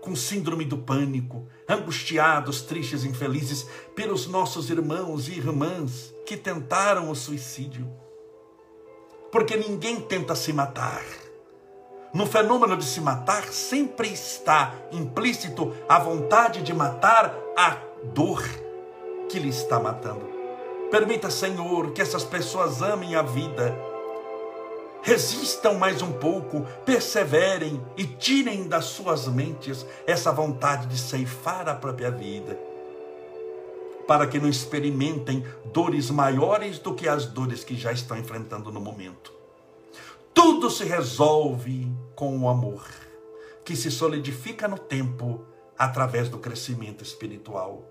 com 0.00 0.16
síndrome 0.16 0.64
do 0.64 0.78
pânico, 0.78 1.46
angustiados, 1.68 2.62
tristes, 2.62 3.04
infelizes, 3.04 3.66
pelos 3.94 4.26
nossos 4.26 4.70
irmãos 4.70 5.28
e 5.28 5.32
irmãs 5.32 6.14
que 6.26 6.36
tentaram 6.36 7.10
o 7.10 7.14
suicídio. 7.14 7.88
Porque 9.30 9.56
ninguém 9.56 10.00
tenta 10.00 10.34
se 10.34 10.52
matar 10.52 11.04
no 12.12 12.24
fenômeno 12.24 12.76
de 12.76 12.84
se 12.84 13.00
matar 13.02 13.44
sempre 13.52 14.08
está 14.08 14.74
implícito 14.90 15.74
a 15.86 15.98
vontade 15.98 16.62
de 16.62 16.72
matar 16.72 17.34
a 17.56 17.76
dor 18.14 18.42
que 19.28 19.38
lhe 19.38 19.50
está 19.50 19.78
matando. 19.78 20.26
Permita, 20.90 21.30
Senhor, 21.30 21.92
que 21.92 22.00
essas 22.00 22.24
pessoas 22.24 22.82
amem 22.82 23.14
a 23.14 23.20
vida, 23.20 23.76
resistam 25.02 25.74
mais 25.74 26.02
um 26.02 26.12
pouco, 26.12 26.66
perseverem 26.84 27.82
e 27.96 28.04
tirem 28.04 28.68
das 28.68 28.86
suas 28.86 29.26
mentes 29.26 29.86
essa 30.06 30.32
vontade 30.32 30.86
de 30.86 30.98
ceifar 30.98 31.68
a 31.68 31.74
própria 31.74 32.10
vida, 32.10 32.58
para 34.06 34.26
que 34.26 34.38
não 34.38 34.48
experimentem 34.48 35.44
dores 35.72 36.10
maiores 36.10 36.78
do 36.78 36.94
que 36.94 37.08
as 37.08 37.26
dores 37.26 37.64
que 37.64 37.76
já 37.76 37.92
estão 37.92 38.16
enfrentando 38.18 38.72
no 38.72 38.80
momento. 38.80 39.32
Tudo 40.34 40.70
se 40.70 40.84
resolve 40.84 41.92
com 42.14 42.38
o 42.38 42.48
amor, 42.48 42.86
que 43.64 43.74
se 43.74 43.90
solidifica 43.90 44.68
no 44.68 44.78
tempo 44.78 45.44
através 45.76 46.28
do 46.28 46.38
crescimento 46.38 47.02
espiritual. 47.02 47.87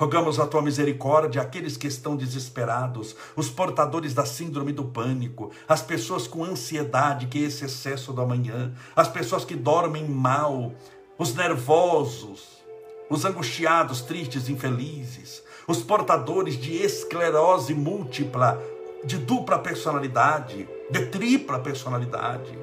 Rogamos 0.00 0.40
a 0.40 0.46
tua 0.46 0.62
misericórdia 0.62 1.42
àqueles 1.42 1.76
que 1.76 1.86
estão 1.86 2.16
desesperados, 2.16 3.14
os 3.36 3.50
portadores 3.50 4.14
da 4.14 4.24
síndrome 4.24 4.72
do 4.72 4.82
pânico, 4.82 5.50
as 5.68 5.82
pessoas 5.82 6.26
com 6.26 6.42
ansiedade, 6.42 7.26
que 7.26 7.44
é 7.44 7.46
esse 7.46 7.66
excesso 7.66 8.10
do 8.10 8.22
amanhã, 8.22 8.72
as 8.96 9.08
pessoas 9.08 9.44
que 9.44 9.54
dormem 9.54 10.08
mal, 10.08 10.72
os 11.18 11.34
nervosos, 11.34 12.62
os 13.10 13.26
angustiados, 13.26 14.00
tristes, 14.00 14.48
infelizes, 14.48 15.42
os 15.68 15.82
portadores 15.82 16.56
de 16.56 16.72
esclerose 16.76 17.74
múltipla, 17.74 18.58
de 19.04 19.18
dupla 19.18 19.58
personalidade, 19.58 20.66
de 20.90 21.06
tripla 21.08 21.58
personalidade. 21.58 22.58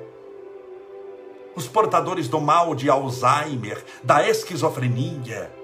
Os 1.56 1.68
portadores 1.68 2.28
do 2.28 2.42
mal 2.42 2.74
de 2.74 2.90
Alzheimer, 2.90 3.86
da 4.04 4.28
esquizofrenia, 4.28 5.56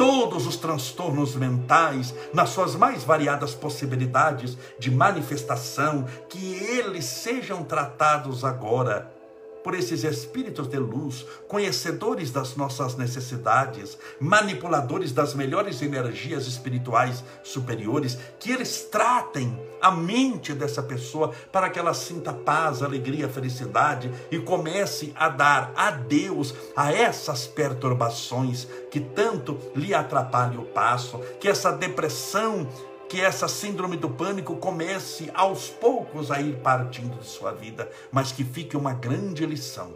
todos 0.00 0.46
os 0.46 0.56
transtornos 0.56 1.36
mentais, 1.36 2.14
nas 2.32 2.48
suas 2.48 2.74
mais 2.74 3.04
variadas 3.04 3.54
possibilidades 3.54 4.56
de 4.78 4.90
manifestação, 4.90 6.06
que 6.26 6.54
eles 6.54 7.04
sejam 7.04 7.62
tratados 7.62 8.42
agora 8.42 9.19
por 9.62 9.74
esses 9.74 10.04
espíritos 10.04 10.68
de 10.68 10.78
luz, 10.78 11.26
conhecedores 11.48 12.30
das 12.30 12.56
nossas 12.56 12.96
necessidades, 12.96 13.98
manipuladores 14.18 15.12
das 15.12 15.34
melhores 15.34 15.82
energias 15.82 16.46
espirituais 16.46 17.22
superiores, 17.42 18.18
que 18.38 18.50
eles 18.50 18.82
tratem 18.90 19.58
a 19.80 19.90
mente 19.90 20.52
dessa 20.52 20.82
pessoa 20.82 21.32
para 21.50 21.70
que 21.70 21.78
ela 21.78 21.94
sinta 21.94 22.32
paz, 22.32 22.82
alegria, 22.82 23.28
felicidade 23.28 24.10
e 24.30 24.38
comece 24.38 25.12
a 25.16 25.28
dar 25.28 25.72
adeus 25.74 26.54
a 26.76 26.92
essas 26.92 27.46
perturbações 27.46 28.66
que 28.90 29.00
tanto 29.00 29.58
lhe 29.74 29.94
atrapalham 29.94 30.62
o 30.62 30.66
passo, 30.66 31.18
que 31.40 31.48
essa 31.48 31.72
depressão 31.72 32.68
que 33.10 33.20
essa 33.20 33.48
síndrome 33.48 33.96
do 33.96 34.08
pânico 34.08 34.56
comece 34.56 35.30
aos 35.34 35.68
poucos 35.68 36.30
a 36.30 36.40
ir 36.40 36.60
partindo 36.60 37.18
de 37.18 37.26
sua 37.26 37.52
vida, 37.52 37.90
mas 38.12 38.30
que 38.30 38.44
fique 38.44 38.76
uma 38.76 38.94
grande 38.94 39.44
lição. 39.44 39.92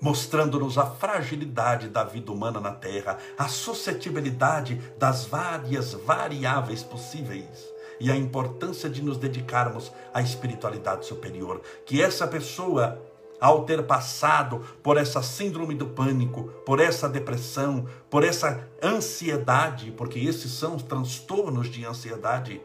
mostrando-nos 0.00 0.76
a 0.76 0.84
fragilidade 0.84 1.88
da 1.88 2.04
vida 2.04 2.30
humana 2.30 2.60
na 2.60 2.72
Terra, 2.72 3.16
a 3.38 3.48
suscetibilidade 3.48 4.74
das 4.98 5.24
várias 5.24 5.94
variáveis 5.94 6.82
possíveis 6.82 7.72
e 7.98 8.10
a 8.10 8.16
importância 8.16 8.90
de 8.90 9.00
nos 9.02 9.16
dedicarmos 9.16 9.90
à 10.12 10.20
espiritualidade 10.20 11.06
superior. 11.06 11.62
Que 11.86 12.02
essa 12.02 12.26
pessoa, 12.26 13.00
ao 13.40 13.64
ter 13.64 13.82
passado 13.84 14.60
por 14.82 14.96
essa 14.96 15.22
síndrome 15.22 15.74
do 15.74 15.86
pânico, 15.86 16.44
por 16.64 16.80
essa 16.80 17.08
depressão, 17.08 17.86
por 18.08 18.24
essa 18.24 18.68
ansiedade, 18.82 19.90
porque 19.90 20.18
esses 20.18 20.52
são 20.52 20.76
os 20.76 20.82
transtornos 20.82 21.68
de 21.68 21.84
ansiedade, 21.84 22.60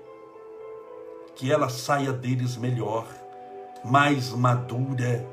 que 1.36 1.52
ela 1.52 1.70
saia 1.70 2.12
deles 2.12 2.56
melhor, 2.58 3.06
mais 3.84 4.30
madura, 4.30 5.26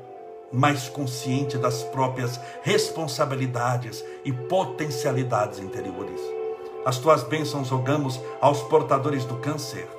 mais 0.51 0.87
consciente 0.87 1.57
das 1.57 1.83
próprias 1.83 2.39
responsabilidades 2.61 4.03
e 4.23 4.31
potencialidades 4.31 5.59
interiores. 5.59 6.21
As 6.85 6.97
tuas 6.97 7.23
bênçãos 7.23 7.69
rogamos 7.69 8.19
aos 8.39 8.61
portadores 8.63 9.25
do 9.25 9.35
câncer, 9.37 9.89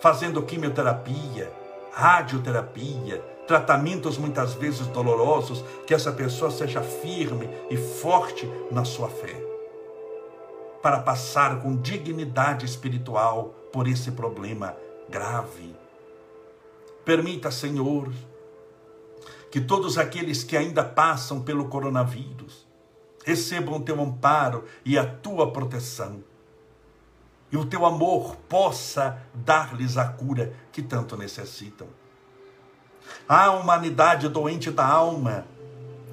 fazendo 0.00 0.42
quimioterapia, 0.42 1.52
radioterapia, 1.92 3.33
tratamentos 3.46 4.18
muitas 4.18 4.54
vezes 4.54 4.86
dolorosos, 4.88 5.64
que 5.86 5.94
essa 5.94 6.12
pessoa 6.12 6.50
seja 6.50 6.82
firme 6.82 7.48
e 7.70 7.76
forte 7.76 8.50
na 8.70 8.84
sua 8.84 9.08
fé, 9.08 9.42
para 10.82 11.00
passar 11.00 11.60
com 11.60 11.76
dignidade 11.76 12.64
espiritual 12.64 13.54
por 13.72 13.86
esse 13.86 14.12
problema 14.12 14.76
grave. 15.08 15.74
Permita, 17.04 17.50
Senhor, 17.50 18.10
que 19.50 19.60
todos 19.60 19.98
aqueles 19.98 20.42
que 20.42 20.56
ainda 20.56 20.82
passam 20.82 21.42
pelo 21.42 21.68
coronavírus 21.68 22.66
recebam 23.24 23.76
o 23.76 23.82
teu 23.82 24.00
amparo 24.00 24.64
e 24.84 24.98
a 24.98 25.06
tua 25.06 25.50
proteção. 25.52 26.22
E 27.52 27.56
o 27.56 27.64
teu 27.64 27.86
amor 27.86 28.36
possa 28.48 29.18
dar-lhes 29.32 29.96
a 29.96 30.08
cura 30.08 30.52
que 30.72 30.82
tanto 30.82 31.16
necessitam. 31.16 31.86
A 33.28 33.50
humanidade 33.52 34.28
doente 34.28 34.70
da 34.70 34.86
alma, 34.86 35.46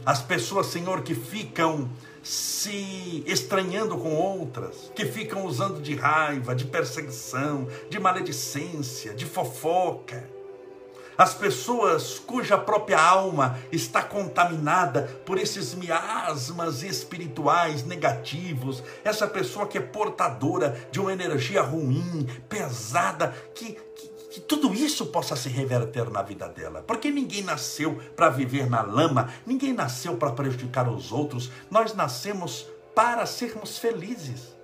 as 0.06 0.22
pessoas, 0.22 0.68
Senhor, 0.68 1.02
que 1.04 1.14
ficam 1.14 1.89
se 2.24 3.24
estranhando 3.26 3.98
com 3.98 4.14
outras, 4.16 4.92
que 4.96 5.06
ficam 5.06 5.46
usando 5.46 5.82
de 5.82 5.96
raiva, 5.96 6.56
de 6.56 6.66
perseguição, 6.66 7.68
de 7.89 8.00
maledicência, 8.00 9.14
de 9.14 9.26
fofoca. 9.26 10.30
As 11.18 11.34
pessoas 11.34 12.18
cuja 12.18 12.58
própria 12.58 13.00
alma 13.00 13.60
está 13.72 14.02
contaminada 14.02 15.04
por 15.26 15.38
esses 15.38 15.74
miasmas 15.76 16.84
espirituais 16.84 17.84
negativos, 17.84 18.82
essa 19.04 19.28
pessoa 19.28 19.68
que 19.68 19.78
é 19.78 19.82
portadora 19.82 20.88
de 20.92 21.00
uma 21.00 21.14
energia 21.14 21.62
ruim, 21.62 22.28
pesada, 22.50 23.36
que, 23.54 23.78
que, 23.96 24.11
que 24.32 24.39
tudo 24.39 24.73
isso 24.73 25.07
possa 25.07 25.36
se 25.36 25.49
reverter 25.49 26.09
na 26.09 26.21
vida 26.21 26.47
dela, 26.47 26.82
porque 26.88 27.11
ninguém 27.11 27.43
nasceu 27.43 27.99
para 28.15 28.29
viver 28.29 28.69
na 28.69 28.82
lama, 28.82 29.29
ninguém 29.45 29.73
nasceu 29.73 30.15
para 30.15 30.32
prejudicar 30.32 30.88
os 30.88 31.11
outros, 31.11 31.51
nós 31.69 31.93
nascemos 31.93 32.65
para 32.95 33.25
sermos 33.25 33.77
felizes. 33.77 34.55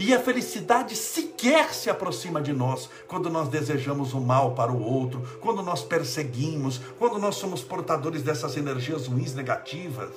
E 0.00 0.12
a 0.12 0.18
felicidade 0.18 0.96
sequer 0.96 1.72
se 1.72 1.88
aproxima 1.88 2.42
de 2.42 2.52
nós 2.52 2.90
quando 3.06 3.30
nós 3.30 3.48
desejamos 3.48 4.12
o 4.12 4.20
mal 4.20 4.52
para 4.52 4.72
o 4.72 4.82
outro, 4.82 5.22
quando 5.40 5.62
nós 5.62 5.84
perseguimos, 5.84 6.80
quando 6.98 7.20
nós 7.20 7.36
somos 7.36 7.62
portadores 7.62 8.24
dessas 8.24 8.56
energias 8.56 9.06
ruins 9.06 9.32
negativas, 9.32 10.10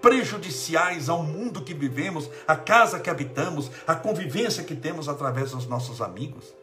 prejudiciais 0.00 1.08
ao 1.08 1.24
mundo 1.24 1.62
que 1.62 1.74
vivemos, 1.74 2.30
à 2.46 2.54
casa 2.54 3.00
que 3.00 3.10
habitamos, 3.10 3.68
à 3.84 3.96
convivência 3.96 4.62
que 4.62 4.76
temos 4.76 5.08
através 5.08 5.50
dos 5.50 5.66
nossos 5.66 6.00
amigos. 6.00 6.54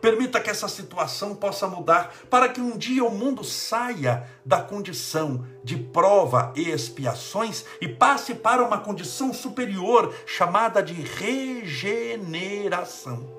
Permita 0.00 0.40
que 0.40 0.48
essa 0.48 0.68
situação 0.68 1.34
possa 1.34 1.66
mudar 1.66 2.14
para 2.30 2.48
que 2.48 2.60
um 2.60 2.78
dia 2.78 3.04
o 3.04 3.10
mundo 3.10 3.42
saia 3.42 4.30
da 4.44 4.62
condição 4.62 5.44
de 5.64 5.76
prova 5.76 6.52
e 6.54 6.70
expiações 6.70 7.64
e 7.80 7.88
passe 7.88 8.32
para 8.34 8.64
uma 8.64 8.78
condição 8.78 9.34
superior 9.34 10.14
chamada 10.24 10.80
de 10.82 10.94
regeneração. 10.94 13.36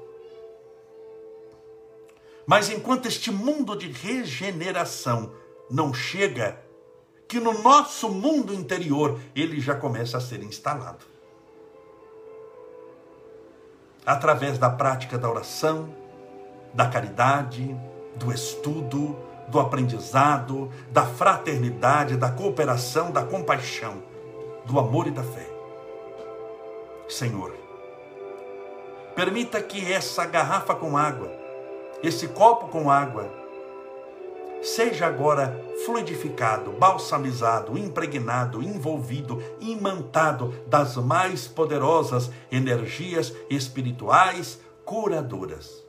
Mas 2.45 2.69
enquanto 2.69 3.05
este 3.05 3.31
mundo 3.31 3.77
de 3.77 3.89
regeneração 3.91 5.31
não 5.69 5.93
chega, 5.93 6.59
que 7.27 7.39
no 7.39 7.61
nosso 7.61 8.09
mundo 8.09 8.53
interior 8.53 9.19
ele 9.35 9.61
já 9.61 9.75
começa 9.75 10.17
a 10.17 10.21
ser 10.21 10.41
instalado. 10.41 11.05
Através 14.03 14.57
da 14.57 14.71
prática 14.71 15.15
da 15.15 15.29
oração, 15.29 15.93
da 16.73 16.87
caridade, 16.87 17.75
do 18.15 18.31
estudo, 18.31 19.15
do 19.47 19.59
aprendizado, 19.59 20.71
da 20.91 21.03
fraternidade, 21.03 22.15
da 22.15 22.29
cooperação, 22.29 23.11
da 23.11 23.23
compaixão, 23.23 24.03
do 24.65 24.79
amor 24.79 25.07
e 25.07 25.11
da 25.11 25.23
fé. 25.23 25.47
Senhor, 27.07 27.55
permita 29.15 29.61
que 29.61 29.91
essa 29.91 30.25
garrafa 30.25 30.75
com 30.75 30.95
água, 30.95 31.31
esse 32.03 32.27
copo 32.27 32.67
com 32.67 32.91
água, 32.91 33.27
seja 34.61 35.07
agora 35.07 35.59
fluidificado, 35.85 36.71
balsamizado, 36.73 37.77
impregnado, 37.77 38.61
envolvido, 38.61 39.41
imantado 39.59 40.53
das 40.67 40.97
mais 40.97 41.47
poderosas 41.47 42.29
energias 42.51 43.33
espirituais 43.49 44.59
curadoras 44.85 45.88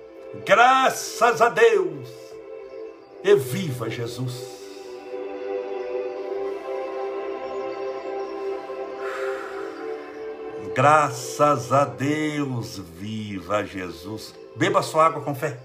graças 0.45 1.41
a 1.41 1.49
Deus 1.49 2.07
e 3.23 3.35
viva 3.35 3.89
Jesus. 3.89 4.61
Graças 10.73 11.73
a 11.73 11.83
Deus, 11.83 12.77
viva 12.77 13.63
Jesus. 13.63 14.33
Beba 14.55 14.81
sua 14.81 15.05
água 15.05 15.21
com 15.21 15.35
fé. 15.35 15.59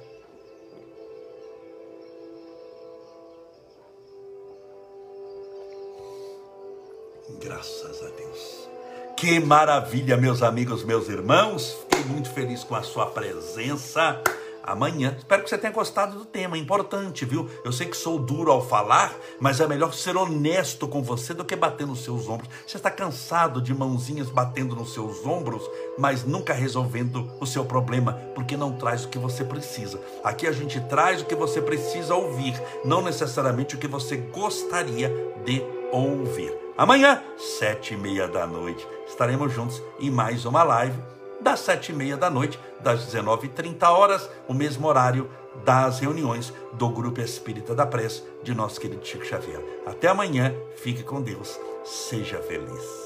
Graças 7.40 8.02
a 8.02 8.08
Deus. 8.10 8.68
Que 9.16 9.38
maravilha, 9.38 10.16
meus 10.16 10.42
amigos, 10.42 10.84
meus 10.84 11.08
irmãos. 11.08 11.78
Fiquei 11.88 12.04
muito 12.04 12.30
feliz 12.30 12.64
com 12.64 12.74
a 12.74 12.82
sua 12.82 13.06
presença 13.06 14.20
amanhã. 14.66 15.14
Espero 15.16 15.42
que 15.42 15.48
você 15.48 15.56
tenha 15.56 15.72
gostado 15.72 16.18
do 16.18 16.24
tema, 16.24 16.56
é 16.56 16.58
importante, 16.58 17.24
viu? 17.24 17.48
Eu 17.64 17.72
sei 17.72 17.86
que 17.86 17.96
sou 17.96 18.18
duro 18.18 18.50
ao 18.50 18.66
falar, 18.66 19.14
mas 19.40 19.60
é 19.60 19.66
melhor 19.66 19.94
ser 19.94 20.16
honesto 20.16 20.88
com 20.88 21.02
você 21.02 21.32
do 21.32 21.44
que 21.44 21.54
bater 21.54 21.86
nos 21.86 22.02
seus 22.02 22.28
ombros. 22.28 22.50
Você 22.66 22.76
está 22.76 22.90
cansado 22.90 23.62
de 23.62 23.72
mãozinhas 23.72 24.28
batendo 24.28 24.74
nos 24.74 24.92
seus 24.92 25.24
ombros, 25.24 25.62
mas 25.98 26.24
nunca 26.24 26.52
resolvendo 26.52 27.30
o 27.40 27.46
seu 27.46 27.64
problema, 27.64 28.14
porque 28.34 28.56
não 28.56 28.72
traz 28.72 29.04
o 29.04 29.08
que 29.08 29.18
você 29.18 29.44
precisa. 29.44 30.00
Aqui 30.24 30.46
a 30.46 30.52
gente 30.52 30.80
traz 30.80 31.22
o 31.22 31.24
que 31.24 31.34
você 31.34 31.62
precisa 31.62 32.14
ouvir, 32.14 32.60
não 32.84 33.02
necessariamente 33.02 33.76
o 33.76 33.78
que 33.78 33.88
você 33.88 34.16
gostaria 34.16 35.08
de 35.44 35.62
ouvir. 35.92 36.52
Amanhã, 36.76 37.22
sete 37.38 37.94
e 37.94 37.96
meia 37.96 38.28
da 38.28 38.46
noite, 38.46 38.86
estaremos 39.06 39.52
juntos 39.52 39.80
em 39.98 40.10
mais 40.10 40.44
uma 40.44 40.62
live 40.62 41.15
das 41.40 41.60
sete 41.60 41.92
e 41.92 41.94
meia 41.94 42.16
da 42.16 42.30
noite, 42.30 42.58
das 42.80 43.06
19h30 43.06 43.82
horas, 43.88 44.28
o 44.48 44.54
mesmo 44.54 44.86
horário 44.86 45.30
das 45.64 46.00
reuniões 46.00 46.52
do 46.74 46.88
Grupo 46.88 47.20
Espírita 47.20 47.74
da 47.74 47.86
Prece 47.86 48.22
de 48.42 48.54
nosso 48.54 48.80
querido 48.80 49.04
Chico 49.04 49.24
Xavier. 49.24 49.62
Até 49.86 50.08
amanhã, 50.08 50.54
fique 50.76 51.02
com 51.02 51.22
Deus, 51.22 51.58
seja 51.84 52.38
feliz. 52.38 53.05